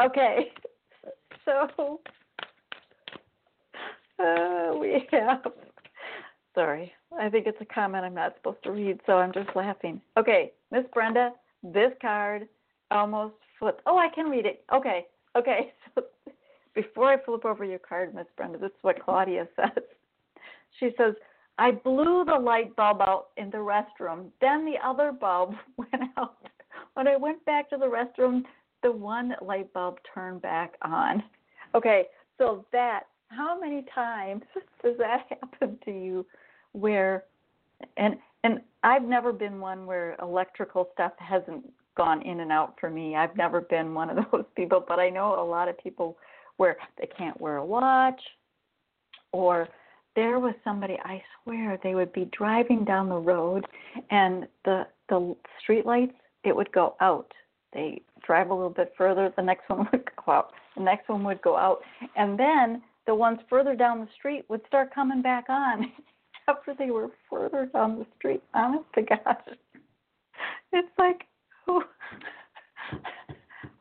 okay. 0.00 0.52
So 1.44 2.00
uh, 4.20 4.76
we 4.78 5.08
have 5.10 5.42
sorry. 6.54 6.92
I 7.18 7.28
think 7.28 7.46
it's 7.46 7.60
a 7.60 7.64
comment 7.64 8.04
I'm 8.04 8.14
not 8.14 8.36
supposed 8.36 8.62
to 8.64 8.70
read, 8.70 9.00
so 9.06 9.14
I'm 9.14 9.32
just 9.32 9.48
laughing. 9.56 10.00
Okay, 10.16 10.52
Miss 10.70 10.84
Brenda, 10.94 11.32
this 11.62 11.92
card 12.00 12.46
almost 12.90 13.34
flipped. 13.58 13.82
Oh, 13.86 13.98
I 13.98 14.08
can 14.14 14.26
read 14.26 14.46
it. 14.46 14.64
Okay, 14.72 15.06
okay. 15.36 15.72
So 15.94 16.21
before 16.74 17.08
I 17.12 17.22
flip 17.22 17.44
over 17.44 17.64
your 17.64 17.78
card, 17.78 18.14
Miss 18.14 18.26
Brenda, 18.36 18.58
this 18.58 18.70
is 18.70 18.82
what 18.82 19.02
Claudia 19.02 19.48
says. 19.56 19.84
She 20.80 20.90
says, 20.96 21.14
I 21.58 21.72
blew 21.72 22.24
the 22.24 22.38
light 22.38 22.74
bulb 22.76 23.00
out 23.02 23.28
in 23.36 23.50
the 23.50 23.58
restroom. 23.58 24.30
Then 24.40 24.64
the 24.64 24.76
other 24.84 25.12
bulb 25.12 25.54
went 25.76 26.10
out. 26.16 26.48
When 26.94 27.06
I 27.06 27.16
went 27.16 27.44
back 27.44 27.70
to 27.70 27.76
the 27.76 27.86
restroom, 27.86 28.42
the 28.82 28.90
one 28.90 29.34
light 29.40 29.72
bulb 29.72 29.98
turned 30.14 30.42
back 30.42 30.74
on. 30.82 31.22
Okay, 31.74 32.06
so 32.38 32.64
that, 32.72 33.04
how 33.28 33.58
many 33.58 33.84
times 33.94 34.42
does 34.82 34.96
that 34.98 35.26
happen 35.28 35.78
to 35.84 35.90
you 35.90 36.26
where, 36.72 37.24
and, 37.96 38.16
and 38.44 38.60
I've 38.82 39.04
never 39.04 39.32
been 39.32 39.60
one 39.60 39.86
where 39.86 40.16
electrical 40.20 40.88
stuff 40.94 41.12
hasn't 41.18 41.64
gone 41.96 42.22
in 42.22 42.40
and 42.40 42.50
out 42.50 42.74
for 42.80 42.90
me. 42.90 43.14
I've 43.14 43.36
never 43.36 43.60
been 43.60 43.94
one 43.94 44.10
of 44.10 44.16
those 44.32 44.44
people, 44.56 44.84
but 44.86 44.98
I 44.98 45.10
know 45.10 45.40
a 45.40 45.44
lot 45.44 45.68
of 45.68 45.78
people 45.78 46.16
where 46.62 46.76
they 46.96 47.08
can't 47.18 47.40
wear 47.40 47.56
a 47.56 47.66
watch 47.66 48.22
or 49.32 49.68
there 50.14 50.38
was 50.38 50.54
somebody 50.62 50.96
I 51.04 51.20
swear 51.42 51.76
they 51.82 51.96
would 51.96 52.12
be 52.12 52.30
driving 52.30 52.84
down 52.84 53.08
the 53.08 53.16
road 53.16 53.66
and 54.12 54.46
the 54.64 54.86
the 55.08 55.34
street 55.60 55.84
lights 55.84 56.14
it 56.44 56.54
would 56.54 56.70
go 56.70 56.94
out. 57.00 57.32
They 57.72 58.02
drive 58.24 58.50
a 58.50 58.54
little 58.54 58.70
bit 58.70 58.92
further, 58.96 59.32
the 59.34 59.42
next 59.42 59.68
one 59.68 59.88
would 59.92 60.08
go 60.24 60.32
out. 60.32 60.52
The 60.76 60.84
next 60.84 61.08
one 61.08 61.24
would 61.24 61.42
go 61.42 61.56
out. 61.56 61.80
And 62.14 62.38
then 62.38 62.80
the 63.08 63.14
ones 63.16 63.40
further 63.50 63.74
down 63.74 63.98
the 63.98 64.08
street 64.16 64.44
would 64.48 64.64
start 64.68 64.94
coming 64.94 65.20
back 65.20 65.46
on 65.48 65.90
after 66.48 66.76
they 66.78 66.92
were 66.92 67.08
further 67.28 67.68
down 67.72 67.98
the 67.98 68.06
street. 68.16 68.40
Honest 68.54 68.84
to 68.94 69.02
God. 69.02 69.36
It's 70.72 70.88
like 70.96 71.24
who 71.66 71.82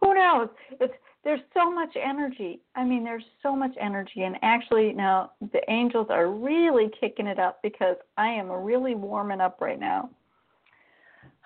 who 0.01 0.13
knows? 0.13 0.49
It's 0.79 0.93
there's 1.23 1.41
so 1.53 1.71
much 1.71 1.95
energy. 1.95 2.61
I 2.75 2.83
mean, 2.83 3.03
there's 3.03 3.23
so 3.43 3.55
much 3.55 3.75
energy, 3.79 4.23
and 4.23 4.37
actually 4.41 4.93
now 4.93 5.31
the 5.53 5.61
angels 5.69 6.07
are 6.09 6.31
really 6.31 6.89
kicking 6.99 7.27
it 7.27 7.39
up 7.39 7.59
because 7.61 7.95
I 8.17 8.27
am 8.27 8.51
really 8.51 8.95
warming 8.95 9.41
up 9.41 9.61
right 9.61 9.79
now. 9.79 10.09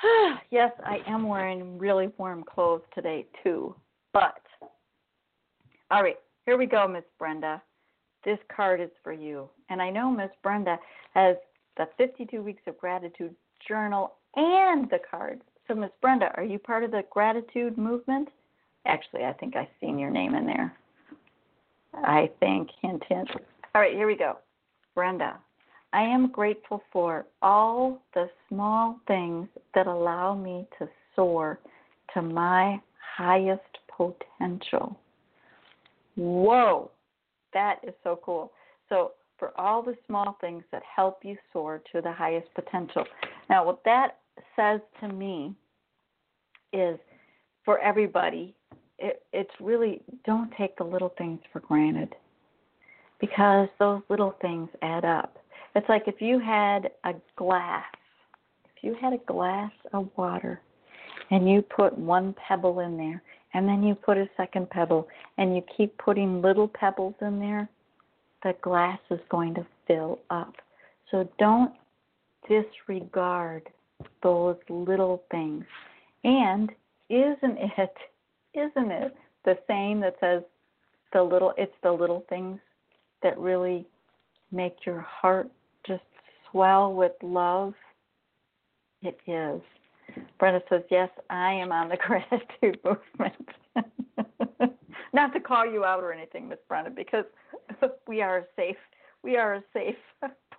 yes, 0.52 0.72
I 0.86 1.00
am 1.08 1.28
wearing 1.28 1.78
really 1.78 2.10
warm 2.18 2.44
clothes 2.44 2.84
today 2.94 3.26
too. 3.44 3.76
But 4.14 4.42
all 5.92 6.02
right, 6.02 6.18
here 6.46 6.58
we 6.58 6.66
go, 6.66 6.88
Miss 6.88 7.04
Brenda. 7.20 7.62
This 8.24 8.40
card 8.56 8.82
is 8.82 8.90
for 9.04 9.14
you, 9.14 9.50
and 9.70 9.82
I 9.82 9.90
know 9.90 10.10
Miss 10.10 10.32
Brenda 10.42 10.80
has 11.14 11.36
the 11.78 11.88
52 11.98 12.42
weeks 12.42 12.64
of 12.66 12.78
gratitude 12.78 13.36
journal 13.68 14.16
and 14.36 14.90
the 14.90 15.00
cards. 15.10 15.42
So, 15.68 15.76
Miss 15.76 15.92
Brenda, 16.02 16.32
are 16.36 16.44
you 16.44 16.60
part 16.60 16.84
of 16.84 16.92
the 16.92 17.04
gratitude 17.12 17.78
movement? 17.78 18.30
Actually, 18.86 19.24
I 19.24 19.34
think 19.34 19.56
I've 19.56 19.68
seen 19.82 19.98
your 19.98 20.12
name 20.12 20.36
in 20.36 20.46
there. 20.46 20.74
I 22.04 22.30
think, 22.40 22.70
hint, 22.82 23.04
hint. 23.08 23.30
All 23.74 23.82
right, 23.82 23.94
here 23.94 24.08
we 24.08 24.16
go. 24.16 24.38
Brenda, 24.94 25.38
I 25.94 26.02
am 26.02 26.32
grateful 26.32 26.84
for 26.92 27.26
all 27.42 28.02
the 28.14 28.30
small 28.50 29.00
things 29.08 29.48
that 29.74 29.88
allow 29.88 30.36
me 30.36 30.68
to 30.80 30.88
soar 31.16 31.60
to 32.14 32.22
my 32.22 32.80
highest 33.18 33.62
potential. 33.96 34.98
Whoa, 36.16 36.92
that 37.54 37.80
is 37.84 37.94
so 38.04 38.20
cool. 38.24 38.52
So, 38.90 39.14
for 39.38 39.52
all 39.60 39.82
the 39.82 39.96
small 40.08 40.38
things 40.40 40.64
that 40.72 40.82
help 40.96 41.20
you 41.24 41.36
soar 41.52 41.82
to 41.92 42.02
the 42.02 42.12
highest 42.12 42.48
potential. 42.56 43.04
Now, 43.50 43.66
what 43.66 43.84
that 43.84 44.20
says 44.56 44.80
to 45.02 45.10
me 45.10 45.54
is 46.72 46.98
for 47.66 47.80
everybody 47.80 48.56
it, 49.00 49.24
it's 49.34 49.52
really 49.60 50.02
don't 50.26 50.52
take 50.58 50.78
the 50.78 50.84
little 50.84 51.14
things 51.18 51.40
for 51.52 51.60
granted 51.60 52.16
because 53.20 53.68
those 53.80 54.02
little 54.10 54.36
things 54.42 54.70
add 54.82 55.06
up. 55.06 55.38
It's 55.76 55.88
like 55.90 56.04
if 56.08 56.22
you 56.22 56.40
had 56.40 56.92
a 57.04 57.14
glass, 57.36 57.84
if 58.76 58.84
you 58.84 58.96
had 59.00 59.14
a 59.14 59.18
glass 59.26 59.72
of 59.94 60.10
water 60.16 60.62
and 61.32 61.50
you 61.50 61.62
put 61.62 61.98
one 61.98 62.36
pebble 62.48 62.80
in 62.80 62.98
there 62.98 63.22
and 63.54 63.68
then 63.68 63.84
you 63.84 63.96
put 63.96 64.18
a 64.18 64.30
second 64.38 64.70
pebble 64.70 65.08
and 65.38 65.56
you 65.56 65.64
keep 65.76 65.98
putting 65.98 66.42
little 66.42 66.68
pebbles 66.68 67.16
in 67.22 67.40
there, 67.40 67.70
the 68.44 68.54
glass 68.62 69.00
is 69.10 69.20
going 69.30 69.54
to 69.56 69.66
fill 69.88 70.20
up. 70.30 70.54
So 71.12 71.28
don't 71.40 71.74
disregard 72.48 73.64
those 74.24 74.58
little 74.70 75.24
things. 75.32 75.66
And 76.24 76.70
isn't 77.10 77.58
it 77.58 77.94
isn't 78.56 78.92
it 78.92 79.16
the 79.44 79.58
saying 79.68 80.00
that 80.02 80.16
says 80.20 80.42
the 81.14 81.22
little 81.22 81.54
it's 81.58 81.74
the 81.84 81.92
little 81.92 82.26
things 82.30 82.60
that 83.24 83.38
really 83.38 83.86
make 84.52 84.86
your 84.86 85.02
heart 85.02 85.50
just 85.88 86.04
swell 86.52 86.94
with 86.94 87.14
love? 87.22 87.74
It 89.02 89.20
is. 89.28 89.62
Brenda 90.40 90.62
says, 90.70 90.82
Yes, 90.90 91.10
I 91.30 91.54
am 91.54 91.72
on 91.72 91.90
the 91.90 91.98
gratitude 92.08 92.80
movement. 92.84 93.50
Not 95.14 95.34
to 95.34 95.40
call 95.40 95.66
you 95.66 95.86
out 95.86 96.04
or 96.04 96.12
anything, 96.12 96.50
Miss 96.50 96.60
Brenda, 96.68 96.90
because 96.90 97.26
we 98.08 98.22
are 98.22 98.46
safe. 98.56 98.78
We 99.24 99.38
are 99.38 99.56
a 99.56 99.64
safe 99.74 99.96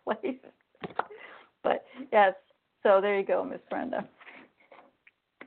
place. 0.04 0.38
But 1.62 1.84
yes, 2.12 2.34
so 2.82 3.00
there 3.00 3.18
you 3.18 3.26
go, 3.26 3.44
Miss 3.44 3.60
Brenda. 3.68 4.08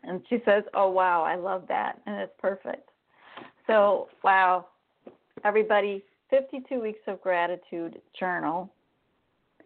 And 0.10 0.22
she 0.28 0.41
says, 0.43 0.64
Oh, 0.74 0.89
wow, 0.89 1.22
I 1.22 1.36
love 1.36 1.64
that. 1.70 2.01
And 2.07 2.20
it's 2.20 2.34
perfect. 2.39 2.89
So, 3.68 4.10
wow, 4.24 4.66
everybody, 5.45 6.03
52 6.32 6.82
weeks 6.82 6.99
of 7.07 7.22
gratitude 7.22 8.01
journal. 8.20 8.74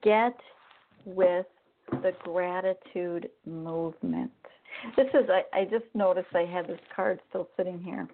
Get 0.03 0.35
with 1.05 1.45
the 1.89 2.11
gratitude 2.23 3.29
movement. 3.45 4.31
This 4.97 5.07
is, 5.13 5.29
I, 5.29 5.43
I 5.57 5.63
just 5.63 5.85
noticed 5.93 6.35
I 6.35 6.45
had 6.45 6.67
this 6.67 6.79
card 6.93 7.21
still 7.29 7.47
sitting 7.55 7.81
here. 7.81 8.05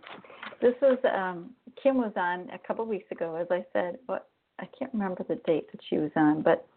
This 0.62 0.76
is, 0.84 1.00
um, 1.12 1.56
Kim 1.82 1.98
was 1.98 2.14
on 2.16 2.48
a 2.54 2.60
couple 2.60 2.86
weeks 2.86 3.12
ago, 3.12 3.34
as 3.36 3.48
I 3.50 3.66
said, 3.74 3.98
but 4.06 4.28
I 4.60 4.68
can't 4.78 4.94
remember 4.94 5.26
the 5.28 5.38
date 5.48 5.72
that 5.72 5.82
she 5.90 5.98
was 5.98 6.12
on, 6.16 6.44
but 6.44 6.68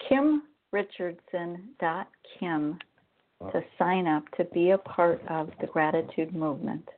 it's 0.00 0.10
kimrichardson.kim 0.10 2.78
to 3.52 3.62
sign 3.78 4.06
up 4.06 4.24
to 4.36 4.44
be 4.44 4.70
a 4.70 4.78
part 4.78 5.20
of 5.28 5.50
the 5.60 5.66
gratitude 5.66 6.34
movement. 6.34 6.88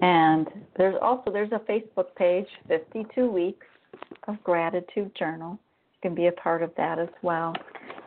And 0.00 0.48
there's 0.76 0.96
also 1.00 1.30
there's 1.30 1.52
a 1.52 1.60
Facebook 1.70 2.14
page, 2.16 2.46
52 2.68 3.30
weeks 3.30 3.66
of 4.26 4.42
gratitude 4.42 5.12
journal. 5.16 5.58
You 5.94 6.10
can 6.10 6.14
be 6.14 6.26
a 6.26 6.32
part 6.32 6.62
of 6.62 6.72
that 6.76 6.98
as 6.98 7.08
well. 7.22 7.54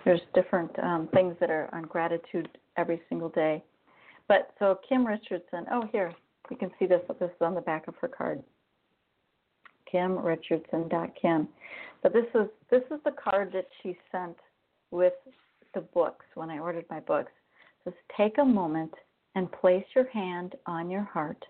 There's 0.04 0.22
different 0.34 0.72
um, 0.80 1.10
things 1.14 1.36
that 1.40 1.50
are 1.50 1.70
on 1.74 1.84
gratitude 1.84 2.50
every 2.76 3.02
single 3.10 3.30
day. 3.30 3.64
But 4.28 4.52
so 4.60 4.80
Kim 4.88 5.06
Richardson, 5.06 5.66
oh 5.72 5.88
here 5.92 6.14
you 6.50 6.58
can 6.58 6.72
see 6.80 6.86
this. 6.86 7.02
This 7.20 7.30
is 7.30 7.42
on 7.42 7.56
the 7.56 7.62
back 7.62 7.88
of 7.88 7.96
her 8.02 8.08
card. 8.08 8.44
KimRichardson.kim. 9.94 11.48
But 12.04 12.14
this 12.14 12.26
is 12.36 12.48
this 12.70 12.84
is 12.92 13.00
the 13.06 13.12
card 13.12 13.52
that 13.54 13.68
she 13.82 13.98
sent 14.12 14.36
with 14.92 15.14
the 15.78 15.82
books 15.82 16.26
when 16.34 16.50
I 16.50 16.58
ordered 16.58 16.86
my 16.90 17.00
books. 17.02 17.32
Just 17.86 17.98
take 18.18 18.40
a 18.40 18.44
moment 18.44 18.92
and 19.36 19.52
place 19.52 19.86
your 19.96 20.10
hand 20.10 20.56
on 20.66 20.90
your 20.90 21.04
heart 21.04 21.46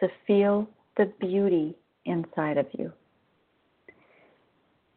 to 0.00 0.08
feel 0.26 0.68
the 0.96 1.12
beauty 1.20 1.76
inside 2.04 2.58
of 2.58 2.66
you. 2.72 2.92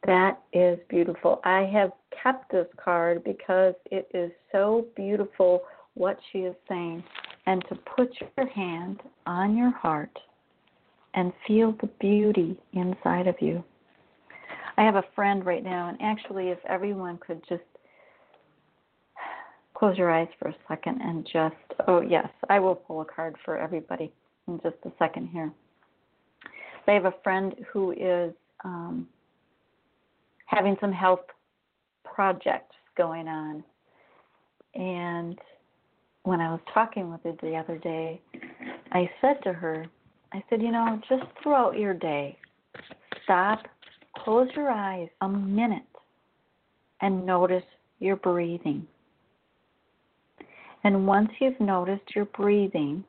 That 0.08 0.40
is 0.52 0.80
beautiful. 0.90 1.42
I 1.44 1.70
have 1.72 1.92
kept 2.24 2.52
this 2.52 2.66
card 2.84 3.24
because 3.24 3.76
it 3.92 4.10
is 4.16 4.32
so 4.52 4.88
beautiful 4.96 5.62
what 5.94 6.18
she 6.32 6.40
is 6.40 6.56
saying. 6.68 7.04
And 7.46 7.64
to 7.70 7.76
put 7.96 8.10
your 8.36 8.48
hand 8.48 9.02
on 9.28 9.56
your 9.56 9.70
heart 9.70 10.18
and 11.14 11.32
feel 11.48 11.76
the 11.82 11.90
beauty 12.00 12.58
inside 12.74 13.28
of 13.28 13.36
you. 13.40 13.64
I 14.78 14.84
have 14.84 14.96
a 14.96 15.04
friend 15.14 15.46
right 15.46 15.64
now, 15.64 15.88
and 15.88 15.98
actually, 16.02 16.50
if 16.50 16.58
everyone 16.68 17.20
could 17.20 17.42
just 17.48 17.62
close 19.76 19.98
your 19.98 20.10
eyes 20.10 20.28
for 20.40 20.48
a 20.48 20.56
second 20.68 21.02
and 21.02 21.28
just, 21.32 21.56
oh, 21.88 22.02
yes, 22.02 22.28
I 22.50 22.60
will 22.60 22.76
pull 22.76 23.02
a 23.02 23.06
card 23.06 23.36
for 23.44 23.58
everybody 23.58 24.12
in 24.48 24.60
just 24.64 24.78
a 24.86 24.92
second 24.98 25.30
here. 25.30 25.52
I 26.88 26.92
have 26.92 27.06
a 27.06 27.14
friend 27.24 27.54
who 27.72 27.92
is 27.92 28.34
um, 28.64 29.08
having 30.46 30.78
some 30.80 30.92
health 30.92 31.26
projects 32.04 32.76
going 32.96 33.28
on. 33.28 33.64
And 34.76 35.38
when 36.24 36.42
I 36.42 36.52
was 36.52 36.62
talking 36.74 37.12
with 37.12 37.22
her 37.24 37.34
the 37.42 37.56
other 37.56 37.78
day, 37.78 38.22
I 38.92 39.10
said 39.20 39.38
to 39.44 39.54
her, 39.54 39.86
I 40.34 40.44
said, 40.50 40.62
you 40.62 40.72
know, 40.72 41.00
just 41.10 41.24
throughout 41.42 41.78
your 41.78 41.94
day, 41.94 42.38
stop, 43.24 43.64
close 44.18 44.48
your 44.56 44.70
eyes 44.70 45.10
a 45.22 45.30
minute, 45.30 45.84
and 47.02 47.26
notice 47.26 47.64
your 48.00 48.16
breathing. 48.18 48.88
And 50.86 51.08
once 51.08 51.30
you've 51.42 51.60
noticed 51.60 52.16
your 52.16 52.26
breathing, 52.26 53.04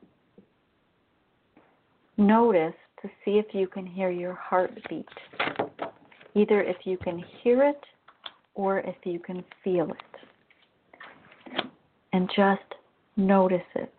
notice 2.17 2.73
to 3.03 3.07
see 3.23 3.37
if 3.37 3.45
you 3.53 3.67
can 3.67 3.85
hear 3.85 4.09
your 4.09 4.33
heartbeat. 4.33 5.05
Either 6.33 6.63
if 6.63 6.77
you 6.85 6.97
can 6.97 7.23
hear 7.43 7.63
it 7.63 7.79
or 8.55 8.79
if 8.79 8.95
you 9.03 9.19
can 9.19 9.43
feel 9.63 9.91
it. 9.91 11.61
And 12.13 12.27
just 12.35 12.61
notice 13.15 13.61
it. 13.75 13.93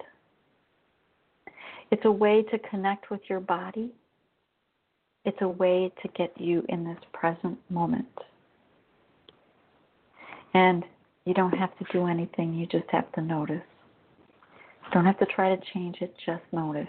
It's 1.93 2.05
a 2.05 2.11
way 2.11 2.43
to 2.51 2.59
connect 2.71 3.13
with 3.13 3.21
your 3.29 3.41
body. 3.41 3.93
It's 5.25 5.39
a 5.41 5.49
way 5.49 5.93
to 6.03 6.09
get 6.17 6.33
you 6.37 6.65
in 6.69 6.83
this 6.83 6.99
present 7.13 7.57
moment. 7.71 8.09
And 10.55 10.83
you 11.29 11.35
don't 11.35 11.53
have 11.53 11.77
to 11.77 11.85
do 11.93 12.07
anything, 12.07 12.55
you 12.55 12.65
just 12.65 12.89
have 12.91 13.13
to 13.13 13.21
notice. 13.21 13.61
Don't 14.95 15.05
have 15.05 15.19
to 15.19 15.27
try 15.27 15.55
to 15.55 15.63
change 15.75 15.99
it, 16.01 16.15
just 16.25 16.43
notice. 16.53 16.89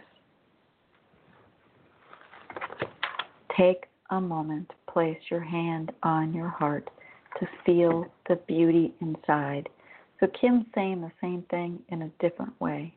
Take 3.58 3.88
a 4.12 4.22
moment, 4.22 4.72
place 4.90 5.18
your 5.30 5.42
hand 5.42 5.92
on 6.04 6.34
your 6.34 6.48
heart 6.48 6.90
to 7.38 7.48
feel 7.66 8.06
the 8.30 8.38
beauty 8.48 8.94
inside. 9.02 9.68
So 10.22 10.28
Kim's 10.40 10.66
saying 10.74 11.02
the 11.02 11.12
same 11.20 11.44
thing 11.52 11.78
in 11.90 12.04
a 12.04 12.12
different 12.22 12.54
way. 12.62 12.96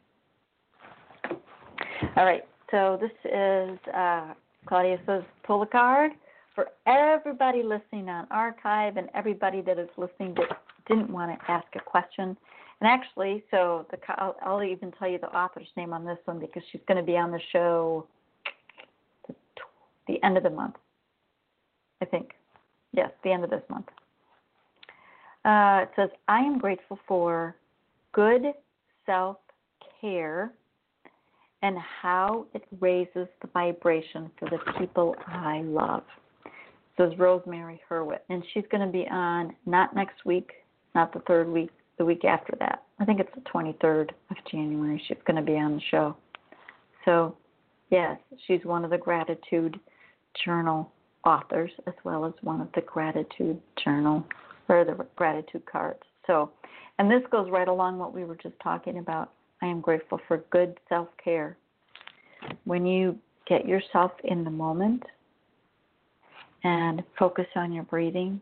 All 2.17 2.25
right, 2.25 2.45
so 2.71 3.01
this 3.01 3.11
is 3.25 3.79
uh, 3.93 4.35
Claudia 4.67 5.01
says 5.07 5.25
pull 5.45 5.63
a 5.63 5.67
card 5.67 6.13
for 6.55 6.69
everybody 6.87 7.65
listening 7.65 8.09
on 8.09 8.29
archive 8.31 8.97
and 8.97 9.09
everybody 9.13 9.61
that 9.63 9.81
is 9.81 9.89
listening 9.97 10.35
that 10.35 10.63
didn't 10.87 11.11
want 11.11 11.39
to 11.39 11.51
ask 11.51 11.67
a 11.75 11.81
question. 11.81 12.37
And 12.81 12.91
actually, 12.91 13.45
so 13.51 13.87
the 13.91 13.99
I'll, 14.21 14.37
I'll 14.43 14.63
even 14.63 14.93
tell 14.93 15.09
you 15.09 15.19
the 15.19 15.29
author's 15.29 15.69
name 15.77 15.93
on 15.93 16.05
this 16.05 16.19
one 16.25 16.41
because 16.41 16.63
she's 16.71 16.81
going 16.89 16.99
to 16.99 17.05
be 17.05 17.17
on 17.17 17.31
the 17.31 17.41
show 17.53 18.07
the, 19.29 19.35
the 20.09 20.23
end 20.25 20.37
of 20.37 20.43
the 20.43 20.51
month. 20.51 20.75
I 22.01 22.05
think. 22.05 22.33
Yes, 22.93 23.11
the 23.25 23.33
end 23.33 23.45
of 23.45 23.51
this 23.51 23.63
month. 23.71 23.87
Uh, 25.45 25.83
it 25.85 25.91
says, 25.97 26.11
I 26.29 26.41
am 26.41 26.59
grateful 26.59 26.99
for 27.07 27.57
good 28.13 28.43
self 29.07 29.39
care 30.01 30.53
and 31.63 31.79
how 31.79 32.47
it 32.55 32.65
raises 32.81 33.29
the 33.41 33.49
vibration 33.55 34.31
for 34.39 34.51
the 34.51 34.59
people 34.79 35.15
I 35.27 35.63
love. 35.63 36.03
Says 36.97 37.13
Rosemary 37.19 37.81
Hurwitz. 37.89 38.19
And 38.29 38.43
she's 38.53 38.65
going 38.71 38.85
to 38.85 38.93
be 38.93 39.07
on 39.11 39.55
not 39.65 39.95
next 39.95 40.25
week, 40.25 40.51
not 40.95 41.13
the 41.13 41.21
third 41.21 41.49
week, 41.49 41.71
the 41.99 42.05
week 42.05 42.25
after 42.25 42.55
that. 42.59 42.83
I 42.99 43.05
think 43.05 43.21
it's 43.21 43.35
the 43.35 43.43
23rd 43.43 44.11
of 44.31 44.37
January. 44.51 45.03
She's 45.09 45.19
going 45.27 45.37
to 45.37 45.43
be 45.43 45.59
on 45.59 45.77
the 45.77 45.83
show. 45.91 46.17
So, 47.05 47.37
yes, 47.91 48.19
she's 48.47 48.65
one 48.65 48.85
of 48.85 48.91
the 48.91 48.99
gratitude 48.99 49.79
journal 50.45 50.91
authors 51.25 51.71
as 51.87 51.95
well 52.05 52.25
as 52.25 52.33
one 52.43 52.61
of 52.61 52.69
the 52.75 52.81
gratitude 52.83 53.61
journal 53.83 54.25
or 54.69 54.85
the 54.85 55.07
gratitude 55.17 55.65
cards. 55.67 56.03
So, 56.27 56.51
and 56.99 57.11
this 57.11 57.23
goes 57.31 57.51
right 57.51 57.69
along 57.69 57.99
what 57.99 58.15
we 58.15 58.25
were 58.25 58.37
just 58.37 58.55
talking 58.63 58.99
about. 58.99 59.33
I 59.61 59.67
am 59.67 59.81
grateful 59.81 60.21
for 60.29 60.39
good 60.51 60.79
self 60.89 61.09
care. 61.23 61.57
When 62.65 62.85
you 62.85 63.19
get 63.47 63.67
yourself 63.67 64.13
in 64.25 64.45
the 64.45 64.51
moment 64.51 65.03
and 66.65 67.03
focus 67.19 67.47
on 67.57 67.73
your 67.73 67.85
breathing, 67.85 68.41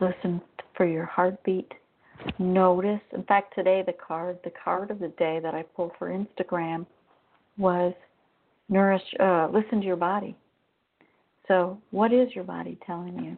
listen 0.00 0.40
for 0.76 0.86
your 0.86 1.06
heartbeat, 1.06 1.72
notice. 2.38 3.00
In 3.12 3.22
fact, 3.24 3.54
today 3.54 3.82
the 3.86 3.94
card, 3.94 4.38
the 4.44 4.52
card 4.62 4.90
of 4.90 4.98
the 4.98 5.08
day 5.18 5.40
that 5.42 5.54
I 5.54 5.62
pulled 5.62 5.92
for 5.98 6.08
Instagram 6.08 6.86
was 7.58 7.94
nourish, 8.68 9.02
uh, 9.20 9.48
listen 9.52 9.80
to 9.80 9.86
your 9.86 9.96
body. 9.96 10.36
So, 11.48 11.78
what 11.90 12.12
is 12.12 12.28
your 12.34 12.44
body 12.44 12.78
telling 12.84 13.22
you? 13.22 13.36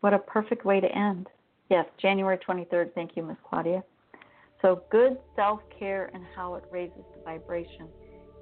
What 0.00 0.12
a 0.12 0.18
perfect 0.18 0.64
way 0.64 0.80
to 0.80 0.86
end. 0.86 1.26
Yes, 1.70 1.86
January 2.00 2.38
23rd. 2.38 2.92
Thank 2.94 3.16
you, 3.16 3.22
Miss 3.22 3.38
Claudia. 3.48 3.82
So, 4.62 4.82
good 4.90 5.16
self 5.34 5.60
care 5.78 6.10
and 6.12 6.22
how 6.34 6.54
it 6.54 6.64
raises 6.70 7.04
the 7.14 7.22
vibration. 7.24 7.88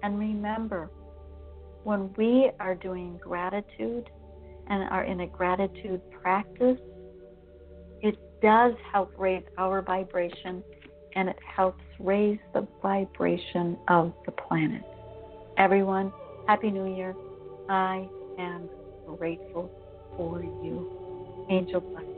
And 0.02 0.18
remember, 0.18 0.90
when 1.84 2.12
we 2.16 2.50
are 2.60 2.74
doing 2.74 3.18
gratitude 3.22 4.10
and 4.68 4.88
are 4.90 5.04
in 5.04 5.20
a 5.20 5.26
gratitude 5.26 6.00
practice, 6.10 6.78
does 8.44 8.74
help 8.92 9.10
raise 9.16 9.42
our 9.56 9.80
vibration 9.80 10.62
and 11.16 11.30
it 11.30 11.38
helps 11.56 11.82
raise 11.98 12.38
the 12.52 12.68
vibration 12.82 13.78
of 13.88 14.12
the 14.26 14.32
planet. 14.32 14.82
Everyone, 15.56 16.12
Happy 16.46 16.70
New 16.70 16.94
Year. 16.94 17.14
I 17.70 18.06
am 18.38 18.68
grateful 19.06 19.70
for 20.18 20.42
you. 20.42 21.46
Angel 21.48 21.80
blessings. 21.80 22.14